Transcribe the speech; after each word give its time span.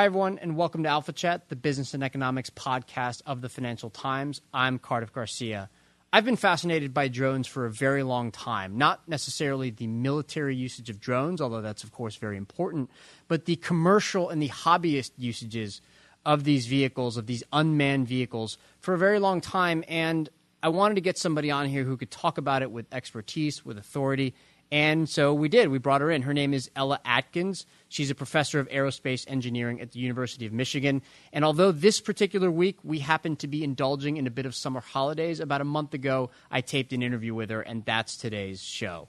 Hi, 0.00 0.06
everyone, 0.06 0.38
and 0.38 0.56
welcome 0.56 0.84
to 0.84 0.88
Alpha 0.88 1.12
Chat, 1.12 1.50
the 1.50 1.56
business 1.56 1.92
and 1.92 2.02
economics 2.02 2.48
podcast 2.48 3.20
of 3.26 3.42
the 3.42 3.50
Financial 3.50 3.90
Times. 3.90 4.40
I'm 4.54 4.78
Cardiff 4.78 5.12
Garcia. 5.12 5.68
I've 6.10 6.24
been 6.24 6.36
fascinated 6.36 6.94
by 6.94 7.08
drones 7.08 7.46
for 7.46 7.66
a 7.66 7.70
very 7.70 8.02
long 8.02 8.30
time, 8.30 8.78
not 8.78 9.06
necessarily 9.06 9.68
the 9.68 9.86
military 9.88 10.56
usage 10.56 10.88
of 10.88 11.00
drones, 11.00 11.42
although 11.42 11.60
that's, 11.60 11.84
of 11.84 11.92
course, 11.92 12.16
very 12.16 12.38
important, 12.38 12.88
but 13.28 13.44
the 13.44 13.56
commercial 13.56 14.30
and 14.30 14.40
the 14.40 14.48
hobbyist 14.48 15.10
usages 15.18 15.82
of 16.24 16.44
these 16.44 16.66
vehicles, 16.66 17.18
of 17.18 17.26
these 17.26 17.44
unmanned 17.52 18.08
vehicles, 18.08 18.56
for 18.78 18.94
a 18.94 18.98
very 18.98 19.18
long 19.18 19.42
time. 19.42 19.84
And 19.86 20.30
I 20.62 20.70
wanted 20.70 20.94
to 20.94 21.02
get 21.02 21.18
somebody 21.18 21.50
on 21.50 21.66
here 21.66 21.84
who 21.84 21.98
could 21.98 22.10
talk 22.10 22.38
about 22.38 22.62
it 22.62 22.70
with 22.70 22.86
expertise, 22.90 23.66
with 23.66 23.76
authority, 23.76 24.34
and 24.72 25.08
so 25.08 25.34
we 25.34 25.48
did. 25.48 25.68
We 25.68 25.78
brought 25.78 26.00
her 26.00 26.10
in. 26.10 26.22
Her 26.22 26.34
name 26.34 26.54
is 26.54 26.70
Ella 26.76 27.00
Atkins. 27.04 27.66
She's 27.88 28.10
a 28.10 28.14
professor 28.14 28.60
of 28.60 28.68
aerospace 28.68 29.24
engineering 29.28 29.80
at 29.80 29.92
the 29.92 29.98
University 29.98 30.46
of 30.46 30.52
Michigan. 30.52 31.02
And 31.32 31.44
although 31.44 31.72
this 31.72 32.00
particular 32.00 32.50
week 32.50 32.78
we 32.84 33.00
happened 33.00 33.40
to 33.40 33.48
be 33.48 33.64
indulging 33.64 34.16
in 34.16 34.26
a 34.26 34.30
bit 34.30 34.46
of 34.46 34.54
summer 34.54 34.80
holidays, 34.80 35.40
about 35.40 35.60
a 35.60 35.64
month 35.64 35.94
ago 35.94 36.30
I 36.50 36.60
taped 36.60 36.92
an 36.92 37.02
interview 37.02 37.34
with 37.34 37.50
her, 37.50 37.62
and 37.62 37.84
that's 37.84 38.16
today's 38.16 38.62
show. 38.62 39.08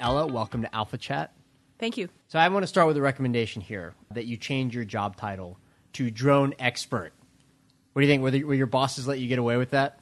Ella, 0.00 0.26
welcome 0.28 0.62
to 0.62 0.72
Alpha 0.74 0.96
Chat. 0.96 1.34
Thank 1.78 1.96
you. 1.96 2.08
So 2.28 2.38
I 2.38 2.48
want 2.48 2.62
to 2.62 2.66
start 2.68 2.86
with 2.86 2.96
a 2.96 3.02
recommendation 3.02 3.60
here 3.62 3.94
that 4.12 4.26
you 4.26 4.36
change 4.36 4.74
your 4.74 4.84
job 4.84 5.16
title 5.16 5.58
to 5.94 6.10
drone 6.10 6.54
expert. 6.58 7.12
What 7.98 8.02
do 8.02 8.06
you 8.06 8.12
think? 8.12 8.22
Will, 8.22 8.30
the, 8.30 8.44
will 8.44 8.54
your 8.54 8.68
bosses 8.68 9.08
let 9.08 9.18
you 9.18 9.26
get 9.26 9.40
away 9.40 9.56
with 9.56 9.70
that? 9.70 9.98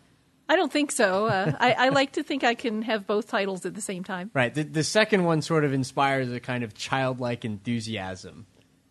I 0.50 0.56
don't 0.56 0.70
think 0.70 0.92
so. 0.92 1.28
Uh, 1.28 1.56
I, 1.58 1.72
I, 1.72 1.88
like 1.88 2.12
to 2.12 2.22
think 2.22 2.44
I 2.44 2.52
can 2.54 2.82
have 2.82 3.06
both 3.06 3.26
titles 3.26 3.64
at 3.64 3.74
the 3.74 3.80
same 3.80 4.04
time. 4.04 4.30
Right. 4.34 4.52
The, 4.52 4.64
the 4.64 4.84
second 4.84 5.24
one 5.24 5.40
sort 5.40 5.64
of 5.64 5.72
inspires 5.72 6.30
a 6.30 6.38
kind 6.38 6.62
of 6.62 6.74
childlike 6.74 7.46
enthusiasm, 7.46 8.44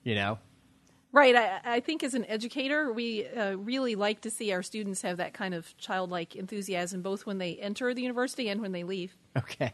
you 0.03 0.16
know? 0.16 0.39
Right. 1.12 1.36
I, 1.36 1.59
I 1.64 1.80
think 1.81 2.02
as 2.02 2.16
an 2.16 2.25
educator, 2.25 2.92
we 2.92 3.28
uh, 3.28 3.58
really 3.58 3.94
like 3.94 4.22
to 4.22 4.31
see 4.31 4.52
our 4.52 4.64
students 4.64 5.03
have 5.03 5.17
that 5.17 5.36
kind 5.36 5.53
of 5.53 5.78
childlike 5.78 6.36
enthusiasm, 6.36 7.03
both 7.03 7.28
when 7.28 7.38
they 7.38 7.58
enter 7.58 7.94
the 7.94 8.02
university 8.02 8.50
and 8.50 8.59
when 8.59 8.72
they 8.72 8.84
leave. 8.84 9.16
Okay. 9.38 9.72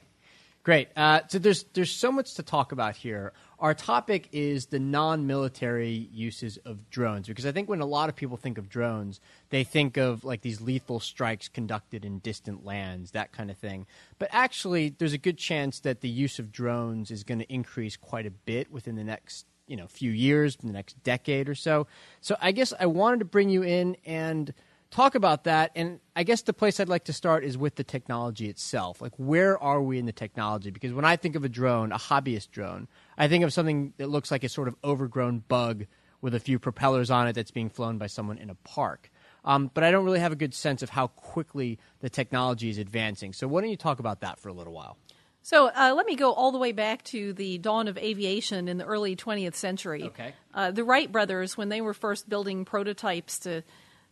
Great. 0.64 0.90
Uh, 0.96 1.22
so 1.28 1.40
there's 1.40 1.64
there's 1.74 1.92
so 1.92 2.12
much 2.12 2.36
to 2.36 2.44
talk 2.44 2.72
about 2.72 2.96
here. 2.96 3.34
Our 3.58 3.74
topic 3.74 4.30
is 4.32 4.68
the 4.68 4.80
non-military 4.80 6.10
uses 6.12 6.58
of 6.66 6.90
drones 6.92 7.28
because 7.28 7.48
I 7.48 7.52
think 7.52 7.68
when 7.68 7.82
a 7.82 7.86
lot 7.86 8.10
of 8.10 8.16
people 8.16 8.38
think 8.38 8.60
of 8.60 8.70
drones, 8.70 9.20
they 9.50 9.64
think 9.64 9.98
of 9.98 10.24
like 10.24 10.42
these 10.42 10.62
lethal 10.62 11.00
strikes 11.00 11.48
conducted 11.48 12.06
in 12.06 12.20
distant 12.20 12.64
lands, 12.64 13.12
that 13.12 13.32
kind 13.32 13.50
of 13.50 13.58
thing. 13.58 13.88
But 14.20 14.30
actually, 14.32 14.90
there's 14.90 15.14
a 15.14 15.18
good 15.18 15.40
chance 15.40 15.80
that 15.80 16.02
the 16.02 16.10
use 16.10 16.38
of 16.38 16.52
drones 16.52 17.10
is 17.10 17.24
going 17.24 17.40
to 17.40 17.52
increase 17.52 17.98
quite 17.98 18.28
a 18.28 18.32
bit 18.32 18.72
within 18.72 18.96
the 18.96 19.04
next 19.04 19.48
you 19.66 19.78
know 19.78 19.88
few 19.88 20.12
years, 20.12 20.58
the 20.58 20.72
next 20.72 21.02
decade 21.04 21.50
or 21.50 21.56
so. 21.56 21.88
So 22.20 22.36
I 22.40 22.52
guess 22.52 22.72
I 22.80 22.86
wanted 22.86 23.20
to 23.20 23.26
bring 23.26 23.50
you 23.50 23.64
in 23.64 23.98
and 24.06 24.54
talk 24.92 25.16
about 25.16 25.46
that. 25.46 25.72
And 25.76 26.00
I 26.16 26.24
guess 26.24 26.44
the 26.44 26.54
place 26.54 26.80
I'd 26.80 26.90
like 26.90 27.06
to 27.06 27.14
start 27.14 27.44
is 27.44 27.58
with 27.58 27.76
the 27.76 27.84
technology 27.84 28.48
itself. 28.50 29.02
Like, 29.02 29.14
where 29.18 29.58
are 29.58 29.82
we 29.82 29.98
in 29.98 30.06
the 30.06 30.12
technology? 30.12 30.70
Because 30.70 30.94
when 30.94 31.06
I 31.06 31.16
think 31.16 31.36
of 31.36 31.44
a 31.44 31.50
drone, 31.50 31.92
a 31.92 31.98
hobbyist 31.98 32.52
drone, 32.52 32.88
I 33.18 33.28
think 33.28 33.44
of 33.44 33.54
something 33.54 33.94
that 33.98 34.10
looks 34.10 34.30
like 34.30 34.44
a 34.44 34.50
sort 34.50 34.68
of 34.68 34.76
overgrown 34.84 35.40
bug 35.48 35.86
with 36.22 36.36
a 36.36 36.40
few 36.40 36.60
propellers 36.60 37.10
on 37.10 37.28
it 37.28 37.34
that's 37.34 37.52
being 37.52 37.70
flown 37.70 37.98
by 37.98 38.08
someone 38.08 38.38
in 38.38 38.52
a 38.52 38.56
park. 38.56 39.10
Um, 39.44 39.72
but 39.74 39.84
I 39.84 39.90
don't 39.90 40.06
really 40.06 40.20
have 40.20 40.32
a 40.32 40.36
good 40.36 40.54
sense 40.54 40.84
of 40.84 40.92
how 40.92 41.08
quickly 41.08 41.80
the 42.02 42.10
technology 42.10 42.70
is 42.70 42.78
advancing. 42.78 43.34
So, 43.34 43.48
why 43.48 43.62
don't 43.62 43.72
you 43.72 43.78
talk 43.78 43.98
about 43.98 44.22
that 44.22 44.40
for 44.40 44.50
a 44.50 44.54
little 44.54 44.74
while? 44.74 44.98
So 45.44 45.70
uh, 45.70 45.94
let 45.96 46.06
me 46.06 46.16
go 46.16 46.34
all 46.34 46.52
the 46.52 46.60
way 46.60 46.72
back 46.72 47.04
to 47.06 47.34
the 47.34 47.58
dawn 47.58 47.88
of 47.88 47.98
aviation 47.98 48.68
in 48.68 48.78
the 48.78 48.86
early 48.86 49.16
20th 49.16 49.56
century. 49.56 50.04
Okay. 50.04 50.34
Uh, 50.54 50.70
the 50.70 50.84
Wright 50.84 51.12
brothers, 51.12 51.58
when 51.58 51.70
they 51.70 51.82
were 51.82 51.96
first 51.96 52.30
building 52.30 52.64
prototypes 52.64 53.40
to 53.40 53.64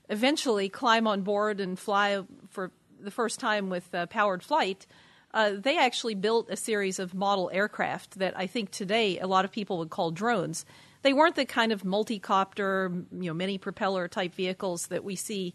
eventually 0.09 0.69
climb 0.69 1.07
on 1.07 1.21
board 1.21 1.59
and 1.59 1.77
fly 1.77 2.23
for 2.49 2.71
the 3.01 3.11
first 3.11 3.39
time 3.39 3.69
with 3.69 3.93
uh, 3.93 4.05
powered 4.07 4.43
flight, 4.43 4.85
uh, 5.33 5.51
they 5.57 5.77
actually 5.77 6.15
built 6.15 6.49
a 6.49 6.55
series 6.55 6.99
of 6.99 7.13
model 7.13 7.49
aircraft 7.53 8.17
that 8.19 8.37
I 8.37 8.47
think 8.47 8.71
today 8.71 9.19
a 9.19 9.27
lot 9.27 9.45
of 9.45 9.51
people 9.51 9.77
would 9.77 9.89
call 9.89 10.11
drones. 10.11 10.65
They 11.03 11.13
weren't 11.13 11.35
the 11.35 11.45
kind 11.45 11.71
of 11.71 11.85
multi-copter, 11.85 12.91
you 13.11 13.27
know, 13.27 13.33
many 13.33 13.57
propeller 13.57 14.07
type 14.07 14.33
vehicles 14.33 14.87
that 14.87 15.03
we 15.03 15.15
see 15.15 15.53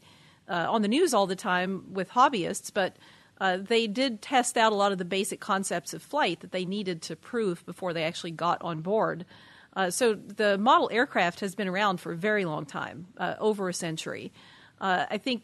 uh, 0.48 0.66
on 0.70 0.82
the 0.82 0.88
news 0.88 1.12
all 1.12 1.26
the 1.26 1.36
time 1.36 1.92
with 1.92 2.10
hobbyists, 2.10 2.72
but 2.72 2.96
uh, 3.40 3.58
they 3.58 3.86
did 3.86 4.22
test 4.22 4.56
out 4.56 4.72
a 4.72 4.76
lot 4.76 4.92
of 4.92 4.98
the 4.98 5.04
basic 5.04 5.40
concepts 5.40 5.92
of 5.92 6.02
flight 6.02 6.40
that 6.40 6.52
they 6.52 6.64
needed 6.64 7.02
to 7.02 7.16
prove 7.16 7.66
before 7.66 7.92
they 7.92 8.04
actually 8.04 8.30
got 8.30 8.62
on 8.62 8.80
board. 8.80 9.26
Uh, 9.76 9.90
so 9.90 10.14
the 10.14 10.56
model 10.58 10.88
aircraft 10.92 11.40
has 11.40 11.54
been 11.54 11.68
around 11.68 12.00
for 12.00 12.12
a 12.12 12.16
very 12.16 12.44
long 12.44 12.64
time, 12.64 13.06
uh, 13.18 13.34
over 13.38 13.68
a 13.68 13.74
century. 13.74 14.32
Uh, 14.80 15.06
I 15.10 15.18
think 15.18 15.42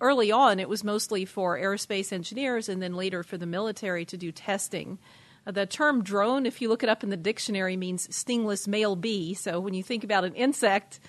early 0.00 0.30
on 0.32 0.60
it 0.60 0.68
was 0.68 0.84
mostly 0.84 1.24
for 1.24 1.58
aerospace 1.58 2.12
engineers 2.12 2.68
and 2.68 2.82
then 2.82 2.94
later 2.94 3.22
for 3.22 3.36
the 3.38 3.46
military 3.46 4.04
to 4.06 4.16
do 4.16 4.32
testing. 4.32 4.98
Uh, 5.46 5.52
the 5.52 5.66
term 5.66 6.02
drone, 6.02 6.46
if 6.46 6.60
you 6.60 6.68
look 6.68 6.82
it 6.82 6.88
up 6.88 7.02
in 7.02 7.10
the 7.10 7.16
dictionary, 7.16 7.76
means 7.76 8.14
stingless 8.14 8.66
male 8.66 8.96
bee. 8.96 9.34
So 9.34 9.60
when 9.60 9.74
you 9.74 9.82
think 9.82 10.04
about 10.04 10.24
an 10.24 10.34
insect, 10.34 11.00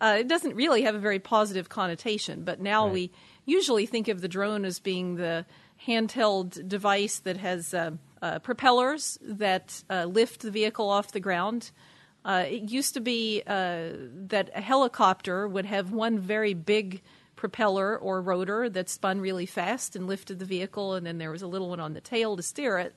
uh, 0.00 0.16
it 0.20 0.28
doesn't 0.28 0.54
really 0.54 0.82
have 0.82 0.94
a 0.94 0.98
very 0.98 1.18
positive 1.18 1.68
connotation. 1.68 2.44
But 2.44 2.60
now 2.60 2.84
Right. 2.84 2.92
we 2.92 3.10
usually 3.46 3.86
think 3.86 4.08
of 4.08 4.20
the 4.20 4.28
drone 4.28 4.64
as 4.64 4.80
being 4.80 5.16
the 5.16 5.46
handheld 5.86 6.68
device 6.68 7.20
that 7.20 7.36
has 7.36 7.74
uh, 7.74 7.92
uh, 8.20 8.38
propellers 8.40 9.18
that 9.22 9.82
uh, 9.90 10.04
lift 10.04 10.40
the 10.40 10.50
vehicle 10.50 10.88
off 10.88 11.12
the 11.12 11.20
ground. 11.20 11.70
Uh, 12.24 12.44
it 12.48 12.70
used 12.70 12.94
to 12.94 13.00
be 13.00 13.42
uh, 13.46 13.90
that 14.28 14.50
a 14.54 14.60
helicopter 14.60 15.46
would 15.46 15.66
have 15.66 15.92
one 15.92 16.18
very 16.18 16.54
big 16.54 17.02
propeller 17.36 17.98
or 17.98 18.22
rotor 18.22 18.70
that 18.70 18.88
spun 18.88 19.20
really 19.20 19.46
fast 19.46 19.94
and 19.94 20.06
lifted 20.06 20.38
the 20.38 20.44
vehicle, 20.44 20.94
and 20.94 21.06
then 21.06 21.18
there 21.18 21.30
was 21.30 21.42
a 21.42 21.46
little 21.46 21.68
one 21.68 21.80
on 21.80 21.92
the 21.92 22.00
tail 22.00 22.36
to 22.36 22.42
steer 22.42 22.78
it. 22.78 22.94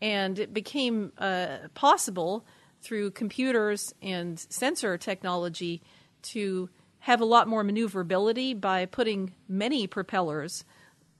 And 0.00 0.38
it 0.38 0.54
became 0.54 1.12
uh, 1.18 1.68
possible 1.74 2.46
through 2.80 3.10
computers 3.10 3.94
and 4.00 4.38
sensor 4.38 4.96
technology 4.96 5.82
to 6.22 6.70
have 7.00 7.20
a 7.20 7.24
lot 7.24 7.48
more 7.48 7.64
maneuverability 7.64 8.54
by 8.54 8.86
putting 8.86 9.34
many 9.48 9.86
propellers 9.86 10.64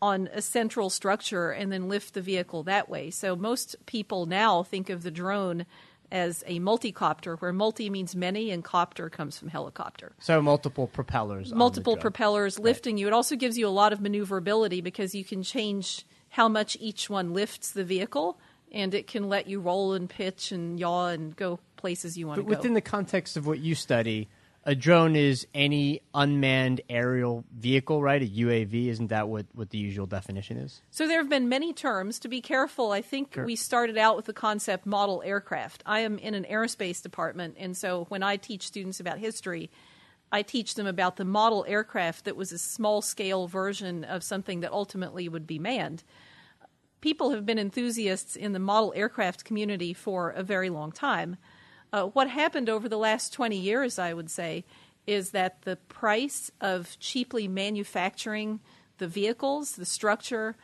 on 0.00 0.28
a 0.32 0.42
central 0.42 0.90
structure 0.90 1.50
and 1.50 1.72
then 1.72 1.88
lift 1.88 2.14
the 2.14 2.20
vehicle 2.20 2.62
that 2.64 2.88
way. 2.88 3.10
So 3.10 3.34
most 3.34 3.76
people 3.86 4.26
now 4.26 4.62
think 4.62 4.90
of 4.90 5.02
the 5.02 5.10
drone 5.10 5.64
as 6.10 6.44
a 6.46 6.58
multi-copter, 6.58 7.36
where 7.36 7.52
multi 7.52 7.90
means 7.90 8.14
many 8.14 8.50
and 8.50 8.62
copter 8.62 9.08
comes 9.08 9.38
from 9.38 9.48
helicopter. 9.48 10.12
So, 10.20 10.40
multiple 10.42 10.86
propellers. 10.86 11.52
Multiple 11.52 11.96
propellers 11.96 12.58
lifting 12.58 12.98
you. 12.98 13.06
It 13.06 13.12
also 13.12 13.36
gives 13.36 13.58
you 13.58 13.66
a 13.66 13.70
lot 13.70 13.92
of 13.92 14.00
maneuverability 14.00 14.80
because 14.80 15.14
you 15.14 15.24
can 15.24 15.42
change 15.42 16.04
how 16.30 16.48
much 16.48 16.76
each 16.80 17.08
one 17.08 17.32
lifts 17.32 17.72
the 17.72 17.84
vehicle, 17.84 18.38
and 18.72 18.94
it 18.94 19.06
can 19.06 19.28
let 19.28 19.46
you 19.46 19.60
roll 19.60 19.94
and 19.94 20.08
pitch 20.08 20.52
and 20.52 20.78
yaw 20.78 21.08
and 21.08 21.34
go 21.36 21.58
places 21.76 22.18
you 22.18 22.26
want 22.26 22.38
But 22.38 22.42
to 22.42 22.48
go. 22.48 22.56
within 22.56 22.74
the 22.74 22.80
context 22.80 23.36
of 23.36 23.46
what 23.46 23.58
you 23.58 23.74
study, 23.74 24.28
a 24.66 24.74
drone 24.74 25.14
is 25.14 25.46
any 25.54 26.02
unmanned 26.12 26.80
aerial 26.90 27.44
vehicle, 27.56 28.02
right? 28.02 28.20
A 28.20 28.26
UAV, 28.26 28.88
isn't 28.88 29.06
that 29.06 29.28
what, 29.28 29.46
what 29.54 29.70
the 29.70 29.78
usual 29.78 30.06
definition 30.06 30.56
is? 30.56 30.82
So 30.90 31.06
there 31.06 31.18
have 31.18 31.28
been 31.28 31.48
many 31.48 31.72
terms. 31.72 32.18
To 32.18 32.28
be 32.28 32.40
careful, 32.40 32.90
I 32.90 33.00
think 33.00 33.38
we 33.44 33.54
started 33.54 33.96
out 33.96 34.16
with 34.16 34.24
the 34.24 34.32
concept 34.32 34.84
model 34.84 35.22
aircraft. 35.24 35.84
I 35.86 36.00
am 36.00 36.18
in 36.18 36.34
an 36.34 36.44
aerospace 36.50 37.00
department, 37.00 37.54
and 37.58 37.76
so 37.76 38.06
when 38.08 38.24
I 38.24 38.36
teach 38.36 38.66
students 38.66 38.98
about 38.98 39.18
history, 39.18 39.70
I 40.32 40.42
teach 40.42 40.74
them 40.74 40.88
about 40.88 41.14
the 41.14 41.24
model 41.24 41.64
aircraft 41.68 42.24
that 42.24 42.34
was 42.34 42.50
a 42.50 42.58
small 42.58 43.00
scale 43.02 43.46
version 43.46 44.02
of 44.02 44.24
something 44.24 44.60
that 44.60 44.72
ultimately 44.72 45.28
would 45.28 45.46
be 45.46 45.60
manned. 45.60 46.02
People 47.00 47.30
have 47.30 47.46
been 47.46 47.60
enthusiasts 47.60 48.34
in 48.34 48.52
the 48.52 48.58
model 48.58 48.92
aircraft 48.96 49.44
community 49.44 49.94
for 49.94 50.30
a 50.30 50.42
very 50.42 50.70
long 50.70 50.90
time. 50.90 51.36
Uh, 51.96 52.08
what 52.08 52.28
happened 52.28 52.68
over 52.68 52.90
the 52.90 52.98
last 52.98 53.32
20 53.32 53.56
years, 53.56 53.98
I 53.98 54.12
would 54.12 54.30
say, 54.30 54.66
is 55.06 55.30
that 55.30 55.62
the 55.62 55.76
price 55.76 56.50
of 56.60 56.98
cheaply 57.00 57.48
manufacturing 57.48 58.60
the 58.98 59.08
vehicles, 59.08 59.76
the 59.76 59.86
structure, 59.86 60.56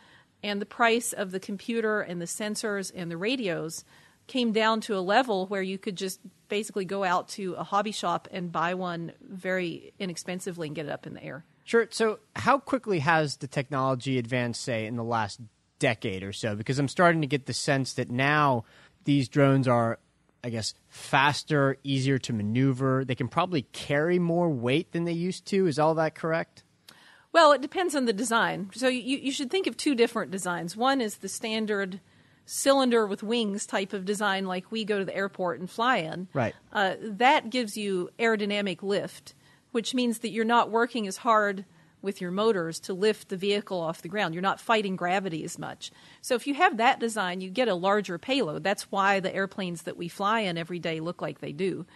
and 0.43 0.61
the 0.61 0.67
price 0.67 1.15
of 1.15 1.31
the 1.31 1.41
computer 1.41 2.03
and 2.03 2.21
the 2.21 2.27
sensors 2.27 2.93
and 2.95 3.11
the 3.11 3.17
radios 3.17 3.83
came 4.27 4.53
down 4.53 4.83
to 4.83 4.95
a 4.95 5.01
level 5.01 5.47
where 5.47 5.63
you 5.63 5.79
could 5.79 5.97
just 5.97 6.21
basically 6.51 6.85
go 6.85 7.03
out 7.03 7.31
to 7.31 7.55
a 7.55 7.65
hobby 7.65 7.93
shop 7.93 8.29
and 8.31 8.53
buy 8.53 8.75
one 8.75 9.13
very 9.23 9.95
inexpensively 9.99 10.67
and 10.67 10.77
get 10.77 10.85
it 10.85 10.93
up 10.93 11.07
in 11.07 11.15
the 11.15 11.25
air. 11.25 11.47
Sure. 11.65 11.89
So, 11.91 12.19
how 12.37 12.59
quickly 12.59 12.99
has 12.99 13.39
the 13.39 13.47
technology 13.47 14.19
advanced, 14.19 14.61
say, 14.61 14.85
in 14.85 14.97
the 14.97 15.05
last 15.05 15.41
decade 15.79 16.25
or 16.25 16.35
so? 16.35 16.57
Because 16.57 16.79
I'm 16.79 16.89
starting 16.89 17.23
to 17.23 17.27
get 17.27 17.47
the 17.47 17.55
sense 17.55 17.95
that 17.95 18.11
now 18.11 18.65
these 19.05 19.31
drones 19.31 19.67
are, 19.67 19.99
I 20.45 20.51
guess, 20.51 20.75
faster, 20.89 21.77
easier 21.85 22.19
to 22.19 22.33
maneuver. 22.33 23.05
They 23.05 23.15
can 23.15 23.29
probably 23.29 23.63
carry 23.63 24.19
more 24.19 24.51
weight 24.51 24.93
than 24.93 25.05
they 25.05 25.13
used 25.13 25.47
to. 25.47 25.67
Is 25.67 25.79
all 25.79 25.95
that 25.95 26.15
correct? 26.15 26.65
Well, 27.33 27.53
it 27.53 27.63
depends 27.63 27.95
on 27.95 28.05
the 28.05 28.13
design. 28.13 28.71
So 28.75 28.89
you, 28.89 29.19
you 29.19 29.33
should 29.33 29.51
think 29.51 29.67
of 29.67 29.77
two 29.77 29.95
different 29.95 30.31
designs. 30.31 30.77
One 30.77 31.01
is 31.01 31.19
the 31.19 31.29
standard 31.29 32.01
cylinder 32.45 33.07
with 33.07 33.23
wings 33.23 33.67
type 33.67 33.93
of 33.93 34.05
design, 34.05 34.47
like 34.47 34.71
we 34.71 34.85
go 34.85 34.99
to 34.99 35.05
the 35.05 35.15
airport 35.15 35.61
and 35.61 35.71
fly 35.71 35.99
in. 35.99 36.29
Right. 36.35 36.55
Uh, 36.73 36.97
that 37.01 37.51
gives 37.51 37.77
you 37.77 38.11
aerodynamic 38.19 38.83
lift, 38.83 39.35
which 39.71 39.95
means 39.95 40.19
that 40.19 40.31
you're 40.31 40.45
not 40.45 40.71
working 40.71 41.07
as 41.07 41.19
hard 41.19 41.65
with 42.03 42.21
your 42.21 42.31
motors 42.31 42.81
to 42.81 42.95
lift 42.95 43.29
the 43.29 43.37
vehicle 43.37 43.81
off 43.81 44.03
the 44.03 44.09
ground. 44.09 44.35
You're 44.35 44.43
not 44.43 44.61
fighting 44.61 44.97
gravity 44.97 45.45
as 45.45 45.59
much. 45.59 45.91
So 46.21 46.35
if 46.35 46.47
you 46.47 46.55
have 46.55 46.77
that 46.77 47.01
design, 47.01 47.41
you 47.41 47.49
get 47.49 47.69
a 47.69 47.75
larger 47.75 48.19
payload. 48.19 48.65
That's 48.65 48.91
why 48.91 49.21
the 49.21 49.35
airplanes 49.35 49.83
that 49.83 49.97
we 49.97 50.09
fly 50.09 50.41
in 50.41 50.59
every 50.59 50.79
day 50.79 51.01
look 51.01 51.23
like 51.23 51.41
they 51.41 51.53
do. 51.53 51.87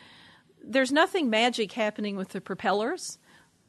There's 0.64 0.92
nothing 0.92 1.28
magic 1.28 1.72
happening 1.72 2.16
with 2.16 2.30
the 2.30 2.40
propellers 2.40 3.18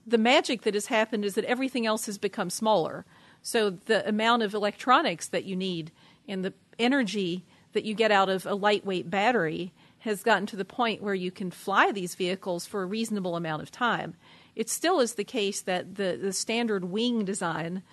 the 0.07 0.18
magic 0.18 0.62
that 0.62 0.74
has 0.74 0.86
happened 0.86 1.25
is 1.25 1.36
that 1.36 1.44
everything 1.45 1.86
else 1.86 2.06
has 2.06 2.18
become 2.18 2.50
smaller. 2.50 3.06
So 3.42 3.69
the 3.69 4.07
amount 4.07 4.42
of 4.42 4.54
electronics 4.54 5.28
that 5.28 5.44
you 5.44 5.56
need 5.56 5.92
and 6.28 6.44
the 6.45 6.54
energy 6.80 7.45
that 7.74 7.83
you 7.83 7.94
get 7.94 8.12
out 8.12 8.30
of 8.30 8.45
a 8.45 8.56
lightweight 8.56 9.10
battery 9.10 9.74
has 10.00 10.24
gotten 10.24 10.45
to 10.48 10.56
the 10.56 10.66
point 10.66 11.04
where 11.04 11.13
you 11.13 11.30
can 11.30 11.51
fly 11.51 11.92
these 11.92 12.16
vehicles 12.16 12.66
for 12.66 12.81
a 12.81 12.86
reasonable 12.86 13.36
amount 13.36 13.62
of 13.62 13.69
time. 13.69 14.16
It 14.57 14.69
still 14.69 15.00
is 15.00 15.13
the 15.13 15.24
case 15.24 15.62
that 15.62 15.95
the, 15.95 16.18
the 16.19 16.33
standard 16.33 16.86
wing 16.86 17.25
design 17.25 17.83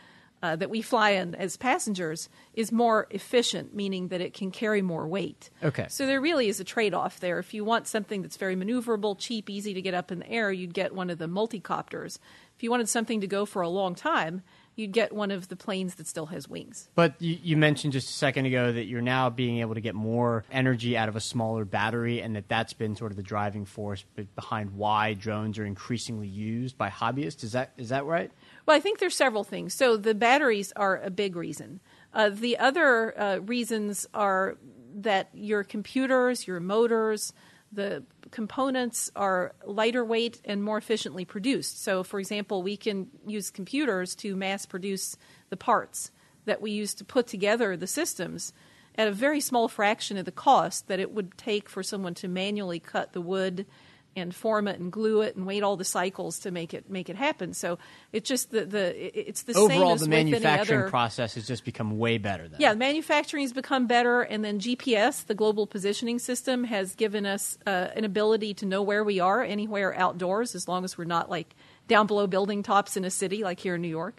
uh, 0.43 0.56
that 0.56 0.70
we 0.70 0.81
fly 0.81 1.11
in 1.11 1.34
as 1.34 1.58
passengers 1.58 2.31
is 2.55 2.72
more 2.72 3.06
efficient, 3.11 3.75
meaning 3.75 4.08
that 4.08 4.22
it 4.22 4.32
can 4.32 4.50
carry 4.50 4.81
more 4.81 5.06
weight. 5.06 5.50
Okay. 5.62 5.87
So 5.90 6.06
there 6.06 6.22
really 6.22 6.49
is 6.49 6.61
a 6.61 6.64
trade 6.64 6.94
off 6.94 7.20
there. 7.20 7.38
If 7.38 7.52
you 7.52 7.66
want 7.66 7.87
something 7.87 8.22
that's 8.22 8.38
very 8.38 8.56
maneuverable, 8.56 9.19
cheap, 9.19 9.50
easy 9.50 9.75
to 9.75 9.82
get 9.82 9.93
up 9.93 10.11
in 10.11 10.20
the 10.20 10.31
air, 10.31 10.50
you'd 10.50 10.72
get 10.72 10.94
one 10.94 11.11
of 11.11 11.19
the 11.19 11.28
multicopters. 11.28 12.19
If 12.56 12.62
you 12.62 12.70
wanted 12.70 12.88
something 12.88 13.20
to 13.20 13.26
go 13.26 13.44
for 13.44 13.61
a 13.61 13.69
long 13.69 13.94
time, 13.94 14.43
you'd 14.76 14.93
get 14.93 15.12
one 15.12 15.31
of 15.31 15.49
the 15.49 15.56
planes 15.56 15.97
that 15.97 16.06
still 16.06 16.26
has 16.26 16.49
wings. 16.49 16.88
But 16.94 17.15
you, 17.21 17.38
you, 17.43 17.56
mentioned 17.56 17.93
just 17.93 18.11
a 18.11 18.12
second 18.12 18.47
ago 18.47 18.73
that 18.73 18.85
you're 18.85 19.00
now 19.00 19.31
being 19.31 19.59
able 19.59 19.75
to 19.75 19.81
get 19.81 19.94
more 19.94 20.44
energy 20.50 20.97
out 20.97 21.09
of 21.09 21.17
a 21.17 21.21
smaller 21.21 21.65
battery, 21.65 22.21
and 22.21 22.35
that 22.37 22.49
that's 22.49 22.73
been 22.73 22.97
sort 22.97 23.12
of 23.12 23.17
the 23.17 23.23
driving 23.23 23.65
force 23.65 24.05
behind 24.35 24.73
why 24.73 25.15
drones 25.15 25.59
are 25.59 25.65
increasingly 25.65 26.29
used 26.29 26.76
by 26.76 26.91
hobbyists. 26.91 27.44
Is 27.44 27.53
that 27.53 27.73
is 27.76 27.91
that 27.91 28.05
right? 28.05 28.31
Well, 28.67 28.76
I 28.76 28.81
think 28.81 28.99
there's 28.99 29.17
several 29.17 29.44
things. 29.44 29.75
So 29.75 29.97
the 29.97 30.15
batteries 30.15 30.73
are 30.76 31.00
a 31.03 31.11
big 31.11 31.37
reason. 31.37 31.81
Uh, 32.12 32.31
the 32.31 32.59
other 32.59 33.19
uh, 33.19 33.38
reasons 33.38 34.06
are 34.15 34.56
that 34.97 35.29
your 35.32 35.65
computers, 35.65 36.47
your 36.47 36.61
motors, 36.61 37.32
the 37.75 38.05
components 38.31 39.11
are 39.15 39.55
lighter 39.65 40.05
weight 40.05 40.41
and 40.44 40.62
more 40.62 40.79
efficiently 40.79 41.25
produced. 41.25 41.82
So, 41.82 42.03
for 42.03 42.19
example, 42.19 42.62
we 42.62 42.76
can 42.76 43.09
use 43.26 43.50
computers 43.50 44.15
to 44.17 44.37
mass 44.37 44.67
produce 44.67 45.17
the 45.50 45.56
parts 45.56 46.11
that 46.44 46.61
we 46.61 46.71
use 46.71 46.94
to 46.94 47.05
put 47.05 47.26
together 47.26 47.76
the 47.76 47.87
systems 47.87 48.53
at 48.97 49.09
a 49.09 49.12
very 49.12 49.41
small 49.41 49.69
fraction 49.69 50.17
of 50.17 50.25
the 50.25 50.32
cost 50.32 50.88
that 50.88 51.00
it 51.00 51.12
would 51.12 51.37
take 51.37 51.69
for 51.69 51.82
someone 51.82 52.15
to 52.15 52.29
manually 52.29 52.79
cut 52.79 53.12
the 53.12 53.21
wood 53.21 53.67
and 54.16 54.34
form 54.34 54.69
it 54.69 54.78
and 54.78 54.93
glue 54.93 55.20
it 55.22 55.37
and 55.37 55.46
wait 55.46 55.62
all 55.62 55.76
the 55.76 55.84
cycles 55.84 56.38
to 56.40 56.50
make 56.50 56.75
it 56.75 56.90
make 56.90 57.08
it 57.08 57.16
happen. 57.16 57.55
So 57.55 57.78
it's 58.12 58.28
just 58.28 58.50
the 58.50 58.64
the 58.64 59.28
it's 59.28 59.43
the 59.43 59.55
overall 59.55 59.96
same 59.96 60.11
the 60.11 60.16
manufacturing 60.16 60.81
other, 60.81 60.90
process 60.90 61.34
has 61.34 61.46
just 61.46 61.64
become 61.64 61.99
way 61.99 62.19
better. 62.19 62.49
Then. 62.49 62.61
Yeah, 62.61 62.75
manufacturing 62.75 63.43
has 63.43 63.52
become 63.52 63.87
better, 63.87 64.22
and 64.22 64.44
then 64.44 64.61
GPS, 64.61 65.26
the 65.26 65.34
global 65.34 65.66
positioning 65.66 66.19
system, 66.19 66.64
has 66.64 66.94
given 66.94 67.26
us 67.26 67.58
uh, 67.66 67.88
an 67.94 68.05
ability 68.05 68.55
to 68.55 68.66
know 68.66 68.82
where 68.82 69.05
we 69.05 69.20
are 69.20 69.43
anywhere 69.43 69.94
outdoors, 69.94 70.55
as 70.55 70.69
long 70.69 70.84
as 70.84 70.96
we're 70.99 71.05
not 71.05 71.31
like 71.31 71.55
down 71.88 72.06
below 72.06 72.26
building 72.26 72.62
tops 72.62 72.96
in 72.96 73.05
a 73.05 73.11
city 73.11 73.43
like 73.43 73.61
here 73.61 73.75
in 73.75 73.82
New 73.82 73.88
York. 73.88 74.16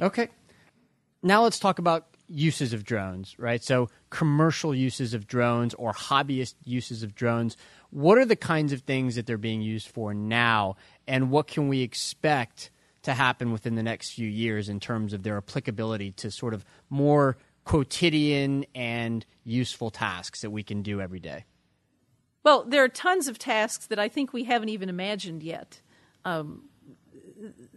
Okay, 0.00 0.28
now 1.22 1.42
let's 1.42 1.58
talk 1.58 1.78
about 1.78 2.06
uses 2.28 2.72
of 2.72 2.84
drones, 2.84 3.34
right? 3.38 3.62
So 3.62 3.88
commercial 4.10 4.74
uses 4.74 5.14
of 5.14 5.26
drones 5.26 5.74
or 5.74 5.92
hobbyist 5.92 6.54
uses 6.64 7.02
of 7.02 7.14
drones 7.14 7.56
what 7.92 8.16
are 8.16 8.24
the 8.24 8.36
kinds 8.36 8.72
of 8.72 8.80
things 8.80 9.16
that 9.16 9.26
they're 9.26 9.36
being 9.36 9.60
used 9.60 9.86
for 9.86 10.14
now, 10.14 10.76
and 11.06 11.30
what 11.30 11.46
can 11.46 11.68
we 11.68 11.82
expect 11.82 12.70
to 13.02 13.12
happen 13.12 13.52
within 13.52 13.74
the 13.74 13.82
next 13.82 14.12
few 14.12 14.28
years 14.28 14.70
in 14.70 14.80
terms 14.80 15.12
of 15.12 15.22
their 15.22 15.36
applicability 15.36 16.12
to 16.12 16.30
sort 16.30 16.54
of 16.54 16.64
more 16.88 17.36
quotidian 17.64 18.64
and 18.74 19.26
useful 19.44 19.90
tasks 19.90 20.40
that 20.40 20.50
we 20.50 20.62
can 20.62 20.82
do 20.82 21.02
every 21.02 21.20
day? 21.20 21.44
Well, 22.44 22.64
there 22.64 22.82
are 22.82 22.88
tons 22.88 23.28
of 23.28 23.38
tasks 23.38 23.86
that 23.88 23.98
I 23.98 24.08
think 24.08 24.32
we 24.32 24.44
haven't 24.44 24.70
even 24.70 24.88
imagined 24.88 25.42
yet. 25.42 25.82
Um, 26.24 26.62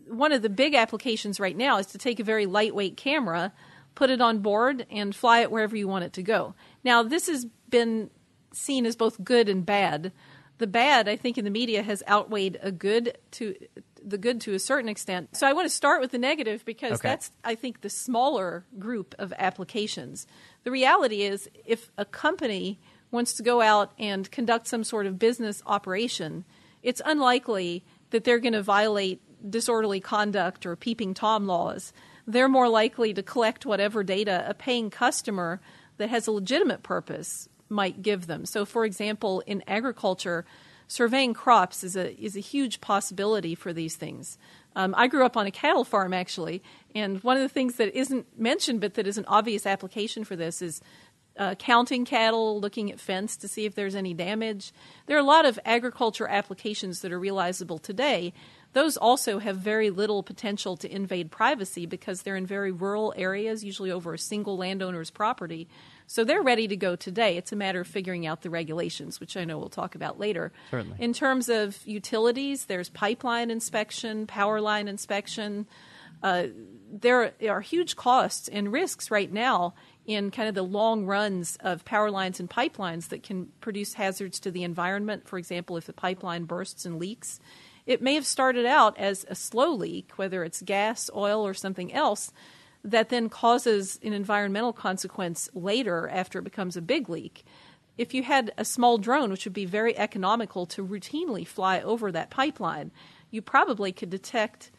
one 0.07 0.31
of 0.31 0.42
the 0.42 0.50
big 0.50 0.75
applications 0.75 1.42
right 1.42 1.57
now 1.57 1.77
is 1.77 1.88
to 1.88 1.97
take 1.97 2.21
a 2.21 2.24
very 2.24 2.45
lightweight 2.45 2.95
camera, 2.95 3.51
put 3.95 4.09
it 4.09 4.21
on 4.21 4.39
board, 4.39 4.86
and 4.92 5.15
fly 5.15 5.39
it 5.39 5.51
wherever 5.51 5.75
you 5.75 5.88
want 5.88 6.06
it 6.06 6.13
to 6.13 6.24
go. 6.24 6.53
Now, 6.83 7.01
this 7.01 7.27
has 7.27 7.45
been 7.69 8.09
seen 8.53 8.86
as 8.86 8.95
both 8.95 9.24
good 9.24 9.50
and 9.50 9.65
bad. 9.65 10.12
The 10.57 10.68
bad, 10.68 11.09
I 11.09 11.15
think, 11.15 11.38
in 11.38 11.45
the 11.45 11.51
media 11.51 11.81
has 11.83 12.03
outweighed 12.07 12.59
a 12.62 12.71
good 12.71 13.18
to 13.31 13.56
the 14.06 14.18
good 14.18 14.39
to 14.42 14.53
a 14.53 14.59
certain 14.59 14.88
extent. 14.88 15.36
So 15.36 15.47
I 15.47 15.53
want 15.53 15.68
to 15.68 15.75
start 15.75 16.00
with 16.00 16.12
the 16.12 16.19
negative 16.19 16.63
because 16.63 16.94
okay. 16.94 17.09
that's, 17.09 17.31
I 17.44 17.56
think, 17.56 17.81
the 17.81 17.89
smaller 17.89 18.65
group 18.77 19.15
of 19.18 19.33
applications. 19.38 20.27
The 20.63 20.71
reality 20.71 21.24
is, 21.24 21.50
if 21.65 21.92
a 21.97 22.06
company 22.06 22.80
wants 23.09 23.33
to 23.33 23.44
go 23.44 23.62
out 23.62 23.94
and 23.97 24.30
conduct 24.30 24.68
some 24.68 24.83
sort 24.83 25.07
of 25.07 25.18
business 25.18 25.63
operation, 25.65 26.45
it's 26.83 27.01
unlikely 27.03 27.83
that 28.12 28.24
they're 28.24 28.39
going 28.39 28.53
to 28.53 28.62
violate 28.62 29.21
disorderly 29.50 30.00
conduct 30.00 30.65
or 30.65 30.75
peeping 30.75 31.13
Tom 31.13 31.47
laws. 31.47 31.92
They're 32.27 32.50
more 32.50 32.69
likely 32.69 33.13
to 33.13 33.24
collect 33.24 33.66
whatever 33.66 34.04
data 34.04 34.45
a 34.47 34.54
paying 34.54 34.90
customer 34.90 35.61
that 35.97 36.09
has 36.09 36.28
a 36.28 36.31
legitimate 36.31 36.83
purpose 36.83 37.47
might 37.69 38.02
give 38.02 38.28
them. 38.28 38.45
So, 38.45 38.66
for 38.66 38.85
example, 38.85 39.42
in 39.45 39.64
agriculture, 39.68 40.45
surveying 40.88 41.33
crops 41.33 41.83
is 41.83 41.95
a 41.95 42.16
is 42.21 42.35
a 42.35 42.42
huge 42.42 42.81
possibility 42.81 43.56
for 43.56 43.73
these 43.73 43.95
things. 43.95 44.38
Um, 44.76 44.94
I 44.97 45.07
grew 45.07 45.26
up 45.26 45.38
on 45.38 45.47
a 45.47 45.52
cattle 45.52 45.83
farm 45.83 46.14
actually, 46.14 46.61
and 46.94 47.23
one 47.23 47.38
of 47.38 47.44
the 47.44 47.49
things 47.49 47.76
that 47.76 47.97
isn't 47.97 48.40
mentioned 48.40 48.81
but 48.81 48.95
that 48.95 49.07
is 49.07 49.18
an 49.18 49.26
obvious 49.28 49.66
application 49.66 50.23
for 50.23 50.35
this 50.35 50.61
is 50.61 50.81
uh, 51.38 51.56
counting 51.56 52.06
cattle, 52.06 52.59
looking 52.59 52.92
at 52.92 52.99
fence 52.99 53.35
to 53.38 53.47
see 53.47 53.66
if 53.66 53.76
there's 53.76 53.95
any 53.95 54.14
damage. 54.14 54.71
There 55.06 55.18
are 55.18 55.21
a 55.21 55.23
lot 55.23 55.45
of 55.45 55.59
agriculture 55.66 56.28
applications 56.28 57.02
that 57.02 57.11
are 57.11 57.19
realizable 57.19 57.78
today. 57.78 58.33
Those 58.75 58.97
also 58.97 59.39
have 59.39 59.55
very 59.55 59.89
little 59.89 60.21
potential 60.21 60.75
to 60.75 60.94
invade 60.94 61.31
privacy 61.31 61.85
because 61.85 62.23
they're 62.23 62.35
in 62.35 62.45
very 62.45 62.73
rural 62.73 63.13
areas, 63.15 63.63
usually 63.63 63.89
over 63.89 64.13
a 64.13 64.19
single 64.19 64.57
landowner's 64.57 65.09
property. 65.09 65.69
So 66.07 66.25
they're 66.25 66.41
ready 66.41 66.67
to 66.67 66.75
go 66.75 66.97
today. 66.97 67.37
It's 67.37 67.53
a 67.53 67.55
matter 67.55 67.79
of 67.79 67.87
figuring 67.87 68.27
out 68.27 68.41
the 68.41 68.49
regulations, 68.49 69.21
which 69.21 69.37
I 69.37 69.45
know 69.45 69.57
we'll 69.57 69.69
talk 69.69 69.95
about 69.95 70.19
later. 70.19 70.51
Certainly. 70.71 70.97
In 70.99 71.13
terms 71.13 71.47
of 71.47 71.79
utilities, 71.87 72.65
there's 72.65 72.89
pipeline 72.89 73.49
inspection, 73.49 74.27
power 74.27 74.59
line 74.59 74.89
inspection. 74.89 75.67
Uh, 76.21 76.47
there 76.91 77.31
are 77.47 77.61
huge 77.61 77.95
costs 77.95 78.49
and 78.49 78.73
risks 78.73 79.09
right 79.09 79.31
now 79.31 79.73
in 80.05 80.31
kind 80.31 80.49
of 80.49 80.53
the 80.53 80.63
long 80.63 81.05
runs 81.05 81.57
of 81.61 81.85
power 81.85 82.11
lines 82.11 82.41
and 82.41 82.49
pipelines 82.49 83.07
that 83.07 83.23
can 83.23 83.47
produce 83.61 83.94
hazards 83.94 84.37
to 84.41 84.51
the 84.51 84.63
environment. 84.63 85.29
For 85.29 85.39
example, 85.39 85.77
if 85.77 85.85
the 85.85 85.94
pipeline 85.94 86.44
bursts 86.44 86.85
and 86.85 86.99
leaks, 86.99 87.39
it 87.85 88.01
may 88.01 88.15
have 88.15 88.25
started 88.25 88.65
out 88.65 88.97
as 88.97 89.25
a 89.30 89.35
slow 89.35 89.71
leak, 89.73 90.13
whether 90.15 90.44
it's 90.44 90.61
gas, 90.61 91.09
oil, 91.15 91.45
or 91.45 91.54
something 91.54 91.94
else, 91.94 92.31
that 92.83 93.09
then 93.09 93.30
causes 93.30 93.99
an 94.04 94.13
environmental 94.13 94.73
consequence 94.73 95.49
later 95.54 96.07
after 96.07 96.39
it 96.39 96.44
becomes 96.44 96.77
a 96.77 96.81
big 96.81 97.09
leak. 97.09 97.44
If 97.97 98.13
you 98.13 98.23
had 98.23 98.51
a 98.57 98.65
small 98.65 98.97
drone, 98.97 99.31
which 99.31 99.45
would 99.45 99.54
be 99.54 99.65
very 99.65 99.97
economical 99.97 100.65
to 100.68 100.85
routinely 100.85 101.47
fly 101.47 101.81
over 101.81 102.11
that 102.11 102.30
pipeline, 102.30 102.92
you 103.31 103.42
probably 103.42 103.92
could 103.92 104.09
detect 104.09 104.71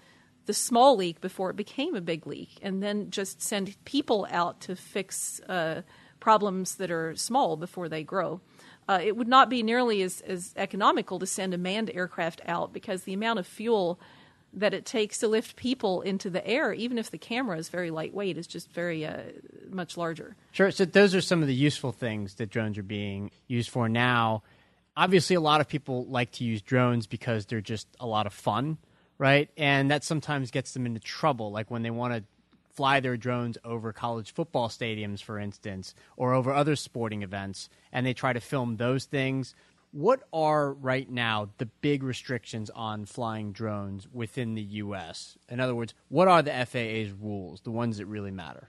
the 0.47 0.55
small 0.55 0.97
leak 0.97 1.21
before 1.21 1.51
it 1.51 1.57
became 1.57 1.95
a 1.95 2.01
big 2.01 2.27
leak 2.27 2.59
and 2.63 2.83
then 2.83 3.11
just 3.11 3.43
send 3.43 3.77
people 3.85 4.27
out 4.31 4.61
to 4.61 4.77
fix 4.77 5.41
uh, 5.49 5.83
problems 6.21 6.77
that 6.77 6.91
are 6.91 7.17
small 7.17 7.57
before 7.57 7.89
they 7.89 8.05
grow. 8.05 8.41
Uh, 8.89 9.01
it 9.03 9.17
would 9.17 9.29
not 9.29 9.51
be 9.51 9.63
nearly 9.63 10.03
as, 10.03 10.21
as 10.23 10.53
economical 10.57 11.19
to 11.19 11.27
send 11.27 11.53
a 11.53 11.59
manned 11.59 11.91
aircraft 11.93 12.41
out 12.47 12.73
because 12.73 13.03
the 13.03 13.13
amount 13.13 13.39
of 13.39 13.47
fuel 13.47 13.99
that 14.53 14.73
it 14.73 14.87
takes 14.87 15.19
to 15.19 15.29
lift 15.29 15.57
people 15.57 16.01
into 16.01 16.31
the 16.31 16.47
air, 16.47 16.73
even 16.73 16.97
if 16.97 17.11
the 17.11 17.19
camera 17.19 17.59
is 17.59 17.69
very 17.69 17.91
lightweight, 17.91 18.39
is 18.39 18.47
just 18.47 18.71
very 18.71 19.05
uh, 19.05 19.19
much 19.71 19.97
larger. 19.97 20.37
Sure. 20.53 20.71
So 20.71 20.85
those 20.85 21.15
are 21.15 21.21
some 21.21 21.43
of 21.43 21.49
the 21.49 21.55
useful 21.55 21.93
things 21.93 22.35
that 22.37 22.49
drones 22.49 22.79
are 22.79 22.83
being 22.83 23.31
used 23.49 23.69
for 23.69 23.89
now. 23.89 24.43
Obviously, 24.97 25.37
a 25.37 25.41
lot 25.41 25.61
of 25.61 25.69
people 25.69 26.07
like 26.07 26.31
to 26.33 26.45
use 26.45 26.63
drones 26.63 27.07
because 27.07 27.47
they're 27.47 27.61
just 27.61 27.87
a 28.01 28.07
lot 28.07 28.27
of 28.27 28.33
fun, 28.33 28.79
right? 29.19 29.51
And 29.59 29.91
that 29.91 30.05
sometimes 30.05 30.51
gets 30.51 30.73
them 30.73 30.87
into 30.87 31.01
trouble, 31.01 31.51
like 31.51 31.71
when 31.71 31.83
they 31.83 31.91
want 31.91 32.15
to 32.15 32.25
fly 32.77 33.01
their 33.01 33.17
drones 33.17 33.57
over 33.65 33.93
college 33.93 34.33
football 34.35 34.69
stadiums, 34.69 35.23
for 35.23 35.39
instance, 35.39 35.95
or 36.17 36.35
over 36.35 36.53
other 36.53 36.77
sporting 36.77 37.23
events, 37.23 37.71
and 37.91 38.05
they 38.05 38.13
try 38.15 38.33
to 38.35 38.41
film 38.41 38.77
those 38.77 39.07
things. 39.07 39.55
What 39.93 40.23
are 40.31 40.75
right 40.75 41.09
now 41.11 41.49
the 41.57 41.67
big 41.67 42.03
restrictions 42.03 42.69
on 42.71 43.07
flying 43.07 43.53
drones 43.53 44.07
within 44.13 44.55
the 44.55 44.63
U.S.? 44.63 45.39
In 45.49 45.59
other 45.59 45.75
words, 45.75 45.95
what 46.09 46.29
are 46.29 46.43
the 46.43 46.51
FAA's 46.67 47.13
rules, 47.13 47.63
the 47.63 47.71
ones 47.71 47.97
that 47.97 48.05
really 48.07 48.31
matter? 48.31 48.69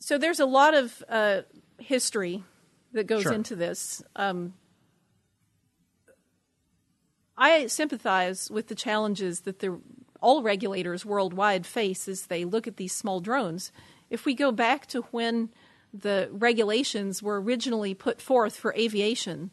So 0.00 0.18
there's 0.18 0.40
a 0.40 0.44
lot 0.46 0.74
of 0.74 1.02
uh, 1.08 1.42
history 1.78 2.42
that 2.92 3.06
goes 3.06 3.22
Sure. 3.22 3.32
into 3.32 3.56
this. 3.56 4.02
Um, 4.16 4.52
I 7.38 7.66
sympathize 7.68 8.50
with 8.50 8.68
the 8.68 8.74
challenges 8.74 9.40
that 9.40 9.60
the 9.60 9.80
all 10.24 10.42
regulators 10.42 11.04
worldwide 11.04 11.66
face 11.66 12.08
as 12.08 12.26
they 12.26 12.44
look 12.44 12.66
at 12.66 12.76
these 12.78 12.92
small 12.92 13.20
drones. 13.20 13.70
If 14.10 14.24
we 14.24 14.34
go 14.34 14.50
back 14.52 14.86
to 14.88 15.02
when 15.12 15.50
the 15.92 16.28
regulations 16.32 17.22
were 17.22 17.40
originally 17.40 17.94
put 17.94 18.20
forth 18.20 18.56
for 18.56 18.74
aviation, 18.74 19.50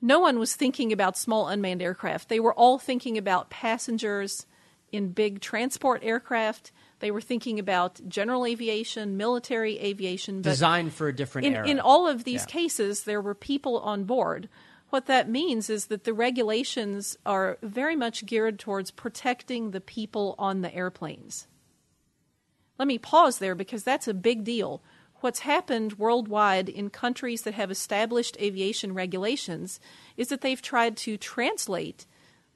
no 0.00 0.20
one 0.20 0.38
was 0.38 0.54
thinking 0.54 0.92
about 0.92 1.18
small 1.18 1.48
unmanned 1.48 1.82
aircraft. 1.82 2.28
They 2.28 2.40
were 2.40 2.54
all 2.54 2.78
thinking 2.78 3.18
about 3.18 3.50
passengers 3.50 4.46
in 4.92 5.08
big 5.10 5.40
transport 5.40 6.02
aircraft. 6.04 6.70
They 7.00 7.10
were 7.10 7.20
thinking 7.20 7.58
about 7.58 8.00
general 8.08 8.46
aviation, 8.46 9.16
military 9.16 9.78
aviation, 9.80 10.42
Designed 10.42 10.92
for 10.94 11.08
a 11.08 11.12
different 11.12 11.46
in, 11.48 11.54
era. 11.54 11.68
in 11.68 11.80
all 11.80 12.06
of 12.06 12.24
these 12.24 12.42
Yeah. 12.42 12.46
cases, 12.46 13.02
there 13.02 13.20
were 13.20 13.34
people 13.34 13.78
on 13.80 14.04
board. 14.04 14.48
What 14.90 15.06
that 15.06 15.28
means 15.28 15.68
is 15.68 15.86
that 15.86 16.04
the 16.04 16.14
regulations 16.14 17.16
are 17.26 17.58
very 17.62 17.94
much 17.94 18.24
geared 18.24 18.58
towards 18.58 18.90
protecting 18.90 19.70
the 19.70 19.80
people 19.80 20.34
on 20.38 20.62
the 20.62 20.74
airplanes. 20.74 21.46
Let 22.78 22.88
me 22.88 22.98
pause 22.98 23.38
there 23.38 23.54
because 23.54 23.82
that's 23.82 24.08
a 24.08 24.14
big 24.14 24.44
deal. 24.44 24.82
What's 25.20 25.40
happened 25.40 25.98
worldwide 25.98 26.68
in 26.68 26.90
countries 26.90 27.42
that 27.42 27.54
have 27.54 27.70
established 27.70 28.36
aviation 28.40 28.94
regulations 28.94 29.80
is 30.16 30.28
that 30.28 30.40
they've 30.40 30.62
tried 30.62 30.96
to 30.98 31.16
translate 31.16 32.06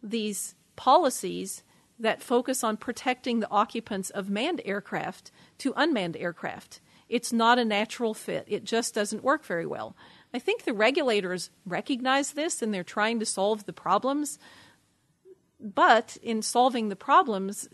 these 0.03 0.55
policies 0.77 1.65
that 1.99 2.23
focus 2.23 2.65
on 2.65 2.77
protecting 2.77 3.41
the 3.41 3.51
occupants 3.51 4.11
of 4.11 4.31
manned 4.31 4.63
aircraft 4.65 5.31
to 5.59 5.75
unmanned 5.77 6.17
aircraft. 6.17 6.81
It's 7.09 7.33
not 7.33 7.59
a 7.59 7.65
natural 7.65 8.15
fit. 8.15 8.47
It 8.49 8.65
just 8.65 8.95
doesn't 8.95 9.25
work 9.25 9.45
very 9.45 9.67
well. 9.67 9.95
I 10.35 10.39
think 10.39 10.65
the 10.65 10.73
regulators 10.73 11.51
recognize 11.67 12.33
this 12.33 12.63
and 12.63 12.73
they're 12.73 12.85
trying 12.85 13.21
to 13.21 13.27
solve 13.27 13.67
the 13.67 13.73
problems. 13.73 14.39
But 15.61 16.17
in 16.23 16.43
solving 16.43 16.89
the 16.89 16.97
problems, 16.97 17.69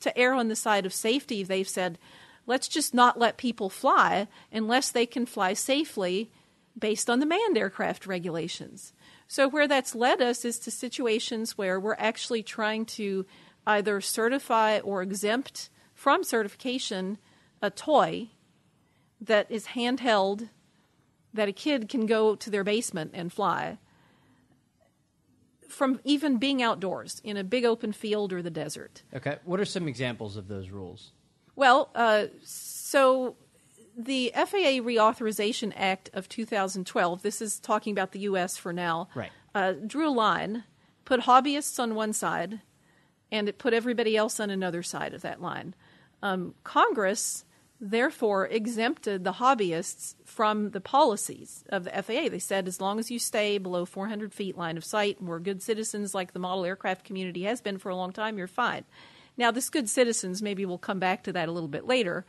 to 0.00 0.16
err 0.18 0.34
on 0.34 0.48
the 0.48 0.56
side 0.56 0.86
of 0.86 0.94
safety, 0.94 1.42
they've 1.42 1.68
said, 1.68 1.98
let's 2.46 2.68
just 2.68 2.94
not 2.94 3.18
let 3.18 3.36
people 3.36 3.68
fly 3.68 4.28
unless 4.52 4.90
they 4.90 5.06
can 5.06 5.26
fly 5.26 5.52
safely 5.52 6.30
based 6.78 7.08
on 7.10 7.20
the 7.20 7.26
manned 7.26 7.58
aircraft 7.58 8.06
regulations. 8.06 8.92
So, 9.28 9.48
where 9.48 9.68
that's 9.68 9.94
led 9.94 10.20
us 10.20 10.44
is 10.44 10.58
to 10.60 10.70
situations 10.70 11.56
where 11.56 11.78
we're 11.78 11.96
actually 11.98 12.42
trying 12.42 12.84
to 12.86 13.26
either 13.66 14.00
certify 14.00 14.78
or 14.80 15.02
exempt 15.02 15.70
from 15.94 16.24
certification 16.24 17.18
a 17.62 17.70
toy 17.70 18.28
that 19.20 19.50
is 19.50 19.68
handheld 19.68 20.48
that 21.34 21.48
a 21.48 21.52
kid 21.52 21.88
can 21.88 22.06
go 22.06 22.34
to 22.36 22.48
their 22.48 22.64
basement 22.64 23.10
and 23.12 23.32
fly 23.32 23.76
from 25.68 25.98
even 26.04 26.36
being 26.38 26.62
outdoors 26.62 27.20
in 27.24 27.36
a 27.36 27.42
big 27.44 27.64
open 27.64 27.92
field 27.92 28.32
or 28.32 28.40
the 28.42 28.50
desert. 28.50 29.02
Okay. 29.14 29.38
What 29.44 29.58
are 29.58 29.64
some 29.64 29.88
examples 29.88 30.36
of 30.36 30.46
those 30.48 30.70
rules? 30.70 31.10
Well, 31.56 31.90
uh, 31.94 32.26
so 32.44 33.34
the 33.96 34.32
FAA 34.34 34.80
Reauthorization 34.82 35.72
Act 35.76 36.10
of 36.14 36.28
2012, 36.28 37.22
this 37.22 37.42
is 37.42 37.58
talking 37.58 37.92
about 37.92 38.12
the 38.12 38.20
U.S. 38.20 38.56
for 38.56 38.72
now, 38.72 39.08
Right. 39.14 39.30
uh, 39.54 39.72
drew 39.72 40.08
a 40.08 40.10
line, 40.10 40.64
put 41.04 41.20
hobbyists 41.22 41.78
on 41.80 41.94
one 41.94 42.12
side, 42.12 42.60
and 43.32 43.48
it 43.48 43.58
put 43.58 43.72
everybody 43.72 44.16
else 44.16 44.38
on 44.38 44.50
another 44.50 44.82
side 44.82 45.14
of 45.14 45.22
that 45.22 45.42
line. 45.42 45.74
Um, 46.22 46.54
Congress 46.62 47.44
therefore 47.80 48.46
exempted 48.46 49.24
the 49.24 49.32
hobbyists 49.32 50.14
from 50.24 50.70
the 50.70 50.80
policies 50.80 51.64
of 51.68 51.84
the 51.84 51.90
FAA. 51.90 52.28
They 52.28 52.38
said 52.38 52.68
as 52.68 52.80
long 52.80 52.98
as 52.98 53.10
you 53.10 53.18
stay 53.18 53.58
below 53.58 53.84
400 53.84 54.32
feet 54.32 54.56
line 54.56 54.76
of 54.76 54.84
sight 54.84 55.18
and 55.18 55.28
we're 55.28 55.40
good 55.40 55.62
citizens 55.62 56.14
like 56.14 56.32
the 56.32 56.38
model 56.38 56.64
aircraft 56.64 57.04
community 57.04 57.42
has 57.42 57.60
been 57.60 57.78
for 57.78 57.88
a 57.88 57.96
long 57.96 58.12
time, 58.12 58.38
you're 58.38 58.46
fine. 58.46 58.84
Now, 59.36 59.50
this 59.50 59.70
good 59.70 59.90
citizens, 59.90 60.42
maybe 60.42 60.64
we'll 60.64 60.78
come 60.78 61.00
back 61.00 61.24
to 61.24 61.32
that 61.32 61.48
a 61.48 61.52
little 61.52 61.68
bit 61.68 61.86
later, 61.86 62.24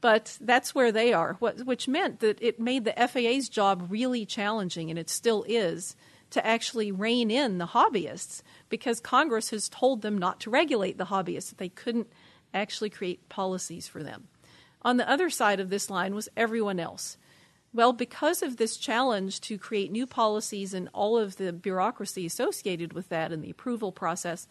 but 0.00 0.36
that's 0.40 0.74
where 0.74 0.92
they 0.92 1.14
are, 1.14 1.34
which 1.40 1.88
meant 1.88 2.20
that 2.20 2.42
it 2.42 2.60
made 2.60 2.84
the 2.84 2.92
FAA's 2.92 3.48
job 3.48 3.86
really 3.88 4.26
challenging, 4.26 4.90
and 4.90 4.98
it 4.98 5.08
still 5.08 5.44
is, 5.48 5.96
to 6.30 6.46
actually 6.46 6.92
rein 6.92 7.30
in 7.30 7.56
the 7.58 7.68
hobbyists 7.68 8.42
because 8.68 9.00
Congress 9.00 9.50
has 9.50 9.68
told 9.68 10.02
them 10.02 10.18
not 10.18 10.40
to 10.40 10.50
regulate 10.50 10.98
the 10.98 11.06
hobbyists, 11.06 11.48
that 11.48 11.58
they 11.58 11.70
couldn't 11.70 12.08
actually 12.52 12.90
create 12.90 13.28
policies 13.30 13.88
for 13.88 14.02
them. 14.02 14.28
On 14.84 14.96
the 14.96 15.08
other 15.08 15.30
side 15.30 15.60
of 15.60 15.70
this 15.70 15.88
line 15.88 16.14
was 16.14 16.28
everyone 16.36 16.78
else. 16.78 17.16
Well, 17.72 17.92
because 17.92 18.42
of 18.42 18.56
this 18.56 18.76
challenge 18.76 19.40
to 19.42 19.58
create 19.58 19.90
new 19.90 20.06
policies 20.06 20.74
and 20.74 20.88
all 20.92 21.18
of 21.18 21.36
the 21.36 21.52
bureaucracy 21.52 22.24
associated 22.24 22.92
with 22.92 23.08
that 23.08 23.32
and 23.32 23.42
the 23.42 23.50
approval 23.50 23.90
process, 23.90 24.46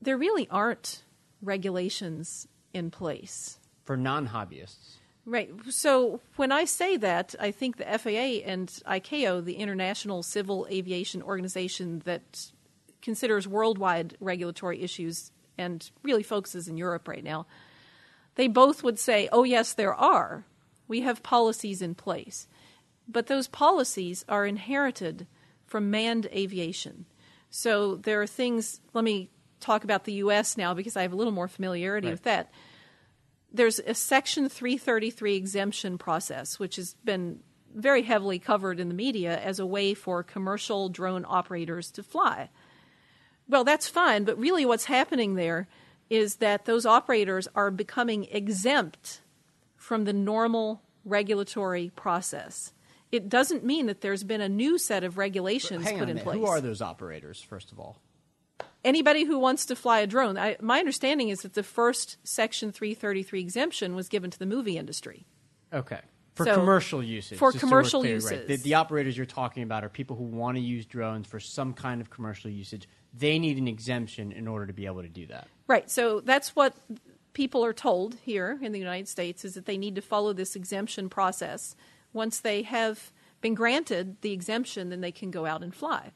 there 0.00 0.18
really 0.18 0.48
aren't 0.50 1.04
regulations 1.40 2.48
in 2.74 2.90
place. 2.90 3.58
For 3.84 3.96
non 3.96 4.28
hobbyists. 4.28 4.96
Right. 5.24 5.50
So 5.68 6.20
when 6.34 6.50
I 6.50 6.64
say 6.64 6.96
that, 6.96 7.36
I 7.38 7.52
think 7.52 7.76
the 7.76 7.84
FAA 7.84 8.44
and 8.50 8.66
ICAO, 8.86 9.44
the 9.44 9.54
International 9.54 10.24
Civil 10.24 10.66
Aviation 10.68 11.22
Organization 11.22 12.02
that 12.04 12.50
considers 13.00 13.46
worldwide 13.46 14.16
regulatory 14.18 14.82
issues 14.82 15.30
and 15.56 15.88
really 16.02 16.24
focuses 16.24 16.66
in 16.66 16.76
Europe 16.76 17.06
right 17.06 17.22
now, 17.22 17.46
they 18.34 18.48
both 18.48 18.82
would 18.82 18.98
say, 18.98 19.28
oh, 19.32 19.44
yes, 19.44 19.72
there 19.72 19.94
are. 19.94 20.44
We 20.88 21.00
have 21.02 21.22
policies 21.22 21.82
in 21.82 21.94
place. 21.94 22.48
But 23.08 23.26
those 23.26 23.48
policies 23.48 24.24
are 24.28 24.46
inherited 24.46 25.26
from 25.66 25.90
manned 25.90 26.26
aviation. 26.26 27.06
So 27.50 27.96
there 27.96 28.20
are 28.22 28.26
things, 28.26 28.80
let 28.94 29.04
me 29.04 29.30
talk 29.60 29.84
about 29.84 30.04
the 30.04 30.14
U.S. 30.14 30.56
now 30.56 30.74
because 30.74 30.96
I 30.96 31.02
have 31.02 31.12
a 31.12 31.16
little 31.16 31.32
more 31.32 31.48
familiarity 31.48 32.08
Right. 32.08 32.12
with 32.12 32.22
that 32.24 32.50
there's 33.52 33.78
a 33.80 33.94
Section 33.94 34.48
333 34.48 35.36
exemption 35.36 35.98
process, 35.98 36.58
which 36.58 36.76
has 36.76 36.94
been 37.04 37.40
very 37.74 38.02
heavily 38.02 38.38
covered 38.38 38.80
in 38.80 38.88
the 38.88 38.94
media 38.94 39.38
as 39.38 39.58
a 39.58 39.66
way 39.66 39.94
for 39.94 40.22
commercial 40.22 40.88
drone 40.88 41.24
operators 41.28 41.90
to 41.92 42.02
fly. 42.02 42.50
Well, 43.48 43.64
that's 43.64 43.88
fine, 43.88 44.24
but 44.24 44.38
really 44.38 44.64
what's 44.64 44.86
happening 44.86 45.34
there 45.34 45.68
is 46.12 46.36
that 46.36 46.66
those 46.66 46.84
operators 46.84 47.48
are 47.54 47.70
becoming 47.70 48.26
exempt 48.30 49.22
from 49.76 50.04
the 50.04 50.12
normal 50.12 50.82
regulatory 51.06 51.90
process. 51.96 52.72
It 53.10 53.28
doesn't 53.30 53.64
mean 53.64 53.86
that 53.86 54.02
there's 54.02 54.22
been 54.22 54.42
a 54.42 54.48
new 54.48 54.78
set 54.78 55.04
of 55.04 55.16
regulations 55.16 55.90
put 55.90 56.08
in 56.10 56.18
place 56.18 56.36
Who 56.36 56.46
are 56.46 56.60
those 56.60 56.82
operators, 56.82 57.40
first 57.40 57.72
of 57.72 57.80
all? 57.80 57.96
anybody 58.84 59.24
who 59.24 59.38
wants 59.38 59.66
to 59.66 59.76
fly 59.76 60.00
a 60.00 60.06
drone. 60.06 60.36
I, 60.36 60.56
my 60.60 60.78
understanding 60.80 61.28
is 61.28 61.42
that 61.42 61.54
the 61.54 61.62
first 61.62 62.16
Section 62.24 62.72
333 62.72 63.40
exemption 63.40 63.94
was 63.94 64.08
given 64.08 64.30
to 64.30 64.38
the 64.38 64.46
movie 64.46 64.76
industry. 64.76 65.24
Okay. 65.72 66.00
For 66.34 66.44
So, 66.46 66.54
commercial 66.54 67.02
usage. 67.02 67.38
for 67.38 67.52
just 67.52 67.60
so 67.60 67.66
we're 67.66 67.70
commercial 67.70 68.00
clear, 68.00 68.18
right. 68.18 68.46
The, 68.46 68.52
uses. 68.54 68.62
the 68.64 68.74
operators 68.74 69.16
you're 69.16 69.26
talking 69.26 69.62
about 69.62 69.84
are 69.84 69.88
people 69.88 70.16
who 70.16 70.24
want 70.24 70.56
to 70.56 70.62
use 70.62 70.84
drones 70.86 71.26
for 71.26 71.38
some 71.38 71.74
kind 71.74 72.00
of 72.00 72.10
commercial 72.10 72.50
usage. 72.50 72.88
They 73.14 73.38
need 73.38 73.58
an 73.58 73.68
exemption 73.68 74.32
in 74.32 74.48
order 74.48 74.66
to 74.66 74.72
be 74.72 74.86
able 74.86 75.02
to 75.02 75.08
do 75.08 75.26
that. 75.26 75.46
Right. 75.66 75.90
So 75.90 76.20
that's 76.20 76.54
what 76.56 76.74
people 77.32 77.64
are 77.64 77.72
told 77.72 78.16
here 78.22 78.58
in 78.60 78.72
the 78.72 78.78
United 78.78 79.08
States 79.08 79.44
is 79.44 79.54
that 79.54 79.66
they 79.66 79.78
need 79.78 79.94
to 79.94 80.02
follow 80.02 80.32
this 80.32 80.56
exemption 80.56 81.08
process. 81.08 81.74
Once 82.12 82.40
they 82.40 82.62
have 82.62 83.12
been 83.40 83.54
granted 83.54 84.20
the 84.20 84.32
exemption, 84.32 84.90
then 84.90 85.00
they 85.00 85.12
can 85.12 85.30
go 85.30 85.46
out 85.46 85.62
and 85.62 85.74
fly. 85.74 86.12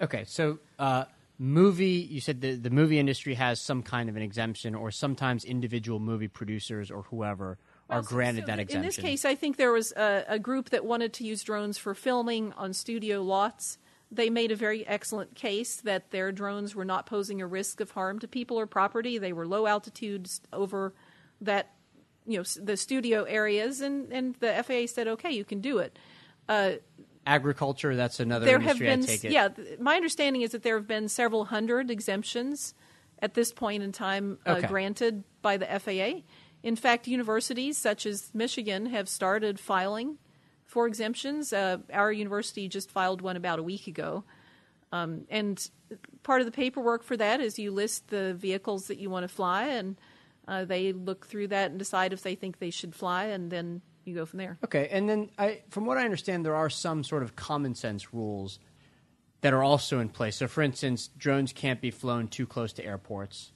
Okay, 0.00 0.24
so 0.24 0.58
uh, 0.78 1.04
movie, 1.38 2.06
you 2.10 2.20
said 2.20 2.40
the, 2.40 2.54
the 2.54 2.70
movie 2.70 2.98
industry 2.98 3.34
has 3.34 3.60
some 3.60 3.82
kind 3.82 4.08
of 4.08 4.16
an 4.16 4.22
exemption, 4.22 4.74
or 4.74 4.90
sometimes 4.90 5.44
individual 5.44 5.98
movie 5.98 6.28
producers 6.28 6.90
or 6.90 7.02
whoever 7.04 7.58
are 7.88 7.96
Well, 7.96 8.02
granted 8.02 8.42
so 8.42 8.46
that 8.46 8.54
in 8.54 8.60
exemption. 8.60 8.82
In 8.82 8.86
this 8.86 8.96
case, 8.96 9.24
I 9.24 9.34
think 9.34 9.56
there 9.56 9.72
was 9.72 9.92
a, 9.92 10.24
a 10.28 10.38
group 10.38 10.70
that 10.70 10.84
wanted 10.84 11.12
to 11.14 11.24
use 11.24 11.42
drones 11.42 11.76
for 11.76 11.94
filming 11.94 12.52
on 12.52 12.72
studio 12.72 13.22
lots. 13.22 13.78
They 14.12 14.28
made 14.30 14.50
a 14.50 14.56
very 14.56 14.86
excellent 14.86 15.34
case 15.34 15.76
that 15.82 16.10
their 16.10 16.32
drones 16.32 16.74
were 16.74 16.84
not 16.84 17.06
posing 17.06 17.40
a 17.40 17.46
risk 17.46 17.80
of 17.80 17.92
harm 17.92 18.18
to 18.18 18.28
people 18.28 18.58
or 18.58 18.66
property. 18.66 19.18
They 19.18 19.32
were 19.32 19.46
low 19.46 19.66
altitudes 19.66 20.40
over 20.52 20.94
that, 21.40 21.70
you 22.26 22.38
know, 22.38 22.44
the 22.60 22.76
studio 22.76 23.22
areas, 23.24 23.80
and, 23.80 24.12
and 24.12 24.34
the 24.40 24.52
FAA 24.64 24.86
said, 24.92 25.06
okay, 25.08 25.30
you 25.30 25.44
can 25.44 25.60
do 25.60 25.78
it. 25.78 25.96
Uh, 26.48 26.72
Agriculture, 27.26 27.94
that's 27.94 28.18
another 28.18 28.46
there 28.46 28.58
have 28.58 28.78
been, 28.78 29.02
I 29.02 29.06
take 29.06 29.24
it. 29.24 29.32
yeah. 29.32 29.48
th- 29.48 29.78
My 29.78 29.94
understanding 29.94 30.42
is 30.42 30.50
that 30.52 30.62
there 30.62 30.76
have 30.76 30.88
been 30.88 31.08
several 31.08 31.44
hundred 31.44 31.90
exemptions 31.90 32.74
at 33.20 33.34
this 33.34 33.52
point 33.52 33.82
in 33.82 33.92
time 33.92 34.38
uh, 34.46 34.52
Okay. 34.58 34.66
granted 34.66 35.22
by 35.42 35.56
the 35.58 35.66
FAA. 35.66 36.22
In 36.62 36.76
fact, 36.76 37.06
universities 37.06 37.76
such 37.78 38.06
as 38.06 38.30
Michigan 38.34 38.86
have 38.86 39.08
started 39.08 39.60
filing 39.60 40.18
for 40.70 40.86
exemptions. 40.86 41.52
Uh, 41.52 41.78
our 41.92 42.12
university 42.12 42.68
just 42.68 42.92
filed 42.92 43.20
one 43.20 43.36
about 43.36 43.58
a 43.58 43.62
week 43.62 43.88
ago. 43.88 44.22
Um, 44.92 45.26
and 45.28 45.68
part 46.22 46.40
of 46.40 46.46
the 46.46 46.52
paperwork 46.52 47.02
for 47.02 47.16
that 47.16 47.40
is 47.40 47.58
you 47.58 47.72
list 47.72 48.08
the 48.08 48.34
vehicles 48.34 48.86
that 48.86 48.98
you 48.98 49.10
want 49.10 49.24
to 49.24 49.28
fly, 49.28 49.66
and 49.66 49.96
uh, 50.46 50.64
they 50.64 50.92
look 50.92 51.26
through 51.26 51.48
that 51.48 51.70
and 51.70 51.78
decide 51.78 52.12
if 52.12 52.22
they 52.22 52.36
think 52.36 52.58
they 52.58 52.70
should 52.70 52.94
fly, 52.94 53.24
and 53.24 53.50
then 53.50 53.82
you 54.04 54.14
go 54.14 54.24
from 54.24 54.38
there. 54.38 54.58
Okay, 54.64 54.88
and 54.92 55.08
then 55.08 55.30
I, 55.36 55.62
from 55.70 55.86
what 55.86 55.98
I 55.98 56.04
understand, 56.04 56.46
there 56.46 56.54
are 56.54 56.70
some 56.70 57.02
sort 57.02 57.24
of 57.24 57.34
common 57.34 57.74
sense 57.74 58.14
rules 58.14 58.60
that 59.40 59.52
are 59.52 59.62
also 59.62 59.98
in 59.98 60.08
place. 60.08 60.36
So, 60.36 60.46
for 60.46 60.62
instance, 60.62 61.08
drones 61.18 61.52
can't 61.52 61.80
be 61.80 61.90
flown 61.90 62.28
too 62.28 62.46
close 62.46 62.72
to 62.74 62.84
airports. 62.84 63.52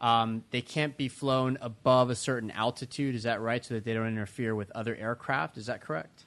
Um, 0.00 0.44
they 0.50 0.62
can't 0.62 0.96
be 0.96 1.08
flown 1.08 1.58
above 1.60 2.10
a 2.10 2.16
certain 2.16 2.50
altitude. 2.50 3.14
Is 3.14 3.22
that 3.22 3.40
right? 3.40 3.64
So 3.64 3.74
that 3.74 3.84
they 3.84 3.94
don't 3.94 4.08
interfere 4.08 4.54
with 4.54 4.70
other 4.72 4.96
aircraft. 4.96 5.56
Is 5.56 5.66
that 5.66 5.80
correct? 5.80 6.24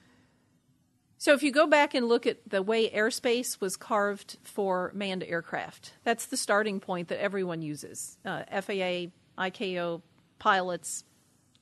So 1.19 1.33
if 1.33 1.43
you 1.43 1.51
go 1.51 1.67
back 1.67 1.93
and 1.93 2.07
look 2.07 2.25
at 2.25 2.37
the 2.47 2.63
way 2.63 2.89
airspace 2.89 3.59
was 3.59 3.75
carved 3.75 4.37
for 4.41 4.89
manned 4.95 5.21
aircraft, 5.21 5.91
that's 6.05 6.25
the 6.27 6.37
starting 6.37 6.79
point 6.79 7.09
that 7.09 7.21
everyone 7.21 7.61
uses. 7.61 8.17
Uh, 8.23 8.43
FAA, 8.61 9.07
ICAO, 9.37 10.01
pilots, 10.39 11.03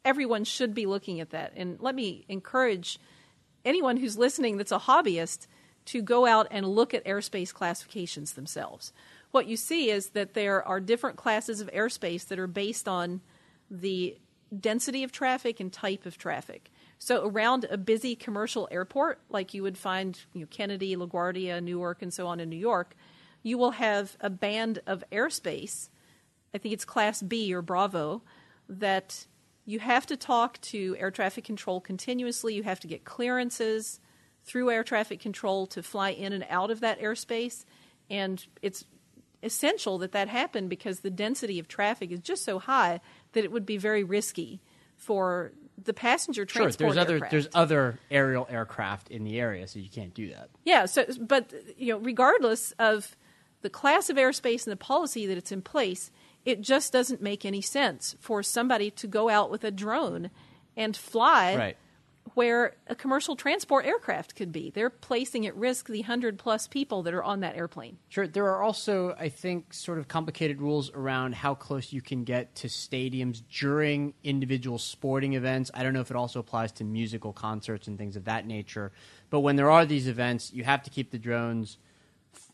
everyone 0.05 0.43
should 0.43 0.75
be 0.75 0.85
looking 0.85 1.19
at 1.19 1.31
that. 1.31 1.53
And 1.55 1.79
let 1.81 1.95
me 1.95 2.23
encourage 2.29 2.99
anyone 3.65 3.97
who's 3.97 4.15
listening 4.15 4.57
that's 4.57 4.71
a 4.71 4.77
hobbyist 4.77 5.47
to 5.85 6.03
go 6.03 6.27
out 6.27 6.47
and 6.51 6.67
look 6.67 6.93
at 6.93 7.03
airspace 7.05 7.51
classifications 7.51 8.33
themselves. 8.33 8.93
What 9.31 9.47
you 9.47 9.57
see 9.57 9.89
is 9.89 10.09
that 10.09 10.35
there 10.35 10.61
are 10.67 10.79
different 10.79 11.17
classes 11.17 11.61
of 11.61 11.71
airspace 11.71 12.27
that 12.27 12.37
are 12.37 12.45
based 12.45 12.87
on 12.87 13.21
the 13.71 14.19
density 14.57 15.03
of 15.03 15.11
traffic 15.11 15.59
and 15.59 15.73
type 15.73 16.05
of 16.05 16.19
traffic. 16.19 16.69
So 16.99 17.27
around 17.27 17.65
a 17.69 17.77
busy 17.77 18.15
commercial 18.15 18.67
airport, 18.71 19.19
like 19.29 19.53
you 19.53 19.63
would 19.63 19.77
find 19.77 20.19
you 20.33 20.41
know, 20.41 20.47
Kennedy, 20.49 20.95
LaGuardia, 20.95 21.61
Newark, 21.61 22.01
and 22.01 22.13
so 22.13 22.27
on 22.27 22.39
in 22.39 22.49
New 22.49 22.57
York, 22.57 22.95
you 23.43 23.57
will 23.57 23.71
have 23.71 24.17
a 24.19 24.29
band 24.29 24.79
of 24.87 25.03
airspace. 25.11 25.89
I 26.53 26.57
think 26.57 26.73
it's 26.73 26.85
Class 26.85 27.21
B 27.21 27.53
or 27.53 27.61
Bravo 27.61 28.23
that 28.67 29.25
you 29.65 29.79
have 29.79 30.05
to 30.07 30.17
talk 30.17 30.59
to 30.61 30.95
air 30.97 31.11
traffic 31.11 31.43
control 31.43 31.79
continuously. 31.79 32.55
You 32.55 32.63
have 32.63 32.79
to 32.79 32.87
get 32.87 33.05
clearances 33.05 33.99
through 34.43 34.71
air 34.71 34.83
traffic 34.83 35.19
control 35.19 35.67
to 35.67 35.83
fly 35.83 36.09
in 36.09 36.33
and 36.33 36.45
out 36.49 36.71
of 36.71 36.79
that 36.79 36.99
airspace, 37.01 37.65
and 38.09 38.45
it's 38.61 38.85
essential 39.43 39.97
that 39.99 40.13
that 40.13 40.29
happen 40.29 40.67
because 40.67 41.01
the 41.01 41.09
density 41.09 41.59
of 41.59 41.67
traffic 41.67 42.11
is 42.11 42.19
just 42.19 42.43
so 42.43 42.57
high 42.57 42.99
that 43.33 43.43
it 43.43 43.51
would 43.51 43.65
be 43.65 43.77
very 43.77 44.03
risky 44.03 44.61
for 44.95 45.51
the 45.83 45.93
passenger 45.93 46.45
transport 46.45 46.77
Sure. 46.77 46.93
There's 46.93 46.97
other 46.97 47.13
aircraft. 47.15 47.31
there's 47.31 47.49
other 47.53 47.99
aerial 48.09 48.47
aircraft 48.49 49.09
in 49.09 49.23
the 49.23 49.39
area, 49.39 49.67
so 49.67 49.79
you 49.79 49.89
can't 49.89 50.13
do 50.13 50.29
that. 50.29 50.49
Yeah, 50.65 50.85
so 50.85 51.05
but 51.19 51.53
you 51.77 51.93
know, 51.93 51.99
regardless 51.99 52.73
of 52.79 53.15
the 53.61 53.69
class 53.69 54.09
of 54.09 54.17
airspace 54.17 54.65
and 54.65 54.71
the 54.71 54.77
policy 54.77 55.25
that 55.27 55.37
it's 55.37 55.51
in 55.51 55.61
place, 55.61 56.11
it 56.45 56.61
just 56.61 56.93
doesn't 56.93 57.21
make 57.21 57.45
any 57.45 57.61
sense 57.61 58.15
for 58.19 58.41
somebody 58.41 58.89
to 58.91 59.07
go 59.07 59.29
out 59.29 59.49
with 59.51 59.63
a 59.63 59.71
drone 59.71 60.29
and 60.75 60.95
fly 60.95 61.55
Right. 61.55 61.77
Where 62.35 62.75
a 62.87 62.95
commercial 62.95 63.35
transport 63.35 63.85
aircraft 63.85 64.35
could 64.35 64.51
be. 64.51 64.69
They're 64.69 64.89
placing 64.89 65.45
at 65.45 65.55
risk 65.55 65.87
the 65.87 65.99
100 65.99 66.37
plus 66.37 66.67
people 66.67 67.03
that 67.03 67.13
are 67.13 67.23
on 67.23 67.41
that 67.41 67.55
airplane. 67.55 67.97
Sure. 68.09 68.27
There 68.27 68.45
are 68.45 68.61
also, 68.61 69.15
I 69.19 69.29
think, 69.29 69.73
sort 69.73 69.99
of 69.99 70.07
complicated 70.07 70.61
rules 70.61 70.91
around 70.91 71.35
how 71.35 71.55
close 71.55 71.93
you 71.93 72.01
can 72.01 72.23
get 72.23 72.55
to 72.55 72.67
stadiums 72.67 73.41
during 73.59 74.13
individual 74.23 74.77
sporting 74.77 75.33
events. 75.33 75.71
I 75.73 75.83
don't 75.83 75.93
know 75.93 76.01
if 76.01 76.11
it 76.11 76.17
also 76.17 76.39
applies 76.39 76.71
to 76.73 76.83
musical 76.83 77.33
concerts 77.33 77.87
and 77.87 77.97
things 77.97 78.15
of 78.15 78.25
that 78.25 78.45
nature. 78.45 78.91
But 79.29 79.41
when 79.41 79.55
there 79.55 79.69
are 79.69 79.85
these 79.85 80.07
events, 80.07 80.53
you 80.53 80.63
have 80.63 80.83
to 80.83 80.89
keep 80.89 81.11
the 81.11 81.19
drones 81.19 81.77
f- 82.33 82.51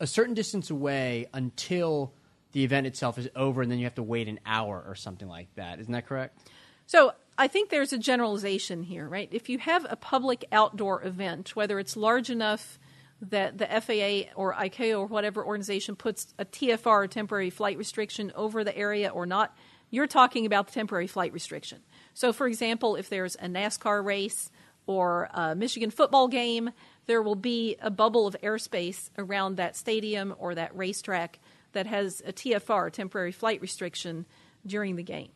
a 0.00 0.06
certain 0.06 0.34
distance 0.34 0.70
away 0.70 1.26
until 1.32 2.12
the 2.52 2.64
event 2.64 2.86
itself 2.86 3.18
is 3.18 3.28
over, 3.34 3.62
and 3.62 3.70
then 3.70 3.78
you 3.78 3.84
have 3.84 3.96
to 3.96 4.02
wait 4.02 4.28
an 4.28 4.38
hour 4.46 4.82
or 4.86 4.94
something 4.94 5.28
like 5.28 5.48
that. 5.56 5.80
Isn't 5.80 5.92
that 5.92 6.06
correct? 6.06 6.38
So 6.86 7.12
I 7.36 7.48
think 7.48 7.70
there's 7.70 7.92
a 7.92 7.98
generalization 7.98 8.84
here, 8.84 9.08
right? 9.08 9.28
If 9.32 9.48
you 9.48 9.58
have 9.58 9.86
a 9.88 9.96
public 9.96 10.44
outdoor 10.52 11.02
event, 11.04 11.56
whether 11.56 11.78
it's 11.78 11.96
large 11.96 12.30
enough 12.30 12.78
that 13.20 13.58
the 13.58 13.66
FAA 13.66 14.32
or 14.36 14.54
ICAO 14.54 15.00
or 15.00 15.06
whatever 15.06 15.44
organization 15.44 15.96
puts 15.96 16.32
a 16.38 16.44
TFR, 16.44 17.04
a 17.04 17.08
temporary 17.08 17.50
flight 17.50 17.76
restriction, 17.76 18.32
over 18.36 18.62
the 18.62 18.76
area 18.76 19.08
or 19.08 19.26
not, 19.26 19.56
you're 19.90 20.06
talking 20.06 20.46
about 20.46 20.66
the 20.66 20.72
temporary 20.72 21.06
flight 21.06 21.32
restriction. 21.32 21.80
So, 22.12 22.32
for 22.32 22.46
example, 22.46 22.96
if 22.96 23.08
there's 23.08 23.34
a 23.36 23.46
NASCAR 23.46 24.04
race 24.04 24.50
or 24.86 25.28
a 25.32 25.54
Michigan 25.54 25.90
football 25.90 26.28
game, 26.28 26.70
there 27.06 27.22
will 27.22 27.34
be 27.34 27.76
a 27.80 27.90
bubble 27.90 28.26
of 28.26 28.36
airspace 28.42 29.10
around 29.18 29.56
that 29.56 29.76
stadium 29.76 30.34
or 30.38 30.54
that 30.54 30.76
racetrack 30.76 31.40
that 31.72 31.86
has 31.86 32.22
a 32.26 32.32
TFR, 32.32 32.92
temporary 32.92 33.32
flight 33.32 33.60
restriction, 33.60 34.26
during 34.66 34.96
the 34.96 35.02
game. 35.02 35.30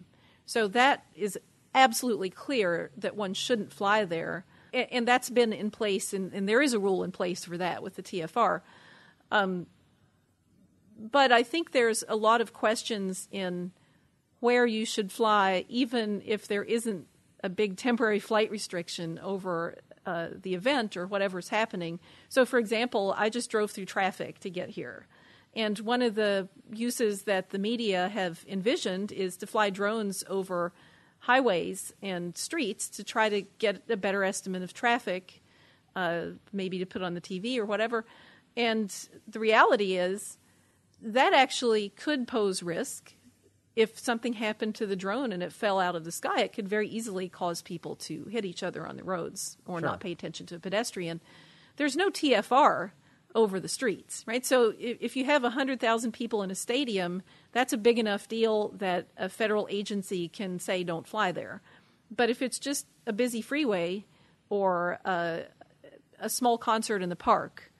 So 0.46 0.68
that 0.68 1.04
is 1.14 1.38
absolutely 1.74 2.30
clear 2.30 2.90
that 2.96 3.16
one 3.16 3.34
shouldn't 3.34 3.72
fly 3.72 4.04
there. 4.04 4.44
A- 4.72 4.92
And 4.92 5.06
that's 5.06 5.30
been 5.30 5.52
in 5.52 5.70
place, 5.70 6.12
and, 6.12 6.32
and 6.32 6.48
there 6.48 6.62
is 6.62 6.72
a 6.74 6.78
rule 6.78 7.02
in 7.04 7.12
place 7.12 7.44
for 7.44 7.56
that 7.58 7.82
with 7.82 7.96
the 7.96 8.02
TFR. 8.02 8.60
Um, 9.30 9.66
but 10.98 11.30
I 11.32 11.42
think 11.42 11.70
there's 11.72 12.02
a 12.08 12.16
lot 12.16 12.40
of 12.40 12.52
questions 12.52 13.28
in 13.30 13.72
where 14.40 14.66
you 14.66 14.84
should 14.84 15.10
fly, 15.12 15.64
even 15.68 16.22
if 16.24 16.48
there 16.48 16.64
isn't 16.64 17.06
a 17.44 17.48
big 17.48 17.76
temporary 17.76 18.18
flight 18.18 18.50
restriction 18.50 19.18
over 19.20 19.76
uh, 20.06 20.28
the 20.42 20.54
event 20.54 20.96
or 20.96 21.06
whatever's 21.06 21.48
happening. 21.50 22.00
So, 22.28 22.44
for 22.44 22.58
example, 22.58 23.14
I 23.16 23.28
just 23.30 23.50
drove 23.50 23.70
through 23.70 23.84
traffic 23.86 24.38
to 24.40 24.50
get 24.50 24.70
here. 24.70 25.06
And 25.54 25.78
one 25.80 26.02
of 26.02 26.14
the 26.14 26.48
uses 26.72 27.22
that 27.22 27.50
the 27.50 27.58
media 27.58 28.08
have 28.08 28.44
envisioned 28.48 29.12
is 29.12 29.36
to 29.38 29.46
fly 29.46 29.70
drones 29.70 30.24
over 30.28 30.72
highways 31.20 31.92
and 32.02 32.36
streets 32.36 32.88
to 32.90 33.04
try 33.04 33.28
to 33.28 33.42
get 33.58 33.82
a 33.88 33.96
better 33.96 34.24
estimate 34.24 34.62
of 34.62 34.72
traffic, 34.72 35.42
uh, 35.96 36.26
maybe 36.52 36.78
to 36.78 36.86
put 36.86 37.02
on 37.02 37.14
the 37.14 37.20
TV 37.20 37.58
or 37.58 37.64
whatever. 37.64 38.04
And 38.56 38.92
the 39.26 39.38
reality 39.40 39.96
is 39.96 40.38
that 41.00 41.32
actually 41.32 41.90
could 41.90 42.26
pose 42.26 42.62
risk. 42.62 43.14
If 43.76 43.96
something 43.98 44.32
happened 44.32 44.74
to 44.76 44.86
the 44.86 44.96
drone 44.96 45.30
and 45.30 45.40
it 45.42 45.52
fell 45.52 45.78
out 45.78 45.94
of 45.94 46.04
the 46.04 46.10
sky, 46.10 46.40
it 46.40 46.52
could 46.52 46.68
very 46.68 46.88
easily 46.88 47.28
cause 47.28 47.62
people 47.62 47.94
to 47.96 48.24
hit 48.24 48.44
each 48.44 48.64
other 48.64 48.84
on 48.86 48.96
the 48.96 49.04
roads 49.04 49.56
or 49.66 49.78
Sure. 49.78 49.88
not 49.88 50.00
pay 50.00 50.10
attention 50.10 50.46
to 50.46 50.56
a 50.56 50.58
pedestrian. 50.58 51.20
There's 51.76 51.94
no 51.96 52.10
TFR 52.10 52.90
over 53.38 53.60
the 53.60 53.68
streets, 53.68 54.24
right? 54.26 54.44
So 54.44 54.74
if, 54.80 55.14
you 55.14 55.24
have 55.24 55.44
100,000 55.44 56.10
people 56.12 56.42
in 56.42 56.50
a 56.50 56.56
stadium, 56.56 57.22
that's 57.52 57.72
a 57.72 57.78
big 57.78 57.96
enough 57.96 58.26
deal 58.26 58.70
that 58.78 59.06
a 59.16 59.28
federal 59.28 59.68
agency 59.70 60.26
can 60.28 60.58
say 60.58 60.82
don't 60.82 61.06
fly 61.06 61.30
there. 61.30 61.62
But 62.10 62.30
if 62.30 62.42
it's 62.42 62.58
just 62.58 62.86
a 63.06 63.12
busy 63.12 63.40
freeway 63.40 64.04
or 64.50 64.98
a, 65.04 65.42
a 66.18 66.28
small 66.28 66.58
concert 66.58 67.00
in 67.00 67.10
the 67.10 67.16
park, 67.16 67.70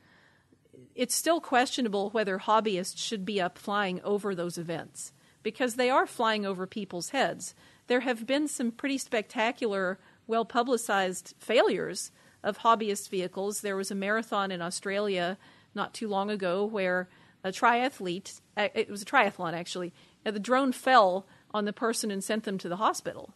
it's 0.95 1.15
still 1.15 1.41
questionable 1.41 2.11
whether 2.11 2.39
hobbyists 2.39 2.99
should 2.99 3.25
be 3.25 3.41
up 3.41 3.59
flying 3.59 4.01
over 4.03 4.37
those 4.37 4.59
events 4.59 5.13
because 5.43 5.75
they 5.75 5.91
are 5.91 6.07
flying 6.07 6.47
over 6.47 6.69
people's 6.69 7.11
heads. 7.11 7.53
There 7.89 8.01
have 8.01 8.27
been 8.27 8.47
some 8.47 8.71
pretty 8.71 8.99
spectacular, 8.99 9.99
well 10.29 10.45
publicized 10.45 11.35
failures 11.41 12.13
of 12.43 12.59
hobbyist 12.59 13.09
vehicles. 13.09 13.61
There 13.61 13.77
was 13.77 13.91
a 13.91 13.95
marathon 13.95 14.51
in 14.51 14.63
Australia 14.63 15.39
not 15.75 15.95
too 15.95 16.09
long 16.09 16.31
ago 16.31 16.65
where 16.65 17.09
a 17.45 17.51
triathlete, 17.51 18.41
uh, 18.57 18.69
it 18.75 18.91
was 18.91 19.03
a 19.03 19.05
triathlon 19.05 19.53
actually, 19.53 19.93
the 20.25 20.39
drone 20.39 20.73
fell 20.73 21.27
on 21.53 21.65
the 21.65 21.73
person 21.73 22.11
and 22.11 22.23
sent 22.23 22.45
them 22.45 22.59
to 22.59 22.69
the 22.69 22.77
hospital. 22.77 23.35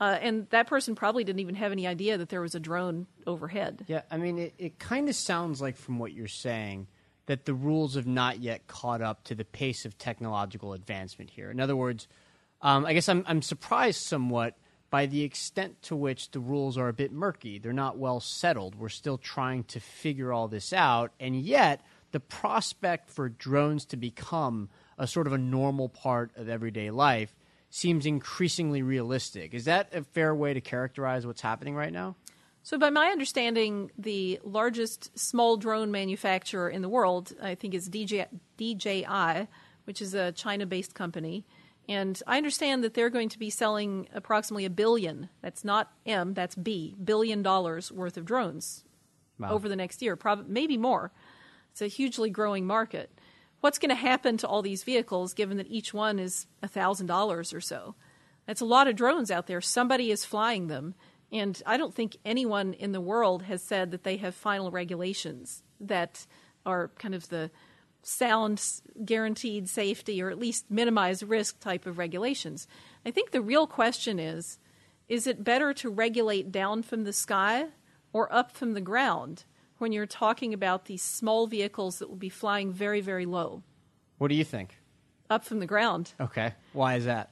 Uh, 0.00 0.18
and 0.22 0.48
that 0.50 0.66
person 0.66 0.94
probably 0.94 1.24
didn't 1.24 1.40
even 1.40 1.56
have 1.56 1.72
any 1.72 1.86
idea 1.86 2.16
that 2.16 2.30
there 2.30 2.40
was 2.40 2.54
a 2.54 2.60
drone 2.60 3.06
overhead. 3.26 3.84
Yeah, 3.86 4.02
I 4.10 4.16
mean, 4.16 4.38
it, 4.38 4.54
it 4.58 4.78
kind 4.78 5.08
of 5.08 5.14
sounds 5.14 5.60
like 5.60 5.76
from 5.76 5.98
what 5.98 6.12
you're 6.12 6.26
saying 6.26 6.86
that 7.26 7.44
the 7.44 7.52
rules 7.52 7.96
have 7.96 8.06
not 8.06 8.40
yet 8.40 8.66
caught 8.66 9.02
up 9.02 9.24
to 9.24 9.34
the 9.34 9.44
pace 9.44 9.84
of 9.84 9.98
technological 9.98 10.72
advancement 10.72 11.30
here. 11.30 11.50
In 11.50 11.60
other 11.60 11.76
words, 11.76 12.08
um, 12.62 12.86
I 12.86 12.94
guess 12.94 13.08
I'm, 13.08 13.24
I'm 13.26 13.42
surprised 13.42 14.00
somewhat 14.00 14.56
by 14.90 15.06
the 15.06 15.22
extent 15.22 15.80
to 15.82 15.96
which 15.96 16.32
the 16.32 16.40
rules 16.40 16.76
are 16.76 16.88
a 16.88 16.92
bit 16.92 17.12
murky. 17.12 17.58
They're 17.58 17.72
not 17.72 17.96
well 17.96 18.20
settled. 18.20 18.74
We're 18.74 18.88
still 18.88 19.18
trying 19.18 19.64
to 19.64 19.80
figure 19.80 20.32
all 20.32 20.48
this 20.48 20.72
out. 20.72 21.12
And 21.20 21.40
yet, 21.40 21.80
the 22.10 22.20
prospect 22.20 23.08
for 23.08 23.28
drones 23.28 23.84
to 23.86 23.96
become 23.96 24.68
a 24.98 25.06
sort 25.06 25.26
of 25.26 25.32
a 25.32 25.38
normal 25.38 25.88
part 25.88 26.32
of 26.36 26.48
everyday 26.48 26.90
life 26.90 27.34
seems 27.70 28.04
increasingly 28.04 28.82
realistic. 28.82 29.54
Is 29.54 29.64
that 29.66 29.94
a 29.94 30.02
fair 30.02 30.34
way 30.34 30.52
to 30.54 30.60
characterize 30.60 31.24
what's 31.24 31.40
happening 31.40 31.76
right 31.76 31.92
now? 31.92 32.16
So, 32.62 32.76
by 32.76 32.90
my 32.90 33.06
understanding, 33.06 33.90
the 33.96 34.38
largest 34.44 35.18
small 35.18 35.56
drone 35.56 35.90
manufacturer 35.90 36.68
in 36.68 36.82
the 36.82 36.88
world, 36.88 37.32
I 37.40 37.54
think, 37.54 37.74
is 37.74 37.88
DJ, 37.88 38.26
DJI, 38.58 39.48
which 39.84 40.02
is 40.02 40.14
a 40.14 40.32
China 40.32 40.66
based 40.66 40.94
company. 40.94 41.46
And 41.90 42.22
I 42.24 42.36
understand 42.36 42.84
that 42.84 42.94
they're 42.94 43.10
going 43.10 43.30
to 43.30 43.38
be 43.38 43.50
selling 43.50 44.08
approximately 44.14 44.64
a 44.64 44.70
billion, 44.70 45.28
that's 45.42 45.64
not 45.64 45.90
M, 46.06 46.34
that's 46.34 46.54
B, 46.54 46.94
billion 47.02 47.42
dollars 47.42 47.90
worth 47.90 48.16
of 48.16 48.24
drones 48.24 48.84
wow. 49.40 49.50
over 49.50 49.68
the 49.68 49.74
next 49.74 50.00
year, 50.00 50.14
probably 50.14 50.44
maybe 50.48 50.76
more. 50.76 51.10
It's 51.72 51.82
a 51.82 51.88
hugely 51.88 52.30
growing 52.30 52.64
market. 52.64 53.10
What's 53.60 53.80
going 53.80 53.88
to 53.88 53.96
happen 53.96 54.36
to 54.36 54.46
all 54.46 54.62
these 54.62 54.84
vehicles 54.84 55.34
given 55.34 55.56
that 55.56 55.66
each 55.66 55.92
one 55.92 56.20
is 56.20 56.46
$1,000 56.62 57.54
or 57.54 57.60
so? 57.60 57.96
That's 58.46 58.60
a 58.60 58.66
lot 58.66 58.86
of 58.86 58.94
drones 58.94 59.32
out 59.32 59.48
there. 59.48 59.60
Somebody 59.60 60.12
is 60.12 60.24
flying 60.24 60.68
them. 60.68 60.94
And 61.32 61.60
I 61.66 61.76
don't 61.76 61.92
think 61.92 62.16
anyone 62.24 62.72
in 62.72 62.92
the 62.92 63.00
world 63.00 63.42
has 63.42 63.64
said 63.64 63.90
that 63.90 64.04
they 64.04 64.16
have 64.18 64.36
final 64.36 64.70
regulations 64.70 65.64
that 65.80 66.24
are 66.64 66.92
kind 66.98 67.16
of 67.16 67.28
the 67.30 67.50
sound, 68.02 68.62
guaranteed 69.04 69.68
safety, 69.68 70.22
or 70.22 70.30
at 70.30 70.38
least 70.38 70.70
minimize 70.70 71.22
risk 71.22 71.60
type 71.60 71.86
of 71.86 71.98
regulations. 71.98 72.66
I 73.04 73.10
think 73.10 73.30
the 73.30 73.42
real 73.42 73.66
question 73.66 74.18
is 74.18 74.58
is 75.08 75.26
it 75.26 75.42
better 75.42 75.74
to 75.74 75.90
regulate 75.90 76.52
down 76.52 76.82
from 76.84 77.02
the 77.02 77.12
sky 77.12 77.66
or 78.12 78.32
up 78.32 78.52
from 78.52 78.74
the 78.74 78.80
ground 78.80 79.44
when 79.78 79.90
you're 79.90 80.06
talking 80.06 80.54
about 80.54 80.84
these 80.84 81.02
small 81.02 81.48
vehicles 81.48 81.98
that 81.98 82.08
will 82.08 82.16
be 82.16 82.28
flying 82.28 82.72
very, 82.72 83.00
very 83.00 83.26
low? 83.26 83.62
What 84.18 84.28
do 84.28 84.36
you 84.36 84.44
think? 84.44 84.78
Up 85.28 85.44
from 85.44 85.58
the 85.58 85.66
ground. 85.66 86.12
Okay. 86.20 86.54
Why 86.72 86.94
is 86.94 87.06
that? 87.06 87.30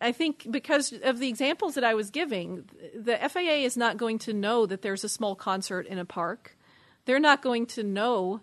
I 0.00 0.12
think 0.12 0.46
because 0.50 0.92
of 1.02 1.18
the 1.18 1.28
examples 1.28 1.76
that 1.76 1.84
I 1.84 1.94
was 1.94 2.10
giving, 2.10 2.68
the 2.94 3.16
FAA 3.16 3.64
is 3.64 3.76
not 3.76 3.96
going 3.96 4.18
to 4.20 4.34
know 4.34 4.66
that 4.66 4.82
there's 4.82 5.04
a 5.04 5.08
small 5.08 5.34
concert 5.34 5.86
in 5.86 5.98
a 5.98 6.04
park. 6.04 6.58
They're 7.06 7.20
not 7.20 7.40
going 7.40 7.66
to 7.68 7.82
know 7.82 8.42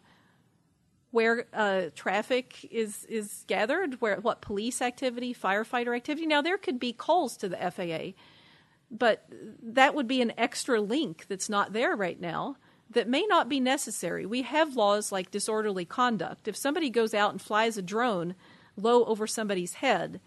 where 1.12 1.46
uh, 1.54 1.84
traffic 1.96 2.68
is 2.72 3.06
is 3.06 3.44
gathered, 3.48 4.02
where 4.02 4.20
what 4.20 4.42
police 4.42 4.82
activity, 4.82 5.34
firefighter 5.34 5.96
activity. 5.96 6.26
Now 6.26 6.42
there 6.42 6.58
could 6.58 6.80
be 6.80 6.94
calls 6.94 7.38
to 7.38 7.50
the 7.50 7.58
FAA, 7.58 8.18
but 8.90 9.26
that 9.62 9.94
would 9.94 10.08
be 10.08 10.22
an 10.22 10.34
extra 10.38 10.82
link 10.82 11.26
that's 11.28 11.50
not 11.50 11.74
there 11.74 11.96
right 11.96 12.20
now 12.20 12.58
that 12.90 13.08
may 13.08 13.26
not 13.26 13.48
be 13.48 13.60
necessary. 13.60 14.26
We 14.26 14.42
have 14.42 14.76
laws 14.76 15.12
like 15.12 15.32
disorderly 15.32 15.86
conduct. 15.86 16.48
If 16.48 16.58
somebody 16.58 16.90
goes 16.90 17.14
out 17.14 17.32
and 17.32 17.42
flies 17.42 17.78
a 17.78 17.82
drone 17.82 18.36
low 18.76 19.06
over 19.06 19.28
somebody's 19.28 19.76
head, 19.76 20.20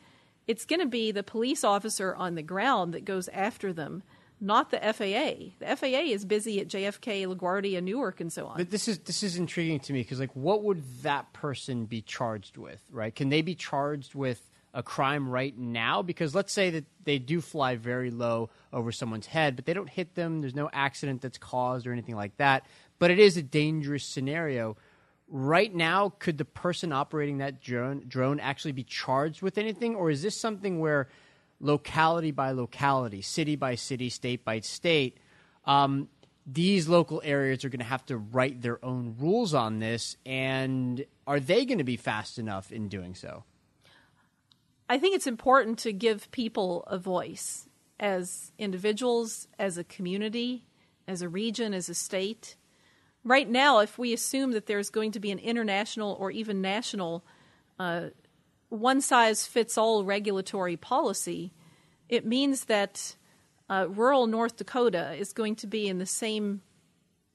it's 0.47 0.65
going 0.65 0.81
to 0.81 0.87
be 0.87 1.11
the 1.11 1.23
police 1.23 1.65
officer 1.65 2.15
on 2.15 2.35
the 2.35 2.43
ground 2.43 2.95
that 2.95 3.05
goes 3.05 3.29
after 3.29 3.73
them 3.73 4.03
not 4.41 4.71
the 4.71 4.79
FAA. 4.79 5.55
The 5.59 5.77
FAA 5.77 6.13
is 6.13 6.25
busy 6.25 6.61
at 6.61 6.69
JFK, 6.69 7.27
LaGuardia, 7.27 7.83
Newark, 7.83 8.21
and 8.21 8.33
so 8.33 8.47
on. 8.47 8.59
But 8.59 8.71
this 8.71 8.89
is 8.89 8.99
this 9.01 9.23
is 9.23 9.37
intriguing 9.37 9.81
to 9.81 9.93
me 9.93 10.01
because, 10.01 10.21
like, 10.21 10.35
what 10.35 10.63
would 10.63 10.83
that 11.03 11.33
person 11.33 11.87
be 11.87 12.03
charged 12.03 12.57
with? 12.57 12.83
Right? 12.91 13.15
Can 13.15 13.29
they 13.29 13.43
be 13.43 13.55
charged 13.55 14.15
with 14.15 14.43
a 14.73 14.83
crime 14.83 15.29
right 15.29 15.57
now? 15.57 16.03
Because 16.03 16.35
let's 16.35 16.53
say 16.53 16.71
that 16.71 16.85
they 17.05 17.19
do 17.19 17.41
fly 17.41 17.77
very 17.77 18.11
low 18.11 18.51
over 18.73 18.93
someone's 18.93 19.27
head, 19.27 19.57
but 19.57 19.67
they 19.67 19.73
don't 19.73 19.89
hit 19.89 20.15
them. 20.15 20.41
There's 20.41 20.55
no 20.55 20.69
accident 20.73 21.23
that's 21.23 21.39
caused 21.39 21.87
or 21.87 21.93
anything 21.93 22.17
like 22.17 22.37
that. 22.39 22.67
But 22.99 23.11
it 23.11 23.19
is 23.19 23.37
a 23.37 23.43
dangerous 23.43 24.05
scenario. 24.05 24.77
Right 25.29 25.75
now, 25.75 26.13
could 26.19 26.37
the 26.37 26.45
person 26.45 26.93
operating 26.93 27.39
that 27.39 27.63
drone 27.63 28.05
drone 28.07 28.41
actually 28.41 28.73
be 28.73 28.85
charged 28.85 29.43
with 29.43 29.57
anything, 29.59 29.95
or 29.95 30.11
is 30.11 30.23
this 30.23 30.39
something 30.39 30.81
where 30.81 31.09
locality 31.61 32.31
by 32.31 32.51
locality, 32.51 33.23
city 33.23 33.57
by 33.57 33.75
city, 33.75 34.09
state 34.09 34.45
by 34.45 34.61
state, 34.61 35.19
um, 35.65 36.09
these 36.47 36.89
local 36.89 37.23
areas 37.25 37.65
are 37.65 37.71
going 37.71 37.81
to 37.81 37.87
have 37.87 38.05
to 38.07 38.19
write 38.19 38.61
their 38.61 38.85
own 38.85 39.17
rules 39.19 39.55
on 39.55 39.79
this. 39.79 40.17
And 40.27 41.05
are 41.27 41.41
they 41.41 41.65
going 41.65 41.79
to 41.79 41.85
be 41.85 41.97
fast 41.97 42.39
enough 42.39 42.71
in 42.71 42.89
doing 42.89 43.15
so? 43.15 43.45
I 44.89 44.99
think 44.99 45.17
it's 45.17 45.27
important 45.27 45.79
to 45.81 45.93
give 45.93 46.31
people 46.31 46.85
a 46.87 46.99
voice 46.99 47.67
as 47.99 48.53
individuals, 48.59 49.49
as 49.59 49.79
a 49.79 49.85
community, 49.85 50.67
as 51.09 51.23
a 51.23 51.29
region, 51.29 51.73
as 51.73 51.89
a 51.89 51.95
state. 51.95 52.57
Right 53.25 53.49
now, 53.49 53.79
if 53.79 53.99
we 53.99 54.13
assume 54.13 54.53
that 54.53 54.67
there's 54.67 54.91
going 54.91 55.13
to 55.13 55.21
be 55.21 55.31
an 55.31 55.39
international 55.39 56.15
or 56.21 56.31
even 56.31 56.61
national 56.61 57.25
uh, 57.79 58.09
one 58.75 59.01
size 59.01 59.47
fits 59.47 59.79
all 59.79 60.05
regulatory 60.05 60.77
policy, 60.77 61.53
it 62.09 62.27
means 62.27 62.65
that 62.65 63.17
uh, 63.71 63.87
rural 63.89 64.27
North 64.27 64.57
Dakota 64.57 65.15
is 65.15 65.33
going 65.33 65.57
to 65.57 65.67
be 65.67 65.89
in 65.89 65.99
the 65.99 66.07
same 66.07 66.61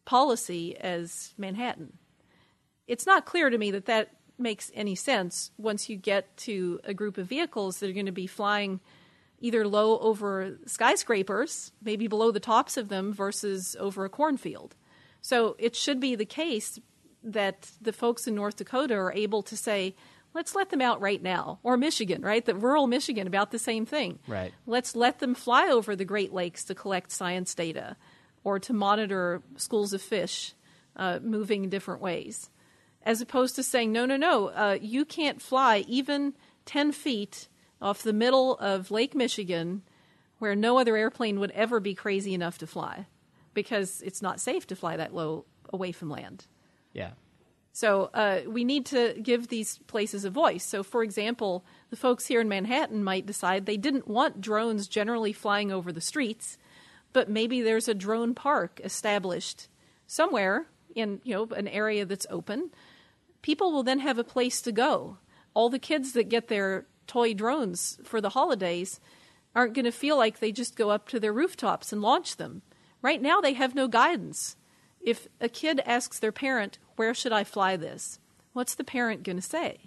policy 0.06 0.78
as 0.78 1.34
Manhattan. 1.38 1.98
It's 2.88 3.06
not 3.06 3.26
clear 3.26 3.50
to 3.50 3.58
me 3.58 3.72
that 3.72 3.86
that 3.86 4.10
makes 4.38 4.72
any 4.74 4.96
sense 4.96 5.52
once 5.58 5.90
you 5.90 5.96
get 5.96 6.36
to 6.38 6.80
a 6.84 6.94
group 6.94 7.18
of 7.18 7.28
vehicles 7.28 7.80
that 7.80 7.90
are 7.90 7.94
going 7.94 8.06
to 8.06 8.12
be 8.12 8.28
flying 8.28 8.80
either 9.42 9.68
low 9.68 10.00
over 10.00 10.58
skyscrapers, 10.66 11.72
maybe 11.82 12.08
below 12.08 12.32
the 12.32 12.40
tops 12.40 12.78
of 12.78 12.90
them, 12.90 13.14
versus 13.14 13.76
over 13.80 14.06
a 14.06 14.10
cornfield. 14.10 14.76
So 15.22 15.56
it 15.60 15.76
should 15.76 16.00
be 16.00 16.16
the 16.16 16.26
case 16.26 16.80
that 17.24 17.72
the 17.82 17.94
folks 17.94 18.28
in 18.28 18.36
North 18.36 18.58
Dakota 18.58 18.96
are 18.96 19.14
able 19.14 19.44
to 19.44 19.56
say, 19.58 19.96
let's 20.34 20.56
let 20.56 20.70
them 20.70 20.82
out 20.82 21.02
right 21.02 21.22
now. 21.22 21.60
Or 21.64 21.78
Michigan, 21.78 22.22
right? 22.22 22.46
The 22.46 22.56
rural 22.56 22.88
Michigan, 22.88 23.28
about 23.28 23.52
the 23.52 23.60
same 23.60 23.86
thing. 23.86 24.20
Right. 24.28 24.54
Let's 24.66 24.96
let 24.96 25.20
them 25.20 25.36
fly 25.36 25.68
over 25.68 25.96
the 25.96 26.06
Great 26.06 26.34
Lakes 26.34 26.64
to 26.66 26.76
collect 26.76 27.12
science 27.12 27.54
data 27.54 27.98
or 28.44 28.60
to 28.60 28.74
monitor 28.74 29.42
schools 29.58 29.94
of 29.94 30.02
fish 30.02 30.54
uh, 30.96 31.20
moving 31.22 31.64
in 31.64 31.70
different 31.70 32.02
ways. 32.02 32.50
As 33.04 33.22
opposed 33.22 33.56
to 33.56 33.64
saying, 33.64 33.92
no, 33.92 34.06
no, 34.06 34.18
no, 34.18 34.48
uh, 34.48 34.78
you 34.82 35.06
can't 35.06 35.42
fly 35.42 35.86
even 35.88 36.34
10 36.66 36.92
feet 36.92 37.48
off 37.82 38.04
the 38.04 38.14
middle 38.14 38.58
of 38.58 38.92
Lake 38.92 39.16
Michigan 39.16 39.84
where 40.40 40.56
no 40.56 40.80
other 40.80 40.96
airplane 40.96 41.40
would 41.40 41.52
ever 41.52 41.80
be 41.80 41.94
crazy 41.94 42.34
enough 42.34 42.58
to 42.58 42.68
fly 42.68 43.06
because 43.54 44.02
it's 44.02 44.22
not 44.22 44.40
safe 44.40 44.66
to 44.68 44.76
fly 44.76 44.98
that 44.98 45.14
low 45.14 45.46
away 45.72 45.92
from 45.92 46.10
land. 46.10 46.46
Yeah. 46.94 47.12
So 47.80 48.10
uh, 48.14 48.42
we 48.46 48.66
need 48.66 48.86
to 48.88 49.16
give 49.24 49.48
these 49.48 49.78
places 49.88 50.26
a 50.26 50.30
voice. 50.30 50.66
So, 50.66 50.84
for 50.84 51.02
example, 51.02 51.64
the 51.92 51.96
folks 51.96 52.26
here 52.26 52.42
in 52.42 52.50
Manhattan 52.50 53.06
might 53.06 53.26
decide 53.26 53.66
they 53.66 53.78
didn't 53.78 54.06
want 54.06 54.42
drones 54.42 54.90
generally 54.90 55.32
flying 55.32 55.72
over 55.72 55.94
the 55.94 56.02
streets, 56.02 56.58
but 57.14 57.30
maybe 57.30 57.62
there's 57.62 57.88
a 57.88 57.94
drone 57.94 58.36
park 58.36 58.82
established 58.84 59.70
somewhere 60.08 60.68
in 60.94 61.22
you 61.24 61.34
know 61.34 61.48
an 61.56 61.70
area 61.70 62.04
that's 62.04 62.28
open. 62.30 62.72
People 63.42 63.72
will 63.72 63.84
then 63.84 64.00
have 64.00 64.18
a 64.18 64.26
place 64.26 64.62
to 64.64 64.74
go. 64.74 65.16
All 65.54 65.70
the 65.70 65.80
kids 65.80 66.12
that 66.12 66.28
get 66.28 66.50
their 66.50 66.86
toy 67.08 67.34
drones 67.34 67.98
for 68.04 68.20
the 68.20 68.32
holidays 68.32 69.00
aren't 69.56 69.74
going 69.74 69.86
to 69.86 69.92
feel 69.94 70.18
like 70.18 70.40
they 70.40 70.52
just 70.52 70.76
go 70.76 70.90
up 70.90 71.08
to 71.08 71.18
their 71.18 71.32
rooftops 71.32 71.94
and 71.94 72.02
launch 72.02 72.36
them. 72.36 72.62
Right 73.02 73.22
now, 73.22 73.40
they 73.40 73.54
have 73.54 73.74
no 73.74 73.88
guidance. 73.88 74.58
If 75.00 75.30
a 75.40 75.48
kid 75.48 75.82
asks 75.86 76.20
their 76.20 76.34
parent, 76.34 76.78
where 77.00 77.14
should 77.14 77.32
I 77.32 77.46
fly 77.46 77.78
this? 77.78 78.20
What's 78.52 78.76
the 78.76 78.84
parent 78.84 79.24
going 79.24 79.38
to 79.38 79.42
say? 79.42 79.78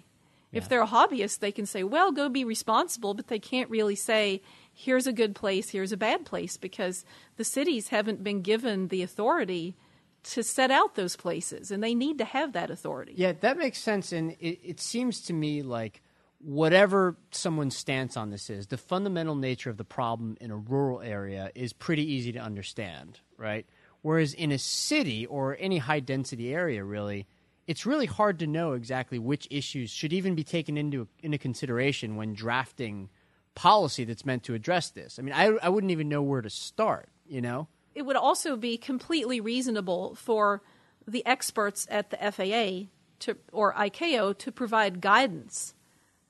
Yeah. 0.51 0.57
If 0.57 0.67
they're 0.67 0.81
a 0.81 0.87
hobbyist, 0.87 1.39
they 1.39 1.51
can 1.51 1.67
say, 1.67 1.83
well, 1.83 2.11
go 2.11 2.27
be 2.27 2.43
responsible, 2.43 3.13
but 3.13 3.27
they 3.27 3.37
can't 3.37 3.69
really 3.69 3.93
say, 3.93 4.41
here's 4.73 5.05
a 5.05 5.13
good 5.13 5.35
place, 5.35 5.69
here's 5.69 5.91
a 5.91 5.97
bad 5.97 6.25
place, 6.25 6.57
because 6.57 7.05
the 7.37 7.43
cities 7.43 7.89
haven't 7.89 8.23
been 8.23 8.41
given 8.41 8.87
the 8.87 9.03
authority 9.03 9.75
to 10.23 10.41
set 10.41 10.71
out 10.71 10.95
those 10.95 11.15
places, 11.15 11.69
and 11.69 11.83
they 11.83 11.93
need 11.93 12.17
to 12.17 12.25
have 12.25 12.53
that 12.53 12.71
authority. 12.71 13.13
Yeah, 13.15 13.33
that 13.41 13.59
makes 13.59 13.77
sense. 13.77 14.11
And 14.11 14.31
it, 14.39 14.59
it 14.63 14.79
seems 14.79 15.21
to 15.25 15.33
me 15.33 15.61
like 15.61 16.01
whatever 16.39 17.15
someone's 17.29 17.77
stance 17.77 18.17
on 18.17 18.31
this 18.31 18.49
is, 18.49 18.67
the 18.67 18.77
fundamental 18.77 19.35
nature 19.35 19.69
of 19.69 19.77
the 19.77 19.85
problem 19.85 20.35
in 20.41 20.49
a 20.49 20.57
rural 20.57 20.99
area 20.99 21.51
is 21.53 21.73
pretty 21.73 22.11
easy 22.11 22.31
to 22.31 22.39
understand, 22.39 23.19
right? 23.37 23.67
Whereas 24.03 24.33
in 24.33 24.51
a 24.51 24.59
city 24.59 25.25
or 25.25 25.57
any 25.59 25.79
high 25.79 26.01
density 26.01 26.53
area, 26.53 26.83
really, 26.83 27.25
it's 27.67 27.85
really 27.85 28.05
hard 28.05 28.37
to 28.39 28.47
know 28.47 28.73
exactly 28.73 29.17
which 29.17 29.47
issues 29.49 29.89
should 29.89 30.13
even 30.13 30.35
be 30.35 30.43
taken 30.43 30.77
into 30.77 31.07
into 31.21 31.37
consideration 31.37 32.17
when 32.17 32.33
drafting 32.33 33.09
policy 33.55 34.03
that's 34.03 34.25
meant 34.25 34.43
to 34.43 34.53
address 34.53 34.89
this. 34.89 35.17
I 35.17 35.21
mean, 35.21 35.33
I, 35.33 35.45
I 35.61 35.69
wouldn't 35.69 35.91
even 35.91 36.09
know 36.09 36.21
where 36.21 36.41
to 36.41 36.49
start. 36.49 37.09
You 37.25 37.41
know, 37.41 37.69
it 37.95 38.01
would 38.01 38.17
also 38.17 38.57
be 38.57 38.77
completely 38.77 39.39
reasonable 39.39 40.15
for 40.15 40.61
the 41.07 41.25
experts 41.25 41.87
at 41.89 42.09
the 42.09 42.17
FAA 42.17 42.89
to 43.19 43.37
or 43.53 43.73
ICAO 43.73 44.37
to 44.37 44.51
provide 44.51 44.99
guidance 44.99 45.73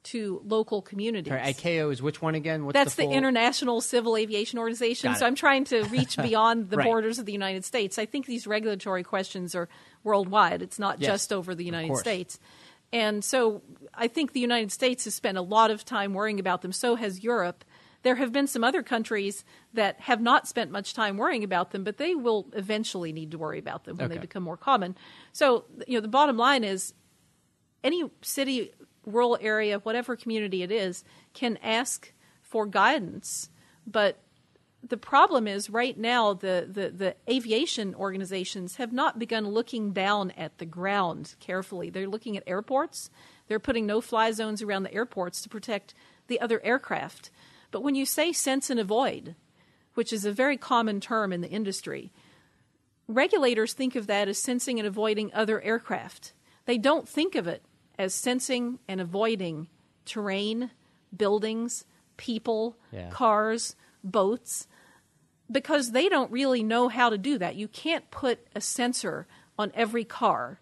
to 0.03 0.41
local 0.45 0.81
communities. 0.81 1.31
Sorry, 1.31 1.41
ICAO 1.41 1.91
is 1.91 2.01
which 2.01 2.21
one 2.21 2.35
again? 2.35 2.65
What's 2.65 2.73
That's 2.73 2.95
the, 2.95 3.07
the, 3.07 3.13
International 3.13 3.79
Civil 3.79 4.17
Aviation 4.17 4.59
Organization. 4.59 5.15
So. 5.15 5.25
I'm 5.25 5.35
trying 5.35 5.63
to 5.65 5.83
reach 5.85 6.17
beyond 6.21 6.69
the 6.69 6.77
Right. 6.77 6.85
borders 6.85 7.19
of 7.19 7.25
the 7.25 7.31
United 7.31 7.63
States. 7.63 7.97
I 7.97 8.05
think 8.05 8.25
these 8.25 8.45
regulatory 8.45 9.03
questions 9.03 9.55
are 9.55 9.69
worldwide. 10.03 10.61
It's 10.61 10.79
not 10.79 10.99
Yes, 10.99 11.09
just 11.09 11.33
over 11.33 11.55
the 11.55 11.63
United. 11.63 11.95
States. 11.97 12.39
And 12.91 13.23
so 13.23 13.61
I 13.93 14.07
think 14.07 14.33
the 14.33 14.39
United 14.39 14.71
States 14.71 15.05
has 15.05 15.15
spent 15.15 15.37
a 15.37 15.41
lot 15.41 15.71
of 15.71 15.83
time 15.85 16.13
worrying 16.13 16.39
about 16.39 16.61
them. 16.61 16.71
So 16.71 16.95
has 16.95 17.23
Europe. 17.23 17.63
There 18.03 18.15
have 18.15 18.33
been 18.33 18.47
some 18.47 18.63
other 18.63 18.83
countries 18.83 19.45
that 19.73 19.99
have 20.01 20.21
not 20.21 20.47
spent 20.47 20.69
much 20.69 20.93
time 20.93 21.17
worrying 21.17 21.43
about 21.43 21.71
them, 21.71 21.85
but 21.85 21.97
they 21.97 22.13
will 22.13 22.49
eventually 22.53 23.13
need 23.13 23.31
to 23.31 23.37
worry 23.37 23.57
about 23.57 23.85
them 23.85 23.97
when 23.97 24.09
they 24.09 24.17
become 24.17 24.43
more 24.43 24.57
common. 24.57 24.95
So, 25.31 25.63
you 25.87 25.97
know, 25.97 26.01
the 26.01 26.09
bottom 26.09 26.37
line 26.37 26.65
is 26.65 26.93
any 27.83 28.03
city, 28.21 28.71
rural 29.05 29.37
area, 29.41 29.79
whatever 29.79 30.15
community 30.15 30.63
it 30.63 30.71
is, 30.71 31.03
can 31.33 31.57
ask 31.57 32.11
for 32.41 32.65
guidance. 32.65 33.49
But 33.85 34.19
the 34.87 34.97
problem 34.97 35.47
is 35.47 35.69
right 35.69 35.97
now 35.97 36.33
the, 36.33 36.67
the, 36.69 36.89
the 36.89 37.15
aviation 37.29 37.95
organizations 37.95 38.75
have 38.75 38.91
not 38.91 39.17
begun 39.17 39.47
looking 39.47 39.93
down 39.93 40.31
at 40.31 40.57
the 40.57 40.65
ground 40.65 41.35
carefully. 41.39 41.89
They're 41.89 42.07
looking 42.07 42.35
at 42.35 42.43
airports. 42.45 43.09
They're 43.47 43.59
putting 43.59 43.85
no 43.85 44.01
fly 44.01 44.31
zones 44.31 44.61
around 44.61 44.83
the 44.83 44.93
airports 44.93 45.41
to 45.41 45.49
protect 45.49 45.93
the 46.27 46.39
other 46.41 46.61
aircraft. 46.63 47.31
But 47.71 47.81
when 47.81 47.95
you 47.95 48.05
say 48.05 48.33
sense 48.33 48.69
and 48.69 48.79
avoid, 48.79 49.35
which 49.93 50.11
is 50.11 50.25
a 50.25 50.31
very 50.31 50.57
common 50.57 50.99
term 50.99 51.31
in 51.31 51.41
the 51.41 51.49
industry, 51.49 52.11
regulators 53.07 53.73
think 53.73 53.95
of 53.95 54.07
that 54.07 54.27
as 54.27 54.37
sensing 54.37 54.79
and 54.79 54.87
avoiding 54.87 55.31
other 55.33 55.61
aircraft. 55.61 56.33
They 56.65 56.77
don't 56.77 57.07
think 57.07 57.35
of 57.35 57.47
it 57.47 57.63
as 57.97 58.13
sensing 58.13 58.79
and 58.87 58.99
avoiding 58.99 59.67
terrain, 60.05 60.71
buildings, 61.15 61.85
people, 62.17 62.77
Yeah. 62.91 63.09
cars, 63.09 63.75
boats, 64.03 64.67
because 65.51 65.91
they 65.91 66.09
don't 66.09 66.31
really 66.31 66.63
know 66.63 66.87
how 66.89 67.09
to 67.09 67.17
do 67.17 67.37
that. 67.37 67.55
You 67.55 67.67
can't 67.67 68.09
put 68.11 68.47
a 68.55 68.61
sensor 68.61 69.27
on 69.57 69.71
every 69.75 70.03
car 70.03 70.59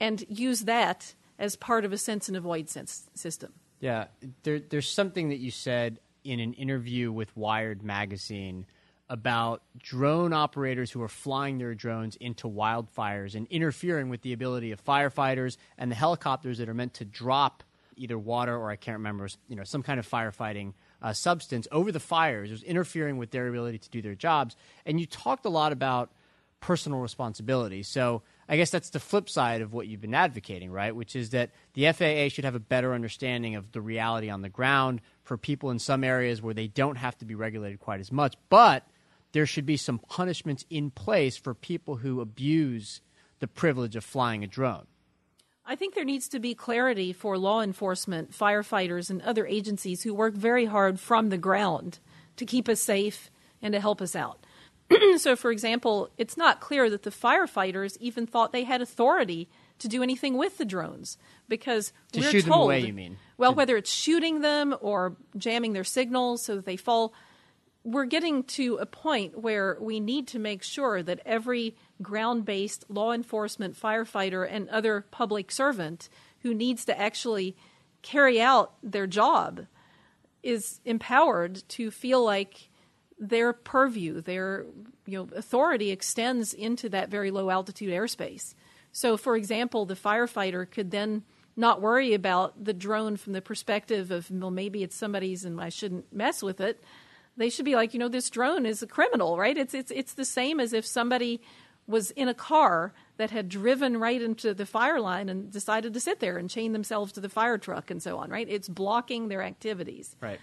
and 0.00 0.24
use 0.28 0.62
that 0.62 1.14
as 1.38 1.56
part 1.56 1.84
of 1.84 1.92
a 1.92 1.98
sense 1.98 2.28
and 2.28 2.36
avoid 2.36 2.68
sense 2.68 3.08
system. 3.14 3.52
Yeah, 3.80 4.06
there, 4.42 4.58
there's 4.58 4.88
something 4.88 5.28
that 5.28 5.38
you 5.38 5.50
said 5.50 6.00
in 6.24 6.40
an 6.40 6.54
interview 6.54 7.12
with 7.12 7.36
Wired 7.36 7.82
magazine 7.82 8.66
about 9.08 9.62
drone 9.78 10.32
operators 10.32 10.90
who 10.90 11.02
are 11.02 11.08
flying 11.08 11.58
their 11.58 11.74
drones 11.74 12.16
into 12.16 12.48
wildfires 12.48 13.34
and 13.34 13.46
interfering 13.48 14.08
with 14.08 14.22
the 14.22 14.32
ability 14.32 14.72
of 14.72 14.84
firefighters 14.84 15.56
and 15.78 15.90
the 15.90 15.94
helicopters 15.94 16.58
that 16.58 16.68
are 16.68 16.74
meant 16.74 16.94
to 16.94 17.04
drop 17.04 17.62
either 17.96 18.18
water 18.18 18.54
or 18.56 18.70
I 18.70 18.76
can't 18.76 18.98
remember, 18.98 19.28
you 19.48 19.56
know, 19.56 19.64
some 19.64 19.82
kind 19.82 19.98
of 19.98 20.08
firefighting 20.08 20.74
uh, 21.00 21.12
substance 21.12 21.68
over 21.72 21.92
the 21.92 22.00
fires. 22.00 22.50
It 22.50 22.54
was 22.54 22.62
interfering 22.62 23.16
with 23.16 23.30
their 23.30 23.48
ability 23.48 23.78
to 23.78 23.90
do 23.90 24.02
their 24.02 24.14
jobs. 24.14 24.56
And 24.84 25.00
you 25.00 25.06
talked 25.06 25.44
a 25.44 25.50
lot 25.50 25.72
about 25.72 26.10
personal 26.60 26.98
responsibility. 26.98 27.82
So 27.82 28.22
I 28.48 28.56
guess 28.56 28.70
that's 28.70 28.90
the 28.90 29.00
flip 29.00 29.28
side 29.28 29.60
of 29.60 29.72
what 29.72 29.86
you've 29.86 30.00
been 30.00 30.14
advocating, 30.14 30.70
right? 30.70 30.94
Which 30.94 31.14
is 31.14 31.30
that 31.30 31.50
the 31.74 31.92
FAA 31.92 32.28
should 32.28 32.44
have 32.44 32.54
a 32.54 32.60
better 32.60 32.92
understanding 32.92 33.54
of 33.54 33.72
the 33.72 33.80
reality 33.80 34.30
on 34.30 34.42
the 34.42 34.48
ground 34.48 35.00
for 35.22 35.36
people 35.36 35.70
in 35.70 35.78
some 35.78 36.02
areas 36.02 36.42
where 36.42 36.54
they 36.54 36.66
don't 36.66 36.96
have 36.96 37.16
to 37.18 37.24
be 37.24 37.34
regulated 37.34 37.78
quite 37.78 38.00
as 38.00 38.10
much. 38.10 38.34
But 38.48 38.86
there 39.36 39.44
should 39.44 39.66
be 39.66 39.76
some 39.76 39.98
punishments 39.98 40.64
in 40.70 40.90
place 40.90 41.36
for 41.36 41.52
people 41.52 41.96
who 41.96 42.22
abuse 42.22 43.02
the 43.38 43.46
privilege 43.46 43.94
of 43.94 44.02
flying 44.02 44.42
a 44.42 44.46
drone. 44.46 44.86
I 45.66 45.76
think 45.76 45.94
there 45.94 46.06
needs 46.06 46.26
to 46.30 46.38
be 46.38 46.54
clarity 46.54 47.12
for 47.12 47.36
law 47.36 47.60
enforcement, 47.60 48.30
firefighters, 48.32 49.10
and 49.10 49.20
other 49.20 49.46
agencies 49.46 50.04
who 50.04 50.14
work 50.14 50.32
very 50.32 50.64
hard 50.64 50.98
from 50.98 51.28
the 51.28 51.36
ground 51.36 51.98
to 52.36 52.46
keep 52.46 52.66
us 52.66 52.80
safe 52.80 53.30
and 53.60 53.74
to 53.74 53.80
help 53.80 54.00
us 54.00 54.16
out. 54.16 54.46
so, 55.18 55.36
for 55.36 55.50
example, 55.50 56.08
it's 56.16 56.38
not 56.38 56.62
clear 56.62 56.88
that 56.88 57.02
the 57.02 57.10
firefighters 57.10 57.98
even 58.00 58.26
thought 58.26 58.52
they 58.52 58.64
had 58.64 58.80
authority 58.80 59.50
to 59.80 59.88
do 59.88 60.02
anything 60.02 60.38
with 60.38 60.56
the 60.56 60.64
drones 60.64 61.18
because 61.46 61.92
To 62.12 62.20
we're 62.20 62.30
shoot 62.30 62.44
them 62.44 62.52
told, 62.54 62.70
away, 62.70 62.86
you 62.86 62.94
mean? 62.94 63.18
Well, 63.36 63.52
To- 63.52 63.56
whether 63.56 63.76
it's 63.76 63.92
shooting 63.92 64.40
them 64.40 64.74
or 64.80 65.14
jamming 65.36 65.74
their 65.74 65.84
signals 65.84 66.42
so 66.42 66.56
that 66.56 66.64
they 66.64 66.76
fall, 66.78 67.12
we're 67.86 68.04
getting 68.04 68.42
to 68.42 68.78
a 68.78 68.86
point 68.86 69.38
where 69.38 69.78
we 69.80 70.00
need 70.00 70.26
to 70.26 70.40
make 70.40 70.64
sure 70.64 71.04
that 71.04 71.20
every 71.24 71.76
ground 72.02 72.44
based 72.44 72.84
law 72.88 73.12
enforcement 73.12 73.80
firefighter 73.80 74.46
and 74.50 74.68
other 74.70 75.06
public 75.12 75.52
servant 75.52 76.08
who 76.40 76.52
needs 76.52 76.84
to 76.84 77.00
actually 77.00 77.56
carry 78.02 78.40
out 78.40 78.72
their 78.82 79.06
job 79.06 79.66
is 80.42 80.80
empowered 80.84 81.62
to 81.68 81.92
feel 81.92 82.24
like 82.24 82.70
their 83.20 83.52
purview, 83.52 84.20
their 84.20 84.66
you 85.06 85.18
know, 85.18 85.28
authority 85.36 85.92
extends 85.92 86.52
into 86.52 86.88
that 86.88 87.08
very 87.08 87.30
low 87.30 87.50
altitude 87.50 87.90
airspace. 87.90 88.54
So, 88.90 89.16
for 89.16 89.36
example, 89.36 89.86
the 89.86 89.94
firefighter 89.94 90.68
could 90.68 90.90
then 90.90 91.22
not 91.56 91.80
worry 91.80 92.14
about 92.14 92.64
the 92.64 92.74
drone 92.74 93.16
from 93.16 93.32
the 93.32 93.40
perspective 93.40 94.10
of, 94.10 94.28
well, 94.28 94.50
maybe 94.50 94.82
it's 94.82 94.96
somebody's 94.96 95.44
and 95.44 95.60
I 95.60 95.68
shouldn't 95.68 96.12
mess 96.12 96.42
with 96.42 96.60
it. 96.60 96.82
They 97.36 97.50
should 97.50 97.64
be 97.64 97.74
like, 97.74 97.92
you 97.92 98.00
know, 98.00 98.08
this 98.08 98.30
drone 98.30 98.64
is 98.64 98.82
a 98.82 98.86
criminal, 98.86 99.36
right? 99.36 99.56
It's 99.56 99.74
it's 99.74 99.90
it's 99.90 100.14
the 100.14 100.24
same 100.24 100.60
as 100.60 100.72
if 100.72 100.86
somebody 100.86 101.40
was 101.86 102.10
in 102.12 102.28
a 102.28 102.34
car 102.34 102.92
that 103.16 103.30
had 103.30 103.48
driven 103.48 103.98
right 103.98 104.20
into 104.20 104.52
the 104.52 104.66
fire 104.66 105.00
line 105.00 105.28
and 105.28 105.52
decided 105.52 105.94
to 105.94 106.00
sit 106.00 106.18
there 106.20 106.36
and 106.36 106.50
chain 106.50 106.72
themselves 106.72 107.12
to 107.12 107.20
the 107.20 107.28
fire 107.28 107.58
truck 107.58 107.90
and 107.90 108.02
so 108.02 108.18
on, 108.18 108.28
right? 108.28 108.48
It's 108.48 108.68
blocking 108.68 109.28
their 109.28 109.42
activities. 109.42 110.16
Right. 110.20 110.40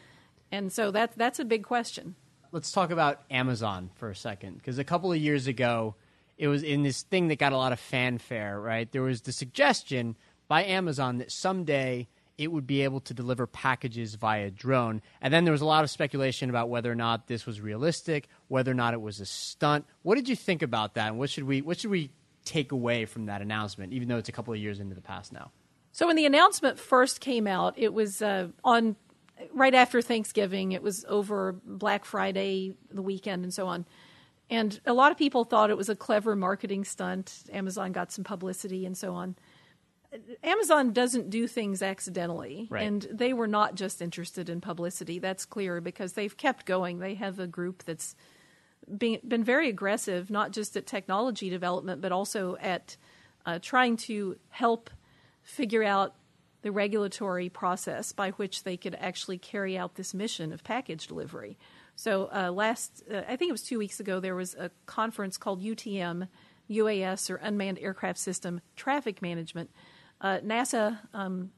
And 0.52 0.72
so 0.72 0.92
that 0.92 1.18
that's 1.18 1.40
a 1.40 1.46
big 1.46 1.64
question. 1.64 2.16
let's 2.52 2.72
talk 2.72 2.92
about 2.92 3.22
Amazon 3.32 3.90
for 3.96 4.10
a 4.10 4.16
second 4.16 4.58
because 4.58 4.78
a 4.78 4.84
couple 4.84 5.12
of 5.12 5.18
years 5.18 5.48
ago, 5.48 5.96
it 6.38 6.48
was 6.48 6.64
in 6.64 6.84
this 6.84 7.02
thing 7.02 7.28
that 7.28 7.40
got 7.40 7.54
a 7.54 7.58
lot 7.58 7.72
of 7.74 7.80
fanfare. 7.80 8.60
Right, 8.60 8.90
there 8.92 9.02
was 9.02 9.22
the 9.22 9.32
suggestion 9.32 10.16
by 10.48 10.64
Amazon 10.64 11.18
that 11.18 11.32
someday 11.32 12.08
it 12.38 12.52
would 12.52 12.66
be 12.66 12.82
able 12.82 13.00
to 13.02 13.14
deliver 13.14 13.46
packages 13.46 14.16
via 14.16 14.50
drone, 14.50 15.02
and 15.22 15.34
then 15.34 15.44
there 15.44 15.52
was 15.52 15.62
a 15.62 15.66
lot 15.66 15.84
of 15.84 15.90
speculation 15.90 16.50
about 16.50 16.70
whether 16.70 16.92
or 16.92 16.96
not 16.96 17.28
this 17.28 17.46
was 17.46 17.62
realistic, 17.62 18.28
whether 18.48 18.72
or 18.72 18.76
not 18.76 18.94
it 18.94 19.02
was 19.02 19.20
a 19.20 19.26
stunt. 19.26 19.86
What 20.02 20.16
did 20.16 20.28
you 20.28 20.36
think 20.36 20.62
about 20.62 20.96
that, 20.96 21.10
and 21.10 21.20
what 21.20 21.30
should 21.30 21.44
we 21.44 21.62
what 21.62 21.80
should 21.80 21.92
we 21.92 22.12
take 22.46 22.72
away 22.72 23.06
from 23.06 23.28
that 23.28 23.42
announcement, 23.42 23.94
even 23.94 24.08
though 24.08 24.18
it's 24.18 24.30
a 24.30 24.34
couple 24.34 24.54
of 24.54 24.60
years 24.60 24.80
into 24.80 24.96
the 24.96 25.02
past 25.02 25.32
now? 25.32 25.52
So 25.92 26.08
when 26.08 26.16
the 26.16 26.26
announcement 26.26 26.80
first 26.80 27.22
came 27.22 27.46
out, 27.46 27.76
it 27.78 27.94
was 27.94 28.22
uh, 28.22 28.48
on 28.64 28.96
right 29.54 29.76
after 29.76 30.02
Thanksgiving. 30.02 30.72
It 30.72 30.82
was 30.82 31.06
over 31.08 31.54
Black 31.66 32.04
Friday, 32.04 32.74
the 32.92 33.02
weekend, 33.02 33.44
and 33.44 33.54
so 33.54 33.68
on. 33.68 33.86
And 34.50 34.80
a 34.86 34.94
lot 34.94 35.12
of 35.12 35.18
people 35.18 35.46
thought 35.46 35.70
it 35.70 35.78
was 35.78 35.90
a 35.90 35.96
clever 35.96 36.36
marketing 36.36 36.84
stunt. 36.84 37.44
Amazon 37.52 37.92
got 37.92 38.12
some 38.12 38.24
publicity 38.24 38.86
and 38.86 38.98
so 38.98 39.14
on. 39.14 39.36
Amazon 40.44 40.94
doesn't 40.94 41.30
do 41.30 41.48
things 41.48 41.82
accidentally, 41.82 42.68
Right. 42.70 42.86
and 42.86 43.08
they 43.12 43.34
were 43.34 43.48
not 43.48 43.76
just 43.76 44.02
interested 44.02 44.50
in 44.50 44.62
publicity. 44.62 45.20
That's 45.20 45.46
clear 45.46 45.82
because 45.82 46.14
they've 46.14 46.36
kept 46.36 46.66
going. 46.66 47.00
They 47.00 47.16
have 47.16 47.40
a 47.40 47.48
group 47.48 47.84
that's 47.84 48.16
been, 48.98 49.20
been 49.28 49.44
very 49.44 49.70
aggressive, 49.70 50.30
not 50.30 50.52
just 50.52 50.76
at 50.76 50.86
technology 50.86 51.50
development, 51.50 52.02
but 52.02 52.12
also 52.12 52.58
at 52.58 52.98
uh, 53.46 53.60
trying 53.62 53.98
to 53.98 54.38
help 54.50 54.90
figure 55.42 55.84
out 55.84 56.16
the 56.62 56.72
regulatory 56.72 57.50
process 57.50 58.12
by 58.14 58.32
which 58.32 58.64
they 58.64 58.78
could 58.78 58.96
actually 58.96 59.38
carry 59.38 59.78
out 59.78 59.96
this 59.96 60.14
mission 60.14 60.54
of 60.54 60.64
package 60.64 61.08
delivery. 61.08 61.58
So, 61.96 62.30
uh, 62.34 62.52
last, 62.52 63.04
uh, 63.12 63.22
I 63.28 63.36
think 63.36 63.50
it 63.50 63.52
was 63.52 63.64
two 63.64 63.78
weeks 63.78 64.00
ago, 64.00 64.20
there 64.20 64.36
was 64.36 64.56
a 64.56 64.72
conference 64.86 65.38
called 65.38 65.62
UTM, 65.62 66.28
UAS, 66.70 67.30
or 67.30 67.36
Unmanned 67.36 67.80
Aircraft 67.80 68.18
System 68.18 68.62
Traffic 68.76 69.22
Management. 69.22 69.70
Uh, 70.24 70.40
NASA, 70.40 70.98
um, 71.14 71.52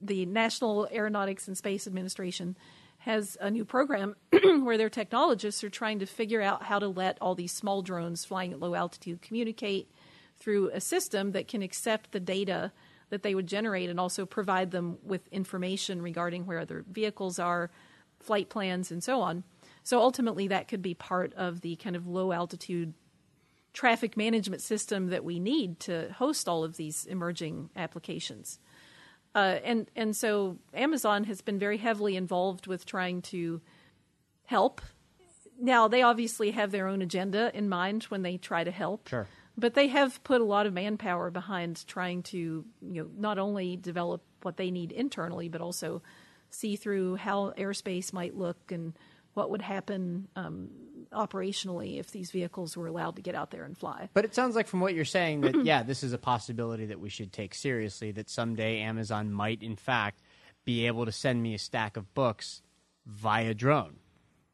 the 0.00 0.24
National 0.24 0.88
Aeronautics 0.92 1.48
and 1.48 1.58
Space 1.58 1.88
Administration, 1.88 2.56
has 2.98 3.36
a 3.40 3.50
new 3.50 3.64
program 3.64 4.14
where 4.62 4.78
their 4.78 4.88
technologists 4.88 5.64
are 5.64 5.70
trying 5.70 5.98
to 5.98 6.06
figure 6.06 6.40
out 6.40 6.62
how 6.62 6.78
to 6.78 6.86
let 6.86 7.18
all 7.20 7.34
these 7.34 7.50
small 7.50 7.82
drones 7.82 8.24
flying 8.24 8.52
at 8.52 8.60
low 8.60 8.76
altitude 8.76 9.20
communicate 9.20 9.90
through 10.38 10.70
a 10.70 10.80
system 10.80 11.32
that 11.32 11.48
can 11.48 11.62
accept 11.62 12.12
the 12.12 12.20
data 12.20 12.70
that 13.10 13.24
they 13.24 13.34
would 13.34 13.48
generate 13.48 13.90
and 13.90 13.98
also 13.98 14.24
provide 14.24 14.70
them 14.70 14.98
with 15.02 15.26
information 15.28 16.00
regarding 16.00 16.46
where 16.46 16.60
other 16.60 16.84
vehicles 16.88 17.40
are, 17.40 17.70
flight 18.20 18.48
plans, 18.48 18.92
and 18.92 19.02
so 19.02 19.20
on. 19.20 19.42
So 19.82 20.00
ultimately, 20.00 20.46
that 20.48 20.68
could 20.68 20.82
be 20.82 20.94
part 20.94 21.34
of 21.34 21.60
the 21.60 21.74
kind 21.76 21.96
of 21.96 22.06
low 22.06 22.30
altitude 22.30 22.94
traffic 23.72 24.16
management 24.16 24.62
system 24.62 25.08
that 25.08 25.24
we 25.24 25.38
need 25.38 25.80
to 25.80 26.12
host 26.12 26.48
all 26.48 26.64
of 26.64 26.76
these 26.76 27.06
emerging 27.06 27.70
applications. 27.76 28.58
Uh, 29.34 29.58
and 29.64 29.90
and 29.96 30.14
so 30.14 30.58
Amazon 30.74 31.24
has 31.24 31.40
been 31.40 31.58
very 31.58 31.78
heavily 31.78 32.16
involved 32.16 32.66
with 32.66 32.84
trying 32.84 33.22
to 33.22 33.62
help. 34.44 34.82
Now 35.58 35.88
they 35.88 36.02
obviously 36.02 36.50
have 36.50 36.70
their 36.70 36.86
own 36.86 37.00
agenda 37.00 37.50
in 37.54 37.68
mind 37.68 38.04
when 38.04 38.22
they 38.22 38.36
try 38.36 38.64
to 38.64 38.70
help. 38.70 39.08
Sure. 39.08 39.26
But 39.56 39.74
they 39.74 39.88
have 39.88 40.22
put 40.24 40.40
a 40.40 40.44
lot 40.44 40.66
of 40.66 40.72
manpower 40.72 41.30
behind 41.30 41.86
trying 41.86 42.22
to, 42.24 42.38
you 42.38 42.64
know, 43.02 43.08
not 43.16 43.38
only 43.38 43.76
develop 43.76 44.22
what 44.42 44.56
they 44.56 44.70
need 44.70 44.92
internally, 44.92 45.48
but 45.48 45.60
also 45.60 46.02
see 46.50 46.76
through 46.76 47.16
how 47.16 47.52
airspace 47.56 48.12
might 48.12 48.36
look 48.36 48.72
and 48.72 48.94
what 49.34 49.50
would 49.50 49.62
happen 49.62 50.28
um, 50.36 50.68
operationally 51.12 51.98
if 51.98 52.10
these 52.10 52.30
vehicles 52.30 52.76
were 52.76 52.86
allowed 52.86 53.16
to 53.16 53.22
get 53.22 53.34
out 53.34 53.50
there 53.50 53.64
and 53.64 53.76
fly. 53.76 54.08
But 54.14 54.24
it 54.24 54.34
sounds 54.34 54.56
like 54.56 54.66
from 54.66 54.80
what 54.80 54.94
you're 54.94 55.04
saying 55.04 55.42
that 55.42 55.54
yeah, 55.64 55.82
this 55.82 56.02
is 56.02 56.12
a 56.12 56.18
possibility 56.18 56.86
that 56.86 57.00
we 57.00 57.08
should 57.08 57.32
take 57.32 57.54
seriously. 57.54 58.12
That 58.12 58.28
someday 58.28 58.80
Amazon 58.80 59.32
might, 59.32 59.62
in 59.62 59.76
fact, 59.76 60.20
be 60.64 60.86
able 60.86 61.04
to 61.04 61.12
send 61.12 61.42
me 61.42 61.54
a 61.54 61.58
stack 61.58 61.96
of 61.96 62.12
books 62.14 62.62
via 63.06 63.54
drone. 63.54 63.96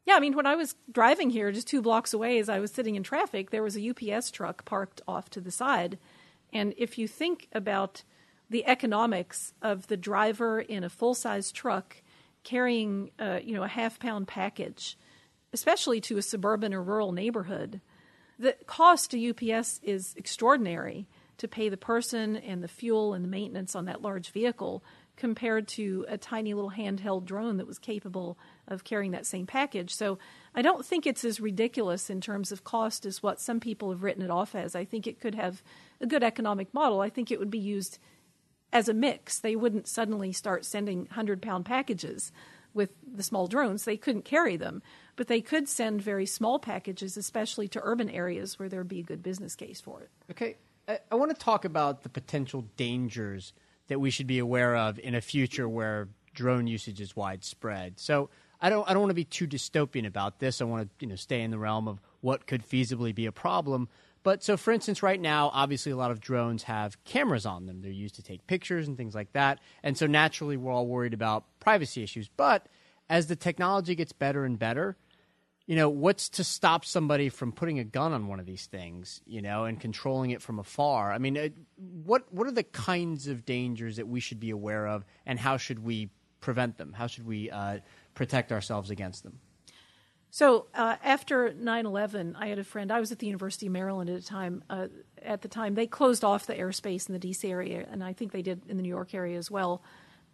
Yeah, 0.07 0.15
I 0.15 0.21
mean, 0.21 0.35
when 0.37 0.47
I 0.47 0.55
was 0.55 0.75
driving 0.91 1.29
here, 1.29 1.53
just 1.53 1.67
two 1.67 1.83
blocks 1.83 2.15
away, 2.15 2.39
as 2.39 2.49
I 2.49 2.61
was 2.61 2.73
sitting 2.73 2.95
in 2.95 3.03
traffic, 3.03 3.51
there 3.51 3.63
was 3.63 3.77
a 3.77 3.91
UPS 3.91 4.31
truck 4.31 4.65
parked 4.65 5.03
off 5.07 5.29
to 5.31 5.41
the 5.41 5.51
side. 5.51 5.99
And 6.51 6.73
if 6.79 6.97
you 6.97 7.07
think 7.07 7.49
about 7.53 8.05
the 8.49 8.67
economics 8.67 9.53
of 9.61 9.89
the 9.89 9.99
driver 9.99 10.61
in 10.61 10.83
a 10.83 10.89
full 10.89 11.15
size 11.15 11.53
truck 11.53 12.03
carrying, 12.43 13.11
uh, 13.19 13.41
you 13.45 13.55
know, 13.55 13.65
a 13.65 13.69
half 13.69 13.99
pound 13.99 14.27
package, 14.27 14.97
especially 15.53 16.01
to 16.03 16.19
a 16.19 16.23
suburban 16.23 16.75
or 16.75 16.83
rural 16.83 17.13
neighborhood, 17.13 17.81
the 18.39 18.55
cost 18.67 19.11
to 19.11 19.31
UPS 19.31 19.81
is 19.83 20.15
extraordinary 20.17 21.09
to 21.39 21.49
pay 21.49 21.69
the 21.69 21.77
person 21.77 22.37
and 22.37 22.63
the 22.63 22.69
fuel 22.69 23.15
and 23.15 23.25
the 23.25 23.29
maintenance 23.29 23.75
on 23.75 23.87
that 23.87 24.03
large 24.03 24.31
vehicle 24.31 24.83
compared 25.17 25.67
to 25.67 26.05
a 26.09 26.17
tiny 26.17 26.55
little 26.55 26.71
handheld 26.71 27.25
drone 27.25 27.57
that 27.57 27.67
was 27.67 27.79
capable 27.79 28.39
of 28.69 28.85
carrying 28.85 29.11
that 29.11 29.27
same 29.27 29.47
package. 29.47 29.93
So 29.93 30.19
I 30.55 30.63
don't 30.63 30.87
think 30.87 31.07
it's 31.07 31.25
as 31.25 31.41
ridiculous 31.41 32.09
in 32.09 32.21
terms 32.21 32.53
of 32.53 32.65
cost 32.65 33.05
as 33.05 33.23
what 33.23 33.41
some 33.41 33.59
people 33.59 33.91
have 33.91 34.03
written 34.03 34.23
it 34.23 34.31
off 34.31 34.55
as. 34.55 34.77
I 34.77 34.85
think 34.85 35.07
it 35.07 35.21
could 35.21 35.35
have 35.35 35.63
a 36.01 36.07
good 36.07 36.23
economic 36.23 36.73
model. 36.73 37.01
I 37.01 37.11
think 37.11 37.31
it 37.31 37.41
would 37.41 37.51
be 37.51 37.59
used 37.59 37.99
as 38.73 38.89
a 38.89 38.95
mix. 38.95 39.41
They 39.41 39.57
wouldn't 39.57 39.89
suddenly 39.89 40.33
start 40.33 40.65
sending 40.65 41.01
100 41.01 41.43
pound 41.43 41.65
packages 41.65 42.31
with 42.75 42.91
the 43.03 43.23
small 43.25 43.49
drones. 43.49 43.85
They 43.85 43.97
couldn't 43.97 44.25
carry 44.25 44.57
them, 44.57 44.83
but 45.19 45.27
they 45.27 45.41
could 45.41 45.69
send 45.69 46.01
very 46.01 46.25
small 46.25 46.61
packages, 46.61 47.17
especially 47.17 47.67
to 47.67 47.81
urban 47.83 48.09
areas 48.09 48.57
where 48.57 48.69
there'd 48.69 48.87
be 48.87 49.01
a 49.01 49.03
good 49.03 49.21
business 49.21 49.57
case 49.57 49.81
for 49.81 50.01
it. 50.03 50.11
Okay, 50.31 50.57
I, 50.87 51.01
I 51.11 51.17
want 51.17 51.37
to 51.37 51.37
talk 51.37 51.65
about 51.65 52.05
the 52.05 52.09
potential 52.09 52.65
dangers 52.77 53.53
that 53.89 54.01
we 54.01 54.11
should 54.11 54.29
be 54.29 54.39
aware 54.39 54.77
of 54.77 54.99
in 55.01 55.17
a 55.17 55.21
future 55.21 55.69
where 55.69 56.09
drone 56.35 56.69
usage 56.69 57.01
is 57.01 57.17
widespread. 57.17 57.99
So 57.99 58.31
I 58.61 58.71
don't 58.71 58.89
I 58.89 58.93
don't 58.93 59.03
want 59.03 59.11
to 59.11 59.15
be 59.15 59.25
too 59.25 59.49
dystopian 59.49 60.07
about 60.07 60.39
this. 60.39 60.61
I 60.61 60.65
want 60.65 60.89
to 60.89 61.05
you 61.05 61.11
know 61.11 61.17
stay 61.17 61.43
in 61.43 61.51
the 61.51 61.59
realm 61.59 61.89
of 61.89 62.01
what 62.21 62.47
could 62.47 62.63
feasibly 62.63 63.13
be 63.13 63.27
a 63.27 63.33
problem. 63.33 63.89
But 64.23 64.45
so 64.45 64.57
for 64.57 64.73
instance, 64.73 65.03
right 65.03 65.21
now, 65.21 65.51
obviously 65.53 65.91
a 65.91 65.97
lot 65.97 66.13
of 66.13 66.21
drones 66.21 66.63
have 66.65 67.03
cameras 67.03 67.45
on 67.45 67.67
them. 67.67 67.83
They're 67.83 67.91
used 67.91 68.15
to 68.17 68.23
take 68.23 68.47
pictures 68.47 68.87
and 68.87 68.97
things 68.97 69.17
like 69.17 69.33
that. 69.33 69.59
And 69.83 69.99
so 69.99 70.07
naturally 70.07 70.57
we're 70.57 70.73
all 70.73 70.87
worried 70.87 71.15
about 71.15 71.45
privacy 71.59 72.05
issues. 72.05 72.29
But 72.29 72.67
as 73.11 73.27
the 73.27 73.37
technology 73.37 73.97
gets 73.97 74.13
better 74.13 74.45
and 74.45 74.59
better, 74.59 74.97
you 75.69 75.77
know, 75.77 75.91
what's 75.91 76.31
to 76.31 76.45
stop 76.45 76.83
somebody 76.87 77.29
from 77.29 77.53
putting 77.53 77.79
a 77.79 77.85
gun 77.85 78.15
on 78.15 78.27
one 78.27 78.41
of 78.41 78.47
these 78.47 78.65
things, 78.65 79.21
you 79.27 79.43
know, 79.43 79.65
and 79.65 79.79
controlling 79.79 80.31
it 80.31 80.41
from 80.41 80.59
afar? 80.59 81.13
I 81.13 81.19
mean, 81.19 81.37
uh, 81.37 81.49
what 81.77 82.33
what 82.33 82.47
are 82.47 82.53
the 82.53 82.63
kinds 82.63 83.29
of 83.29 83.45
dangers 83.45 83.97
that 83.97 84.09
we 84.09 84.19
should 84.19 84.41
be 84.41 84.49
aware 84.49 84.87
of, 84.87 85.05
and 85.27 85.39
how 85.39 85.59
should 85.59 85.85
we 85.85 86.09
prevent 86.41 86.79
them? 86.79 86.95
How 86.95 87.07
should 87.07 87.27
we 87.27 87.51
uh, 87.51 87.81
protect 88.15 88.51
ourselves 88.51 88.89
against 88.89 89.25
them? 89.25 89.41
So 90.31 90.69
uh, 90.75 90.97
after 91.05 91.51
9/11, 91.51 92.35
I 92.39 92.47
had 92.47 92.59
a 92.59 92.65
friend. 92.65 92.91
I 92.91 92.99
was 92.99 93.13
at 93.13 93.19
the 93.19 93.27
University 93.27 93.67
of 93.67 93.73
Maryland 93.73 94.09
at 94.09 94.17
the 94.17 94.27
time. 94.27 94.65
Uh, 94.71 94.89
at 95.23 95.43
the 95.43 95.49
time, 95.49 95.75
they 95.75 95.87
closed 95.87 96.25
off 96.25 96.47
the 96.47 96.55
airspace 96.55 97.11
in 97.11 97.13
the 97.13 97.19
D.C. 97.19 97.47
area, 97.47 97.87
and 97.91 98.03
I 98.03 98.15
think 98.15 98.33
they 98.33 98.41
did 98.41 98.63
in 98.69 98.79
the 98.79 98.83
New 98.83 98.89
York 98.89 99.13
area 99.13 99.37
as 99.37 99.51
well, 99.51 99.83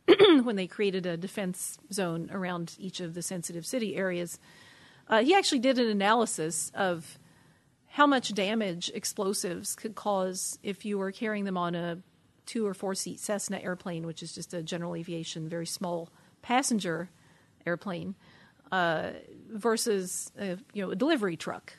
when 0.44 0.54
they 0.54 0.68
created 0.68 1.06
a 1.06 1.16
defense 1.16 1.76
zone 1.92 2.30
around 2.32 2.76
each 2.78 3.00
of 3.00 3.14
the 3.14 3.22
sensitive 3.22 3.66
city 3.66 3.96
areas. 3.96 4.38
Uh, 5.08 5.22
he 5.22 5.34
actually 5.34 5.58
did 5.58 5.78
an 5.78 5.88
analysis 5.88 6.70
of 6.74 7.18
how 7.88 8.06
much 8.06 8.34
damage 8.34 8.90
explosives 8.94 9.74
could 9.74 9.94
cause 9.94 10.58
if 10.62 10.84
you 10.84 10.98
were 10.98 11.12
carrying 11.12 11.44
them 11.44 11.56
on 11.56 11.74
a 11.74 11.98
two 12.46 12.66
or 12.66 12.74
four 12.74 12.94
seat 12.94 13.20
Cessna 13.20 13.60
airplane, 13.62 14.06
which 14.06 14.22
is 14.22 14.34
just 14.34 14.54
a 14.54 14.62
general 14.62 14.94
aviation, 14.94 15.48
very 15.48 15.66
small 15.66 16.10
passenger 16.42 17.10
airplane, 17.66 18.14
uh, 18.72 19.10
versus 19.50 20.32
a, 20.38 20.58
you 20.72 20.84
know 20.84 20.90
a 20.90 20.96
delivery 20.96 21.36
truck. 21.36 21.74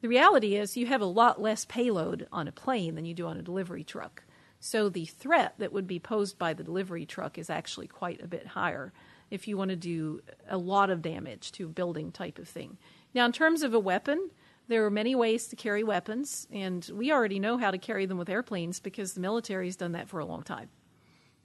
The 0.00 0.08
reality 0.08 0.56
is 0.56 0.76
you 0.76 0.86
have 0.86 1.00
a 1.00 1.06
lot 1.06 1.40
less 1.40 1.64
payload 1.64 2.26
on 2.32 2.48
a 2.48 2.52
plane 2.52 2.94
than 2.94 3.04
you 3.04 3.14
do 3.14 3.26
on 3.26 3.36
a 3.36 3.42
delivery 3.42 3.84
truck. 3.84 4.24
So 4.58 4.88
the 4.88 5.04
threat 5.04 5.54
that 5.58 5.72
would 5.72 5.86
be 5.86 5.98
posed 5.98 6.38
by 6.38 6.54
the 6.54 6.64
delivery 6.64 7.04
truck 7.04 7.36
is 7.36 7.50
actually 7.50 7.88
quite 7.88 8.22
a 8.22 8.26
bit 8.26 8.46
higher 8.46 8.92
if 9.32 9.48
you 9.48 9.56
want 9.56 9.70
to 9.70 9.76
do 9.76 10.20
a 10.46 10.58
lot 10.58 10.90
of 10.90 11.00
damage 11.00 11.52
to 11.52 11.64
a 11.64 11.68
building 11.68 12.12
type 12.12 12.38
of 12.38 12.46
thing. 12.46 12.76
Now, 13.14 13.24
in 13.24 13.32
terms 13.32 13.62
of 13.62 13.72
a 13.72 13.80
weapon, 13.80 14.30
there 14.68 14.84
are 14.84 14.90
many 14.90 15.14
ways 15.14 15.48
to 15.48 15.56
carry 15.56 15.82
weapons, 15.82 16.46
and 16.52 16.88
we 16.92 17.10
already 17.10 17.40
know 17.40 17.56
how 17.56 17.70
to 17.70 17.78
carry 17.78 18.04
them 18.04 18.18
with 18.18 18.28
airplanes 18.28 18.78
because 18.78 19.14
the 19.14 19.20
military 19.20 19.66
has 19.66 19.76
done 19.76 19.92
that 19.92 20.10
for 20.10 20.20
a 20.20 20.26
long 20.26 20.42
time. 20.42 20.68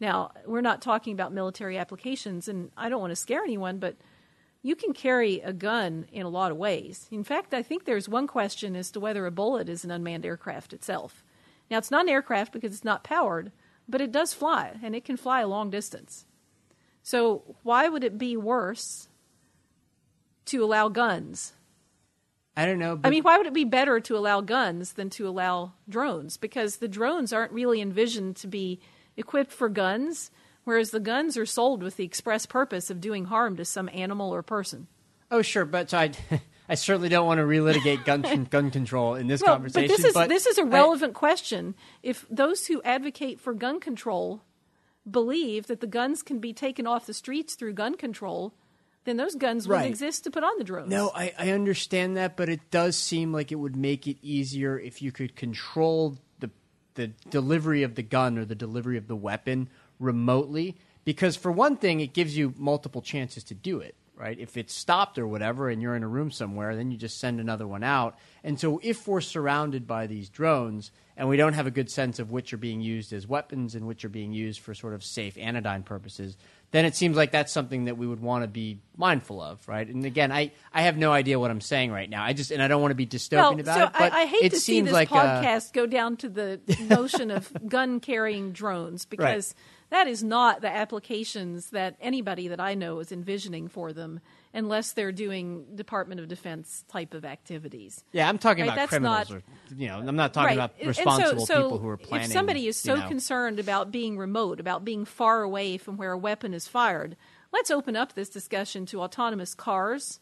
Now, 0.01 0.31
we're 0.45 0.59
not 0.59 0.81
talking 0.81 1.13
about 1.13 1.31
military 1.31 1.77
applications, 1.77 2.49
and 2.49 2.71
I 2.75 2.89
don't 2.89 2.99
want 2.99 3.11
to 3.11 3.15
scare 3.15 3.41
anyone, 3.41 3.79
but 3.79 3.95
you 4.61 4.75
can 4.75 4.91
carry 4.91 5.39
a 5.39 5.53
gun 5.53 6.07
in 6.11 6.25
a 6.25 6.29
lot 6.29 6.51
of 6.51 6.57
ways. 6.57 7.07
In 7.09 7.23
fact, 7.23 7.53
I 7.53 7.63
think 7.63 7.85
there's 7.85 8.09
one 8.09 8.27
question 8.27 8.75
as 8.75 8.91
to 8.91 8.99
whether 8.99 9.25
a 9.25 9.31
bullet 9.31 9.69
is 9.69 9.85
an 9.85 9.91
unmanned 9.91 10.25
aircraft 10.25 10.73
itself. 10.73 11.23
Now, 11.71 11.77
it's 11.77 11.91
not 11.91 12.03
an 12.03 12.09
aircraft 12.09 12.51
because 12.51 12.73
it's 12.73 12.83
not 12.83 13.05
powered, 13.05 13.53
but 13.87 14.01
it 14.01 14.11
does 14.11 14.33
fly, 14.33 14.77
and 14.83 14.93
it 14.93 15.05
can 15.05 15.15
fly 15.15 15.39
a 15.39 15.47
long 15.47 15.69
distance. 15.69 16.25
So 17.07 17.55
why 17.63 17.87
would 17.87 18.03
it 18.03 18.17
be 18.17 18.35
worse 18.35 19.07
to 20.47 20.61
allow 20.61 20.89
guns? 20.89 21.53
I 22.57 22.65
don't 22.65 22.79
know. 22.79 22.99
I 23.01 23.09
mean, 23.09 23.23
why 23.23 23.37
would 23.37 23.47
it 23.47 23.53
be 23.53 23.63
better 23.63 24.01
to 24.01 24.17
allow 24.17 24.41
guns 24.41 24.91
than 24.91 25.09
to 25.11 25.25
allow 25.25 25.71
drones? 25.87 26.35
Because 26.35 26.77
the 26.77 26.89
drones 26.89 27.31
aren't 27.31 27.53
really 27.53 27.79
envisioned 27.79 28.35
to 28.37 28.47
be 28.47 28.81
equipped 29.15 29.53
for 29.53 29.69
guns, 29.69 30.31
whereas 30.65 30.91
the 30.91 30.99
guns 30.99 31.37
are 31.37 31.45
sold 31.45 31.81
with 31.81 31.95
the 31.95 32.03
express 32.03 32.45
purpose 32.45 32.89
of 32.89 32.99
doing 32.99 33.23
harm 33.23 33.55
to 33.55 33.63
some 33.63 33.89
animal 33.93 34.35
or 34.35 34.43
person. 34.43 34.87
Oh, 35.31 35.41
sure, 35.41 35.63
but 35.63 35.93
I, 35.93 36.11
I 36.67 36.75
certainly 36.75 37.07
don't 37.07 37.25
want 37.25 37.37
to 37.37 37.45
relitigate 37.45 38.03
gun 38.03 38.47
gun 38.51 38.69
control 38.69 39.15
in 39.15 39.27
this 39.27 39.41
well, 39.41 39.55
conversation. 39.55 39.87
But 39.87 39.95
this 39.95 40.05
is 40.05 40.13
but 40.13 40.27
this 40.27 40.45
is 40.45 40.57
a 40.57 40.65
relevant 40.65 41.15
I, 41.15 41.19
question. 41.19 41.73
If 42.03 42.25
those 42.29 42.67
who 42.67 42.81
advocate 42.81 43.39
for 43.39 43.53
gun 43.53 43.79
control 43.79 44.41
believe 45.11 45.67
that 45.67 45.79
the 45.79 45.87
guns 45.87 46.21
can 46.21 46.39
be 46.39 46.53
taken 46.53 46.85
off 46.87 47.05
the 47.05 47.13
streets 47.13 47.55
through 47.55 47.73
gun 47.73 47.95
control, 47.95 48.53
then 49.05 49.17
those 49.17 49.35
guns 49.35 49.67
right. 49.67 49.81
would 49.81 49.87
exist 49.87 50.25
to 50.25 50.31
put 50.31 50.43
on 50.43 50.57
the 50.57 50.63
drones. 50.63 50.89
No, 50.89 51.11
I, 51.15 51.33
I 51.37 51.51
understand 51.51 52.17
that, 52.17 52.35
but 52.35 52.49
it 52.49 52.71
does 52.71 52.97
seem 52.97 53.31
like 53.31 53.51
it 53.51 53.55
would 53.55 53.75
make 53.75 54.07
it 54.07 54.17
easier 54.21 54.77
if 54.77 55.01
you 55.01 55.11
could 55.11 55.35
control 55.35 56.17
the 56.39 56.49
the 56.95 57.07
delivery 57.29 57.83
of 57.83 57.95
the 57.95 58.03
gun 58.03 58.37
or 58.37 58.45
the 58.45 58.55
delivery 58.55 58.97
of 58.97 59.07
the 59.07 59.15
weapon 59.15 59.69
remotely. 59.99 60.77
Because 61.05 61.37
for 61.37 61.51
one 61.53 61.77
thing, 61.77 62.01
it 62.01 62.13
gives 62.13 62.37
you 62.37 62.53
multiple 62.57 63.01
chances 63.01 63.45
to 63.45 63.53
do 63.53 63.79
it 63.79 63.95
right? 64.17 64.37
If 64.39 64.57
it's 64.57 64.73
stopped 64.73 65.17
or 65.17 65.27
whatever 65.27 65.69
and 65.69 65.81
you're 65.81 65.95
in 65.95 66.03
a 66.03 66.07
room 66.07 66.31
somewhere, 66.31 66.75
then 66.75 66.91
you 66.91 66.97
just 66.97 67.19
send 67.19 67.39
another 67.39 67.67
one 67.67 67.83
out. 67.83 68.17
And 68.43 68.59
so 68.59 68.79
if 68.83 69.07
we're 69.07 69.21
surrounded 69.21 69.85
by 69.85 70.07
these 70.07 70.29
drones 70.29 70.91
and 71.15 71.29
we 71.29 71.37
don't 71.37 71.53
have 71.53 71.67
a 71.67 71.71
good 71.71 71.89
sense 71.89 72.19
of 72.19 72.31
which 72.31 72.53
are 72.53 72.57
being 72.57 72.81
used 72.81 73.13
as 73.13 73.27
weapons 73.27 73.75
and 73.75 73.87
which 73.87 74.03
are 74.05 74.09
being 74.09 74.33
used 74.33 74.59
for 74.59 74.73
sort 74.73 74.93
of 74.93 75.03
safe 75.03 75.37
anodyne 75.37 75.83
purposes, 75.83 76.35
then 76.71 76.83
it 76.83 76.95
seems 76.95 77.15
like 77.15 77.31
that's 77.31 77.51
something 77.51 77.85
that 77.85 77.97
we 77.97 78.05
would 78.05 78.19
want 78.19 78.43
to 78.43 78.47
be 78.47 78.79
mindful 78.97 79.41
of, 79.41 79.65
right? 79.67 79.87
And 79.87 80.05
again, 80.05 80.31
I, 80.31 80.51
I 80.73 80.81
have 80.81 80.97
no 80.97 81.11
idea 81.11 81.39
what 81.39 81.49
I'm 81.49 81.61
saying 81.61 81.91
right 81.91 82.09
now. 82.09 82.23
I 82.23 82.33
just 82.33 82.51
and 82.51 82.61
I 82.61 82.67
don't 82.67 82.81
want 82.81 82.91
to 82.91 82.95
be 82.95 83.07
dystopian 83.07 83.37
well, 83.37 83.59
about 83.59 83.77
so 83.77 83.83
it. 83.85 83.93
But 83.93 84.13
I, 84.13 84.23
I 84.23 84.25
hate 84.25 84.43
it 84.43 84.49
to 84.51 84.59
see 84.59 84.81
this 84.81 84.91
like 84.91 85.11
uh, 85.11 85.15
podcast 85.43 85.73
go 85.73 85.85
down 85.85 86.17
to 86.17 86.29
the 86.29 86.59
notion 86.89 87.31
of 87.31 87.51
gun 87.67 87.99
carrying 87.99 88.51
drones 88.51 89.05
because 89.05 89.55
right. 89.55 89.63
That 89.89 90.07
is 90.07 90.23
not 90.23 90.61
the 90.61 90.69
applications 90.69 91.69
that 91.69 91.95
anybody 92.01 92.49
that 92.49 92.59
I 92.59 92.73
know 92.73 92.99
is 92.99 93.11
envisioning 93.11 93.67
for 93.67 93.93
them 93.93 94.19
unless 94.53 94.91
they're 94.91 95.11
doing 95.11 95.65
Department 95.75 96.19
of 96.19 96.27
Defense 96.27 96.83
type 96.87 97.13
of 97.13 97.23
activities. 97.23 98.03
Yeah, 98.11 98.27
I'm 98.27 98.37
talking 98.37 98.63
right? 98.63 98.73
about 98.73 98.75
That's 98.75 98.89
criminals, 98.89 99.29
not, 99.29 99.37
or 99.37 99.43
you 99.77 99.87
know, 99.87 99.99
I'm 99.99 100.15
not 100.15 100.33
talking 100.33 100.57
right. 100.57 100.71
about 100.71 100.85
responsible 100.85 101.45
so, 101.45 101.53
so 101.53 101.63
people 101.63 101.79
who 101.79 101.89
are 101.89 101.97
planning. 101.97 102.25
If 102.27 102.33
somebody 102.33 102.67
is 102.67 102.77
so 102.77 102.95
you 102.95 103.01
know. 103.01 103.07
concerned 103.07 103.59
about 103.59 103.91
being 103.91 104.17
remote, 104.17 104.59
about 104.59 104.83
being 104.83 105.05
far 105.05 105.41
away 105.41 105.77
from 105.77 105.95
where 105.95 106.11
a 106.11 106.17
weapon 106.17 106.53
is 106.53 106.67
fired, 106.67 107.15
let's 107.53 107.71
open 107.71 107.95
up 107.95 108.13
this 108.13 108.29
discussion 108.29 108.85
to 108.87 109.01
autonomous 109.01 109.53
cars 109.53 110.19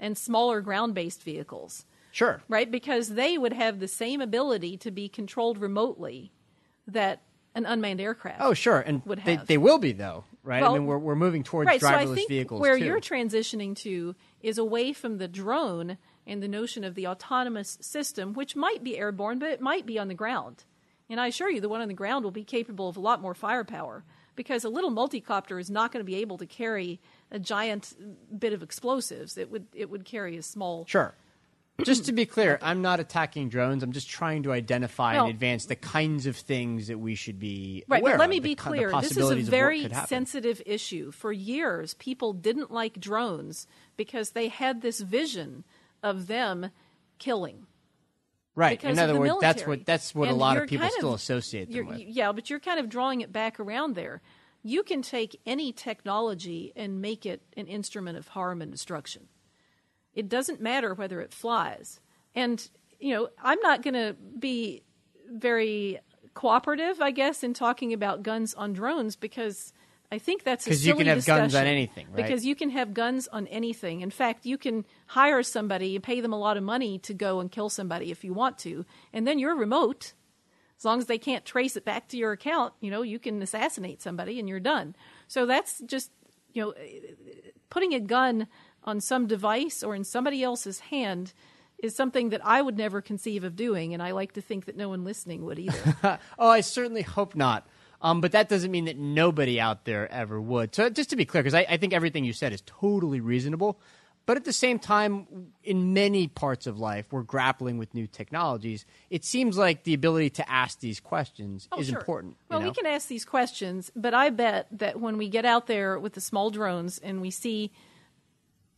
and 0.00 0.18
smaller 0.18 0.60
ground-based 0.60 1.22
vehicles. 1.22 1.84
Sure. 2.10 2.40
Right, 2.48 2.70
because 2.70 3.10
they 3.10 3.36
would 3.36 3.52
have 3.52 3.78
the 3.78 3.88
same 3.88 4.20
ability 4.20 4.78
to 4.78 4.90
be 4.90 5.08
controlled 5.08 5.58
remotely 5.58 6.32
that 6.86 7.22
an 7.56 7.66
unmanned 7.66 8.00
aircraft. 8.00 8.40
Oh, 8.40 8.54
sure, 8.54 8.80
and 8.80 9.04
would 9.06 9.22
they, 9.24 9.36
they 9.36 9.58
will 9.58 9.78
be 9.78 9.92
though, 9.92 10.24
right? 10.44 10.62
Well, 10.62 10.74
I 10.74 10.78
mean, 10.78 10.86
we're 10.86 10.98
we're 10.98 11.16
moving 11.16 11.42
towards 11.42 11.66
right, 11.66 11.80
driverless 11.80 12.04
so 12.04 12.12
I 12.12 12.14
think 12.14 12.28
vehicles 12.28 12.60
where 12.60 12.78
too. 12.78 12.84
you're 12.84 13.00
transitioning 13.00 13.74
to 13.76 14.14
is 14.42 14.58
away 14.58 14.92
from 14.92 15.18
the 15.18 15.26
drone 15.26 15.98
and 16.26 16.42
the 16.42 16.48
notion 16.48 16.84
of 16.84 16.94
the 16.94 17.06
autonomous 17.06 17.78
system, 17.80 18.34
which 18.34 18.54
might 18.54 18.84
be 18.84 18.98
airborne, 18.98 19.38
but 19.38 19.50
it 19.50 19.60
might 19.60 19.86
be 19.86 19.98
on 19.98 20.08
the 20.08 20.14
ground. 20.14 20.64
And 21.08 21.20
I 21.20 21.28
assure 21.28 21.50
you, 21.50 21.60
the 21.60 21.68
one 21.68 21.80
on 21.80 21.88
the 21.88 21.94
ground 21.94 22.24
will 22.24 22.32
be 22.32 22.44
capable 22.44 22.88
of 22.88 22.96
a 22.96 23.00
lot 23.00 23.22
more 23.22 23.34
firepower 23.34 24.04
because 24.34 24.64
a 24.64 24.68
little 24.68 24.90
multicopter 24.90 25.60
is 25.60 25.70
not 25.70 25.92
going 25.92 26.00
to 26.00 26.06
be 26.06 26.16
able 26.16 26.36
to 26.38 26.46
carry 26.46 27.00
a 27.30 27.38
giant 27.38 27.94
bit 28.36 28.52
of 28.52 28.62
explosives. 28.62 29.38
It 29.38 29.50
would 29.50 29.66
it 29.74 29.88
would 29.88 30.04
carry 30.04 30.36
a 30.36 30.42
small. 30.42 30.84
Sure. 30.86 31.14
Just 31.84 32.06
to 32.06 32.12
be 32.12 32.24
clear, 32.24 32.58
I'm 32.62 32.80
not 32.80 33.00
attacking 33.00 33.50
drones. 33.50 33.82
I'm 33.82 33.92
just 33.92 34.08
trying 34.08 34.44
to 34.44 34.52
identify 34.52 35.14
No. 35.14 35.24
in 35.24 35.30
advance 35.30 35.66
the 35.66 35.76
kinds 35.76 36.26
of 36.26 36.36
things 36.36 36.86
that 36.88 36.98
we 36.98 37.14
should 37.14 37.38
be 37.38 37.84
Right, 37.86 38.00
aware 38.00 38.14
but 38.14 38.20
let 38.20 38.24
of, 38.24 38.30
me 38.30 38.40
be 38.40 38.54
clear. 38.54 38.90
This 39.00 39.16
is 39.16 39.30
a 39.30 39.34
of 39.34 39.38
very 39.40 39.88
sensitive 40.06 40.62
issue. 40.64 41.10
For 41.10 41.32
years, 41.32 41.94
people 41.94 42.32
didn't 42.32 42.70
like 42.70 42.98
drones 42.98 43.66
because 43.96 44.30
they 44.30 44.48
had 44.48 44.80
this 44.80 45.00
vision 45.00 45.64
of 46.02 46.28
them 46.28 46.70
killing. 47.18 47.66
Right. 48.54 48.78
because 48.78 48.96
In 48.96 49.02
other 49.02 49.12
the 49.12 49.20
words, 49.20 49.34
that's 49.40 49.66
what 49.66 49.84
that's 49.84 50.14
what 50.14 50.28
a 50.28 50.32
lot 50.34 50.56
of 50.56 50.66
people 50.68 50.84
kind 50.88 50.94
still 50.96 51.12
associate 51.14 51.70
them 51.70 51.86
with. 51.88 51.98
Yeah, 51.98 52.32
but 52.32 52.48
you're 52.48 52.58
kind 52.58 52.80
of 52.80 52.88
drawing 52.88 53.20
it 53.20 53.32
back 53.32 53.60
around 53.60 53.94
there. 53.96 54.22
You 54.62 54.82
can 54.82 55.02
take 55.02 55.38
any 55.44 55.72
technology 55.72 56.72
and 56.74 57.02
make 57.02 57.26
it 57.26 57.42
an 57.56 57.66
instrument 57.66 58.16
of 58.16 58.28
harm 58.28 58.62
and 58.62 58.72
destruction. 58.72 59.28
It 60.16 60.28
doesn't 60.28 60.60
matter 60.60 60.94
whether 60.94 61.20
it 61.20 61.32
flies. 61.32 62.00
And, 62.34 62.68
you 62.98 63.14
know, 63.14 63.28
I'm 63.40 63.60
not 63.60 63.82
going 63.82 63.94
to 63.94 64.16
be 64.38 64.82
very 65.30 66.00
cooperative, 66.34 67.00
I 67.00 67.12
guess, 67.12 67.44
in 67.44 67.54
talking 67.54 67.92
about 67.92 68.22
guns 68.22 68.54
on 68.54 68.72
drones 68.72 69.14
because 69.14 69.72
I 70.10 70.18
think 70.18 70.44
that's 70.44 70.66
a 70.66 70.70
'Cause 70.70 70.86
you 70.86 70.94
can 70.94 71.06
have 71.06 71.24
guns 71.26 71.54
on 71.54 71.66
anything, 71.66 72.06
right? 72.08 72.16
Because 72.16 72.46
you 72.46 72.54
can 72.54 72.70
have 72.70 72.94
guns 72.94 73.26
on 73.28 73.46
anything. 73.48 74.02
In 74.02 74.10
fact, 74.10 74.46
you 74.46 74.56
can 74.56 74.84
hire 75.06 75.42
somebody 75.42 75.96
and 75.96 76.04
pay 76.04 76.20
them 76.20 76.32
a 76.32 76.38
lot 76.38 76.56
of 76.56 76.62
money 76.62 76.98
to 77.00 77.14
go 77.14 77.40
and 77.40 77.50
kill 77.50 77.68
somebody 77.68 78.10
if 78.10 78.22
you 78.24 78.32
want 78.32 78.58
to, 78.58 78.84
and 79.12 79.26
then 79.26 79.38
you're 79.38 79.56
remote. 79.56 80.14
As 80.78 80.84
long 80.84 80.98
as 80.98 81.06
they 81.06 81.18
can't 81.18 81.44
trace 81.44 81.76
it 81.76 81.84
back 81.84 82.06
to 82.08 82.18
your 82.18 82.32
account, 82.32 82.74
you 82.80 82.90
know, 82.90 83.02
you 83.02 83.18
can 83.18 83.40
assassinate 83.42 84.02
somebody 84.02 84.38
and 84.38 84.48
you're 84.48 84.60
done. 84.60 84.94
So 85.26 85.46
that's 85.46 85.80
just, 85.80 86.12
you 86.52 86.62
know, 86.62 86.74
putting 87.70 87.94
a 87.94 88.00
gun 88.00 88.46
on 88.86 89.00
some 89.00 89.26
device 89.26 89.82
or 89.82 89.94
in 89.94 90.04
somebody 90.04 90.42
else's 90.42 90.80
hand 90.80 91.32
is 91.78 91.94
something 91.94 92.30
that 92.30 92.40
I 92.44 92.62
would 92.62 92.76
never 92.78 93.02
conceive 93.02 93.44
of 93.44 93.54
doing, 93.56 93.92
and 93.92 94.02
I 94.02 94.12
like 94.12 94.32
to 94.32 94.40
think 94.40 94.64
that 94.64 94.76
no 94.76 94.88
one 94.88 95.04
listening 95.04 95.44
would 95.44 95.58
either. 95.58 96.18
Oh, 96.38 96.48
I 96.48 96.60
certainly 96.62 97.02
hope 97.02 97.34
not. 97.34 97.66
Um, 98.00 98.20
but 98.20 98.32
that 98.32 98.48
doesn't 98.48 98.70
mean 98.70 98.84
that 98.86 98.96
nobody 98.98 99.58
out 99.58 99.84
there 99.86 100.10
ever 100.12 100.40
would. 100.40 100.74
So 100.74 100.88
just 100.90 101.10
to 101.10 101.16
be 101.16 101.24
clear, 101.24 101.42
because 101.42 101.54
I, 101.54 101.66
I 101.68 101.76
think 101.78 101.92
everything 101.94 102.24
you 102.24 102.32
said 102.34 102.52
is 102.52 102.62
totally 102.66 103.20
reasonable. 103.20 103.78
But 104.26 104.36
at 104.36 104.44
the 104.44 104.52
same 104.52 104.78
time, 104.78 105.26
in 105.62 105.94
many 105.94 106.26
parts 106.28 106.66
of 106.66 106.78
life, 106.78 107.06
we're 107.12 107.22
grappling 107.22 107.78
with 107.78 107.94
new 107.94 108.06
technologies. 108.06 108.84
It 109.08 109.24
seems 109.24 109.56
like 109.56 109.84
the 109.84 109.94
ability 109.94 110.30
to 110.30 110.50
ask 110.50 110.80
these 110.80 110.98
questions 111.00 111.68
Oh, 111.72 111.78
is 111.80 111.88
sure. 111.88 111.98
important. 111.98 112.32
you 112.34 112.46
Well, 112.50 112.60
know? 112.60 112.66
we 112.68 112.74
can 112.74 112.86
ask 112.86 113.06
these 113.08 113.24
questions, 113.24 113.90
but 113.94 114.14
I 114.14 114.30
bet 114.30 114.66
that 114.72 115.00
when 115.00 115.16
we 115.16 115.28
get 115.28 115.44
out 115.44 115.66
there 115.66 115.98
with 115.98 116.14
the 116.14 116.20
small 116.20 116.50
drones 116.50 116.98
and 116.98 117.20
we 117.20 117.30
see 117.30 117.70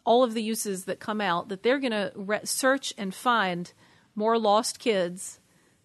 all 0.08 0.24
of 0.24 0.32
the 0.32 0.42
uses 0.42 0.86
that 0.86 0.98
come 1.00 1.20
out, 1.20 1.48
that 1.50 1.62
they're 1.62 1.78
going 1.78 1.92
to 1.92 2.10
re- 2.16 2.40
search 2.44 2.94
and 2.96 3.14
find 3.14 3.72
more 4.14 4.38
lost 4.38 4.78
kids 4.78 5.38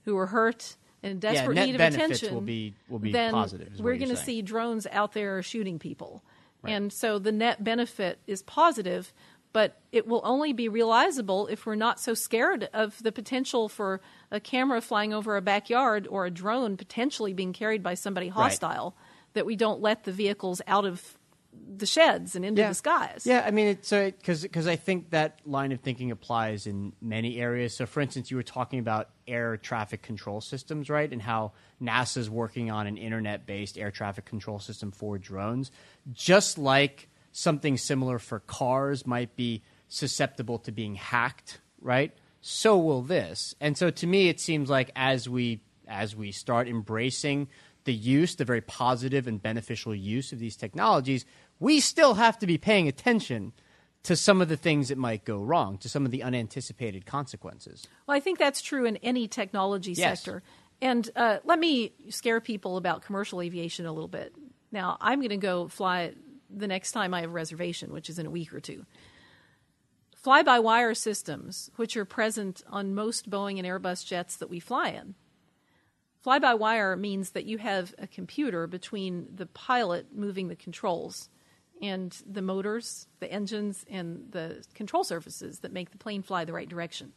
who 0.05 0.17
are 0.17 0.27
hurt 0.27 0.77
and 1.03 1.11
in 1.13 1.19
desperate 1.19 1.55
net 1.55 1.65
need 1.67 1.75
of 1.75 1.81
attention. 1.81 2.33
will 2.33 2.41
be- 2.41 2.73
will 2.87 2.99
be 2.99 3.11
then 3.11 3.33
positive, 3.33 3.79
we're 3.79 3.97
going 3.97 4.09
to 4.09 4.15
see 4.25 4.41
drones 4.41 4.87
out 4.91 5.11
there 5.13 5.43
shooting 5.43 5.77
people, 5.77 6.23
and 6.63 6.93
so 6.93 7.19
the 7.19 7.31
net 7.33 7.63
benefit 7.63 8.19
is 8.25 8.41
positive. 8.41 9.11
But 9.51 9.77
it 9.91 10.07
will 10.07 10.21
only 10.23 10.51
be 10.51 10.67
realizable 10.67 11.45
if 11.45 11.67
we're 11.67 11.75
not 11.75 11.99
so 11.99 12.15
scared 12.15 12.69
of 12.73 12.97
the 13.03 13.11
potential 13.11 13.69
for 13.69 14.01
a 14.31 14.39
camera 14.39 14.81
flying 14.81 15.13
over 15.13 15.37
a 15.37 15.43
backyard 15.43 16.07
or 16.09 16.25
a 16.25 16.31
drone 16.31 16.75
potentially 16.75 17.33
being 17.33 17.53
carried 17.53 17.83
by 17.83 17.93
somebody 17.93 18.29
hostile 18.29 18.95
that 19.33 19.45
we 19.45 19.55
don't 19.55 19.79
let 19.79 20.05
the 20.05 20.11
vehicles 20.11 20.59
out 20.65 20.85
of 20.85 21.19
the 21.75 21.85
sheds 21.85 22.35
and 22.35 22.45
into 22.45 22.61
the 22.61 22.73
skies. 22.73 23.23
Yeah, 23.25 23.43
I 23.45 23.51
mean, 23.51 23.67
it's 23.67 23.89
because 23.89 24.67
I 24.67 24.75
think 24.75 25.09
that 25.11 25.39
line 25.45 25.71
of 25.71 25.81
thinking 25.81 26.11
applies 26.11 26.67
in 26.67 26.93
many 27.01 27.39
areas. 27.39 27.75
So, 27.75 27.85
for 27.85 28.01
instance, 28.01 28.31
you 28.31 28.37
were 28.37 28.43
talking 28.43 28.79
about 28.79 29.09
air 29.27 29.57
traffic 29.57 30.01
control 30.01 30.41
systems, 30.41 30.89
right? 30.89 31.11
And 31.11 31.21
how 31.21 31.53
NASA's 31.81 32.29
working 32.29 32.71
on 32.71 32.87
an 32.87 32.97
internet 32.97 33.45
based 33.45 33.77
air 33.77 33.91
traffic 33.91 34.25
control 34.25 34.59
system 34.59 34.91
for 34.91 35.17
drones. 35.17 35.71
Just 36.11 36.57
like 36.57 37.09
something 37.31 37.77
similar 37.77 38.19
for 38.19 38.39
cars 38.39 39.05
might 39.05 39.35
be 39.35 39.63
susceptible 39.87 40.59
to 40.59 40.71
being 40.71 40.95
hacked, 40.95 41.59
right? 41.81 42.13
So 42.41 42.77
will 42.77 43.01
this. 43.01 43.55
And 43.59 43.77
so 43.77 43.89
to 43.89 44.07
me 44.07 44.29
it 44.29 44.39
seems 44.39 44.69
like 44.69 44.91
as 44.95 45.27
we 45.29 45.61
as 45.87 46.15
we 46.15 46.31
start 46.31 46.67
embracing 46.67 47.47
the 47.85 47.93
use, 47.93 48.35
the 48.35 48.45
very 48.45 48.61
positive 48.61 49.27
and 49.27 49.41
beneficial 49.41 49.93
use 49.93 50.31
of 50.31 50.39
these 50.39 50.55
technologies, 50.55 51.25
we 51.59 51.79
still 51.79 52.15
have 52.15 52.37
to 52.39 52.47
be 52.47 52.57
paying 52.57 52.87
attention 52.87 53.53
to 54.03 54.15
some 54.15 54.41
of 54.41 54.49
the 54.49 54.57
things 54.57 54.89
that 54.89 54.97
might 54.97 55.23
go 55.23 55.37
wrong, 55.37 55.77
to 55.77 55.87
some 55.87 56.05
of 56.05 56.11
the 56.11 56.23
unanticipated 56.23 57.05
consequences. 57.05 57.87
Well, 58.05 58.17
I 58.17 58.19
think 58.19 58.37
that's 58.37 58.61
true 58.61 58.85
in 58.85 58.97
any 58.97 59.27
technology 59.27 59.93
Yes. 59.93 60.19
sector. 60.21 60.43
And 60.81 61.09
uh, 61.15 61.37
let 61.45 61.59
me 61.59 61.93
scare 62.09 62.41
people 62.41 62.75
about 62.75 63.03
commercial 63.03 63.41
aviation 63.41 63.85
a 63.85 63.93
little 63.93 64.09
bit. 64.09 64.35
Now, 64.71 64.97
I'm 64.99 65.19
going 65.19 65.29
to 65.29 65.37
go 65.37 65.69
fly 65.69 66.13
the 66.49 66.67
next 66.67 66.91
time 66.91 67.13
I 67.13 67.21
have 67.21 67.29
a 67.29 67.33
reservation, 67.33 67.93
which 67.93 68.09
is 68.09 68.19
in 68.19 68.25
a 68.25 68.29
week 68.29 68.53
or 68.53 68.59
two. 68.59 68.85
Fly 70.17 70.43
by 70.43 70.59
wire 70.59 70.93
systems, 70.93 71.69
which 71.77 71.95
are 71.95 72.05
present 72.05 72.61
on 72.69 72.93
most 72.95 73.29
Boeing 73.29 73.57
and 73.57 73.67
Airbus 73.67 74.05
jets 74.05 74.37
that 74.37 74.49
we 74.49 74.59
fly 74.59 74.89
in. 74.89 75.15
Fly 76.23 76.39
by 76.39 76.53
wire 76.53 76.95
means 76.95 77.31
that 77.31 77.45
you 77.45 77.57
have 77.57 77.93
a 77.97 78.07
computer 78.07 78.65
between 78.65 79.27
the 79.35 79.45
pilot 79.45 80.07
moving 80.15 80.47
the 80.47 80.55
controls 80.55 81.29
and 81.81 82.17
the 82.25 82.41
motors, 82.41 83.07
the 83.19 83.29
engines, 83.31 83.85
and 83.89 84.31
the 84.31 84.65
control 84.73 85.03
surfaces 85.03 85.59
that 85.59 85.73
make 85.73 85.91
the 85.91 85.97
plane 85.97 86.23
fly 86.23 86.45
the 86.45 86.53
right 86.53 86.69
direction 86.69 87.13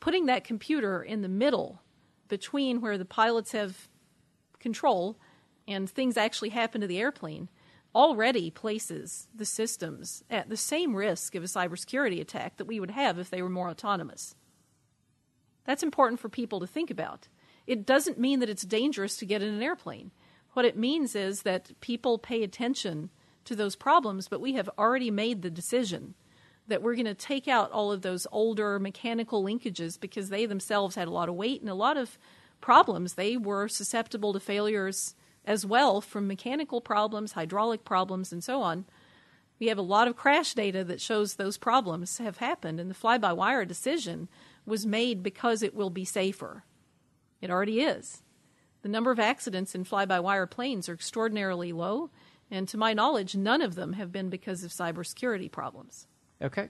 putting 0.00 0.26
that 0.26 0.44
computer 0.44 1.02
in 1.02 1.22
the 1.22 1.28
middle 1.28 1.82
between 2.28 2.80
where 2.80 2.98
the 2.98 3.04
pilots 3.04 3.52
have 3.52 3.88
control 4.58 5.18
and 5.66 5.88
things 5.88 6.16
actually 6.16 6.50
happen 6.50 6.80
to 6.80 6.86
the 6.86 6.98
airplane 6.98 7.48
already 7.94 8.50
places 8.50 9.28
the 9.34 9.44
systems 9.44 10.22
at 10.30 10.48
the 10.48 10.56
same 10.56 10.94
risk 10.94 11.34
of 11.34 11.42
a 11.42 11.46
cybersecurity 11.46 12.20
attack 12.20 12.56
that 12.56 12.66
we 12.66 12.78
would 12.78 12.90
have 12.90 13.18
if 13.18 13.30
they 13.30 13.42
were 13.42 13.48
more 13.48 13.70
autonomous. 13.70 14.34
That's 15.64 15.82
important 15.82 16.20
for 16.20 16.28
people 16.28 16.60
to 16.60 16.66
think 16.66 16.90
about. 16.90 17.28
It 17.68 17.84
doesn't 17.84 18.18
mean 18.18 18.40
that 18.40 18.48
it's 18.48 18.62
dangerous 18.62 19.18
to 19.18 19.26
get 19.26 19.42
in 19.42 19.52
an 19.52 19.62
airplane. 19.62 20.10
What 20.54 20.64
it 20.64 20.74
means 20.74 21.14
is 21.14 21.42
that 21.42 21.78
people 21.82 22.18
pay 22.18 22.42
attention 22.42 23.10
to 23.44 23.54
those 23.54 23.76
problems, 23.76 24.26
but 24.26 24.40
we 24.40 24.54
have 24.54 24.70
already 24.78 25.10
made 25.10 25.42
the 25.42 25.50
decision 25.50 26.14
that 26.66 26.80
we're 26.80 26.94
going 26.94 27.04
to 27.04 27.14
take 27.14 27.46
out 27.46 27.70
all 27.70 27.92
of 27.92 28.00
those 28.00 28.26
older 28.32 28.78
mechanical 28.78 29.44
linkages 29.44 30.00
because 30.00 30.30
they 30.30 30.46
themselves 30.46 30.96
had 30.96 31.08
a 31.08 31.10
lot 31.10 31.28
of 31.28 31.34
weight 31.34 31.60
and 31.60 31.68
a 31.68 31.74
lot 31.74 31.98
of 31.98 32.18
problems. 32.62 33.14
They 33.14 33.36
were 33.36 33.68
susceptible 33.68 34.32
to 34.32 34.40
failures 34.40 35.14
as 35.44 35.66
well 35.66 36.00
from 36.00 36.26
mechanical 36.26 36.80
problems, 36.80 37.32
hydraulic 37.32 37.84
problems, 37.84 38.32
and 38.32 38.42
so 38.42 38.62
on. 38.62 38.86
We 39.58 39.66
have 39.66 39.78
a 39.78 39.82
lot 39.82 40.08
of 40.08 40.16
crash 40.16 40.54
data 40.54 40.84
that 40.84 41.02
shows 41.02 41.34
those 41.34 41.58
problems 41.58 42.16
have 42.16 42.38
happened, 42.38 42.80
and 42.80 42.88
the 42.88 42.94
fly 42.94 43.18
by 43.18 43.34
wire 43.34 43.66
decision 43.66 44.28
was 44.64 44.86
made 44.86 45.22
because 45.22 45.62
it 45.62 45.74
will 45.74 45.90
be 45.90 46.06
safer. 46.06 46.64
It 47.40 47.50
already 47.50 47.80
is. 47.80 48.22
The 48.82 48.88
number 48.88 49.10
of 49.10 49.18
accidents 49.18 49.74
in 49.74 49.84
fly 49.84 50.06
by 50.06 50.20
wire 50.20 50.46
planes 50.46 50.88
are 50.88 50.94
extraordinarily 50.94 51.72
low, 51.72 52.10
and 52.50 52.68
to 52.68 52.76
my 52.76 52.92
knowledge, 52.92 53.34
none 53.34 53.62
of 53.62 53.74
them 53.74 53.92
have 53.94 54.12
been 54.12 54.30
because 54.30 54.64
of 54.64 54.70
cybersecurity 54.70 55.50
problems. 55.50 56.06
Okay. 56.40 56.68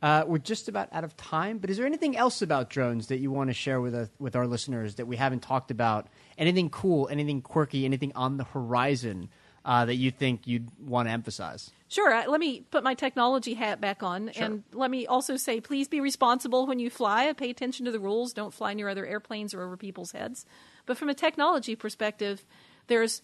Uh, 0.00 0.24
we're 0.26 0.38
just 0.38 0.68
about 0.68 0.88
out 0.92 1.02
of 1.02 1.16
time, 1.16 1.58
but 1.58 1.70
is 1.70 1.76
there 1.76 1.86
anything 1.86 2.16
else 2.16 2.40
about 2.40 2.70
drones 2.70 3.08
that 3.08 3.18
you 3.18 3.32
want 3.32 3.50
to 3.50 3.54
share 3.54 3.80
with 3.80 3.94
us, 3.94 4.08
with 4.20 4.36
our 4.36 4.46
listeners 4.46 4.94
that 4.94 5.06
we 5.06 5.16
haven't 5.16 5.40
talked 5.40 5.72
about? 5.72 6.06
Anything 6.36 6.70
cool, 6.70 7.08
anything 7.08 7.42
quirky, 7.42 7.84
anything 7.84 8.12
on 8.14 8.36
the 8.36 8.44
horizon 8.44 9.28
uh, 9.68 9.84
that 9.84 9.96
you 9.96 10.10
think 10.10 10.46
you'd 10.46 10.66
want 10.80 11.08
to 11.08 11.12
emphasize? 11.12 11.70
Sure. 11.88 12.10
uh, 12.10 12.24
Let 12.26 12.40
me 12.40 12.62
put 12.70 12.82
my 12.82 12.94
technology 12.94 13.52
hat 13.52 13.82
back 13.82 14.02
on. 14.02 14.30
And 14.30 14.64
let 14.72 14.90
me 14.90 15.06
also 15.06 15.36
say 15.36 15.60
please 15.60 15.88
be 15.88 16.00
responsible 16.00 16.66
when 16.66 16.78
you 16.78 16.88
fly. 16.88 17.30
Pay 17.34 17.50
attention 17.50 17.84
to 17.84 17.92
the 17.92 18.00
rules. 18.00 18.32
Don't 18.32 18.54
fly 18.54 18.72
near 18.72 18.88
other 18.88 19.04
airplanes 19.04 19.52
or 19.52 19.62
over 19.62 19.76
people's 19.76 20.12
heads. 20.12 20.46
But 20.86 20.96
from 20.96 21.10
a 21.10 21.14
technology 21.14 21.76
perspective, 21.76 22.46
there's 22.86 23.20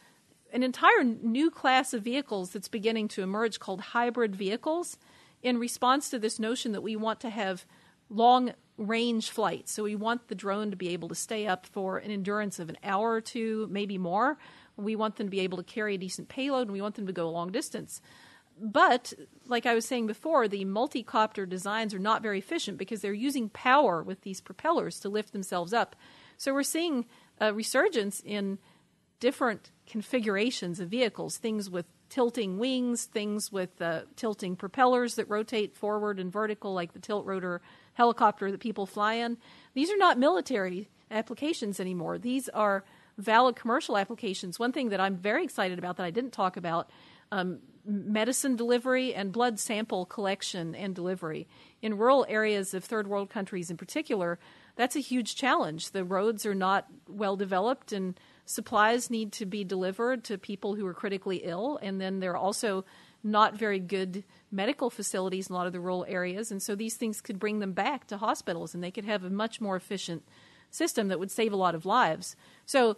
an 0.52 0.62
entire 0.62 1.02
new 1.02 1.50
class 1.50 1.94
of 1.94 2.02
vehicles 2.02 2.50
that's 2.50 2.68
beginning 2.68 3.08
to 3.08 3.22
emerge 3.22 3.58
called 3.58 3.80
hybrid 3.80 4.36
vehicles 4.36 4.98
in 5.42 5.56
response 5.56 6.10
to 6.10 6.18
this 6.18 6.38
notion 6.38 6.72
that 6.72 6.82
we 6.82 6.94
want 6.94 7.20
to 7.20 7.30
have 7.30 7.64
long 8.10 8.52
range 8.76 9.30
flights. 9.30 9.72
So 9.72 9.84
we 9.84 9.96
want 9.96 10.28
the 10.28 10.34
drone 10.34 10.70
to 10.72 10.76
be 10.76 10.90
able 10.90 11.08
to 11.08 11.14
stay 11.14 11.46
up 11.46 11.64
for 11.66 11.96
an 11.98 12.10
endurance 12.10 12.58
of 12.58 12.68
an 12.68 12.76
hour 12.84 13.12
or 13.12 13.20
two, 13.22 13.66
maybe 13.70 13.96
more. 13.96 14.36
We 14.76 14.96
want 14.96 15.16
them 15.16 15.26
to 15.26 15.30
be 15.30 15.40
able 15.40 15.58
to 15.58 15.64
carry 15.64 15.94
a 15.94 15.98
decent 15.98 16.28
payload 16.28 16.62
and 16.62 16.72
we 16.72 16.82
want 16.82 16.94
them 16.94 17.06
to 17.06 17.12
go 17.12 17.28
a 17.28 17.30
long 17.30 17.52
distance 17.52 18.00
but 18.60 19.12
like 19.46 19.66
I 19.66 19.74
was 19.74 19.84
saying 19.84 20.06
before, 20.06 20.48
the 20.48 20.64
multi-copter 20.64 21.46
designs 21.46 21.94
are 21.94 21.98
not 21.98 22.22
very 22.22 22.38
efficient 22.38 22.78
because 22.78 23.00
they're 23.00 23.12
using 23.12 23.48
power 23.48 24.02
with 24.02 24.22
these 24.22 24.40
propellers 24.40 25.00
to 25.00 25.08
lift 25.08 25.32
themselves 25.32 25.72
up. 25.72 25.96
So 26.36 26.52
we're 26.52 26.62
seeing 26.62 27.06
a 27.40 27.52
resurgence 27.52 28.20
in 28.24 28.58
different 29.20 29.70
configurations 29.86 30.80
of 30.80 30.88
vehicles, 30.88 31.36
things 31.36 31.68
with 31.68 31.86
tilting 32.08 32.58
wings, 32.58 33.04
things 33.04 33.50
with 33.50 33.80
uh, 33.82 34.02
tilting 34.16 34.56
propellers 34.56 35.16
that 35.16 35.28
rotate 35.28 35.76
forward 35.76 36.20
and 36.20 36.30
vertical, 36.30 36.72
like 36.72 36.92
the 36.92 37.00
tilt 37.00 37.26
rotor 37.26 37.60
helicopter 37.94 38.50
that 38.50 38.60
people 38.60 38.86
fly 38.86 39.14
in. 39.14 39.36
These 39.74 39.90
are 39.90 39.96
not 39.96 40.18
military 40.18 40.88
applications 41.10 41.80
anymore. 41.80 42.18
These 42.18 42.48
are 42.50 42.84
valid 43.18 43.56
commercial 43.56 43.96
applications. 43.96 44.58
One 44.58 44.72
thing 44.72 44.88
that 44.90 45.00
I'm 45.00 45.16
very 45.16 45.44
excited 45.44 45.78
about 45.78 45.96
that 45.96 46.04
I 46.04 46.10
didn't 46.10 46.32
talk 46.32 46.56
about 46.56 46.90
um, 47.32 47.58
medicine 47.84 48.56
delivery 48.56 49.14
and 49.14 49.32
blood 49.32 49.58
sample 49.58 50.06
collection 50.06 50.74
and 50.74 50.94
delivery. 50.94 51.46
In 51.82 51.98
rural 51.98 52.24
areas 52.28 52.74
of 52.74 52.84
third 52.84 53.06
world 53.06 53.30
countries 53.30 53.70
in 53.70 53.76
particular, 53.76 54.38
that's 54.76 54.96
a 54.96 55.00
huge 55.00 55.36
challenge. 55.36 55.90
The 55.90 56.04
roads 56.04 56.46
are 56.46 56.54
not 56.54 56.86
well 57.08 57.36
developed 57.36 57.92
and 57.92 58.18
supplies 58.46 59.10
need 59.10 59.32
to 59.32 59.46
be 59.46 59.64
delivered 59.64 60.24
to 60.24 60.38
people 60.38 60.74
who 60.74 60.86
are 60.86 60.94
critically 60.94 61.38
ill, 61.44 61.78
and 61.82 62.00
then 62.00 62.20
there 62.20 62.32
are 62.32 62.36
also 62.36 62.84
not 63.22 63.56
very 63.56 63.78
good 63.78 64.22
medical 64.50 64.90
facilities 64.90 65.48
in 65.48 65.54
a 65.54 65.56
lot 65.56 65.66
of 65.66 65.72
the 65.72 65.80
rural 65.80 66.04
areas, 66.08 66.50
and 66.50 66.62
so 66.62 66.74
these 66.74 66.96
things 66.96 67.20
could 67.20 67.38
bring 67.38 67.58
them 67.60 67.72
back 67.72 68.06
to 68.06 68.18
hospitals, 68.18 68.74
and 68.74 68.84
they 68.84 68.90
could 68.90 69.06
have 69.06 69.24
a 69.24 69.30
much 69.30 69.60
more 69.60 69.76
efficient 69.76 70.22
system 70.74 71.08
that 71.08 71.18
would 71.18 71.30
save 71.30 71.52
a 71.52 71.56
lot 71.56 71.74
of 71.74 71.86
lives. 71.86 72.36
So 72.66 72.96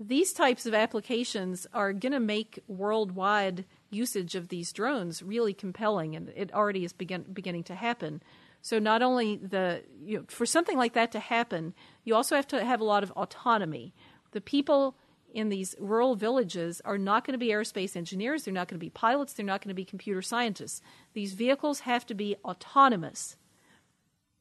these 0.00 0.32
types 0.32 0.64
of 0.66 0.74
applications 0.74 1.66
are 1.74 1.92
going 1.92 2.12
to 2.12 2.20
make 2.20 2.60
worldwide 2.68 3.64
usage 3.90 4.34
of 4.34 4.48
these 4.48 4.72
drones 4.72 5.22
really 5.22 5.52
compelling, 5.52 6.14
and 6.14 6.30
it 6.36 6.52
already 6.54 6.84
is 6.84 6.92
begin, 6.92 7.24
beginning 7.32 7.64
to 7.64 7.74
happen. 7.74 8.22
So 8.62 8.78
not 8.78 9.02
only 9.02 9.36
the 9.36 9.82
you 10.04 10.18
know, 10.18 10.24
for 10.28 10.46
something 10.46 10.76
like 10.76 10.94
that 10.94 11.12
to 11.12 11.20
happen, 11.20 11.74
you 12.04 12.14
also 12.14 12.36
have 12.36 12.46
to 12.48 12.64
have 12.64 12.80
a 12.80 12.84
lot 12.84 13.02
of 13.02 13.10
autonomy. 13.12 13.94
The 14.32 14.40
people 14.40 14.96
in 15.32 15.48
these 15.48 15.74
rural 15.78 16.14
villages 16.14 16.80
are 16.84 16.98
not 16.98 17.24
going 17.24 17.32
to 17.32 17.38
be 17.38 17.48
aerospace 17.48 17.96
engineers, 17.96 18.44
they're 18.44 18.54
not 18.54 18.68
going 18.68 18.78
to 18.78 18.84
be 18.84 18.90
pilots, 18.90 19.32
they're 19.32 19.46
not 19.46 19.62
going 19.62 19.70
to 19.70 19.74
be 19.74 19.84
computer 19.84 20.22
scientists. 20.22 20.80
These 21.12 21.34
vehicles 21.34 21.80
have 21.80 22.06
to 22.06 22.14
be 22.14 22.36
autonomous. 22.44 23.36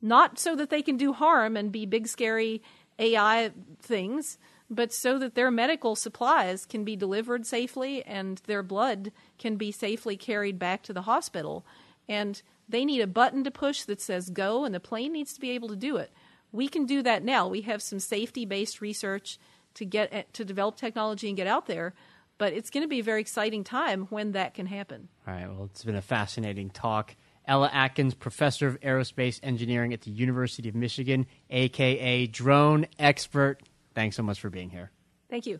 Not 0.02 0.40
so 0.40 0.56
that 0.56 0.70
they 0.70 0.82
can 0.82 0.98
do 0.98 1.14
harm 1.14 1.58
and 1.58 1.72
be 1.72 1.86
big 1.86 2.08
scary 2.08 2.62
AI 3.00 3.52
things, 3.80 4.38
but 4.70 4.94
so 4.94 5.18
that 5.20 5.36
their 5.36 5.52
medical 5.52 5.96
supplies 5.96 6.66
can 6.66 6.84
be 6.84 6.96
delivered 6.96 7.46
safely 7.46 8.04
and 8.04 8.42
their 8.46 8.64
blood 8.64 9.12
can 9.38 9.56
be 9.56 9.72
safely 9.72 10.18
carried 10.18 10.60
back 10.60 10.84
to 10.84 10.94
the 10.94 11.04
hospital. 11.04 11.66
And 12.10 12.42
they 12.68 12.86
need 12.86 13.02
a 13.02 13.08
button 13.08 13.44
to 13.44 13.52
push 13.52 13.84
that 13.84 14.02
says 14.02 14.30
go, 14.30 14.66
and 14.66 14.76
the 14.76 14.80
plane 14.80 15.14
needs 15.14 15.34
to 15.34 15.42
be 15.42 15.52
able 15.52 15.70
to 15.70 15.76
do 15.76 15.98
it. 15.98 16.12
We 16.52 16.68
can 16.68 16.86
do 16.86 17.02
that 17.04 17.24
now. 17.24 17.48
We 17.48 17.62
have 17.62 17.82
some 17.82 18.00
safety 18.00 18.46
based 18.46 18.82
research 18.82 19.40
to 19.76 19.86
get 19.86 20.10
eh, 20.12 20.24
to 20.34 20.46
develop 20.46 20.76
technology 20.76 21.28
and 21.28 21.38
get 21.38 21.48
out 21.48 21.68
there. 21.68 21.94
But 22.38 22.54
it's 22.54 22.70
going 22.70 22.84
to 22.84 22.88
be 22.88 23.00
a 23.00 23.04
very 23.04 23.22
exciting 23.22 23.64
time 23.64 24.08
when 24.10 24.34
that 24.34 24.54
can 24.54 24.68
happen. 24.68 25.08
All 25.28 25.34
right. 25.34 25.48
Well, 25.50 25.66
it's 25.66 25.84
been 25.84 25.96
a 25.96 26.02
fascinating 26.02 26.70
talk. 26.70 27.16
Ella 27.48 27.70
Atkins, 27.72 28.14
professor 28.14 28.68
of 28.68 28.80
aerospace 28.82 29.40
engineering 29.42 29.94
at 29.94 30.02
the 30.02 30.12
University 30.12 30.70
of 30.70 30.76
Michigan, 30.76 31.26
aka 31.50 32.28
drone 32.28 32.88
expert. 33.00 33.62
Thanks 33.96 34.16
so 34.16 34.24
much 34.24 34.40
for 34.40 34.50
being 34.50 34.70
here. 34.70 34.92
Thank 35.30 35.46
you. 35.46 35.60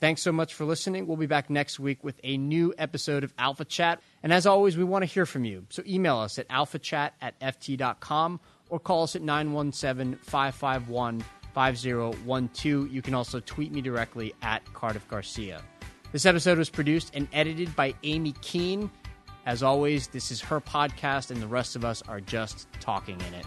Thanks 0.00 0.20
so 0.20 0.32
much 0.32 0.54
for 0.54 0.64
listening. 0.64 1.06
We'll 1.06 1.16
be 1.16 1.26
back 1.26 1.48
next 1.48 1.78
week 1.78 2.02
with 2.02 2.18
a 2.24 2.36
new 2.36 2.74
episode 2.76 3.22
of 3.22 3.32
Alpha 3.38 3.64
Chat. 3.64 4.02
And 4.24 4.32
as 4.32 4.46
always, 4.46 4.76
we 4.76 4.82
want 4.82 5.02
to 5.02 5.06
hear 5.06 5.26
from 5.26 5.44
you. 5.44 5.64
So 5.70 5.84
email 5.86 6.18
us 6.18 6.40
at 6.40 6.48
alphachat 6.48 7.12
at 7.20 7.38
ft.com 7.38 8.40
or 8.68 8.80
call 8.80 9.04
us 9.04 9.14
at 9.14 9.22
917 9.22 10.18
551 10.24 11.24
5012. 11.54 12.92
You 12.92 13.00
can 13.00 13.14
also 13.14 13.38
tweet 13.38 13.70
me 13.70 13.80
directly 13.80 14.34
at 14.42 14.64
Cardiff 14.74 15.06
Garcia. 15.06 15.62
This 16.10 16.26
episode 16.26 16.58
was 16.58 16.68
produced 16.68 17.12
and 17.14 17.28
edited 17.32 17.74
by 17.76 17.94
Amy 18.02 18.32
Keene. 18.42 18.90
As 19.44 19.62
always, 19.62 20.06
this 20.06 20.30
is 20.30 20.40
her 20.40 20.60
podcast, 20.60 21.30
and 21.30 21.42
the 21.42 21.48
rest 21.48 21.74
of 21.74 21.84
us 21.84 22.02
are 22.06 22.20
just 22.20 22.68
talking 22.80 23.20
in 23.28 23.34
it. 23.34 23.46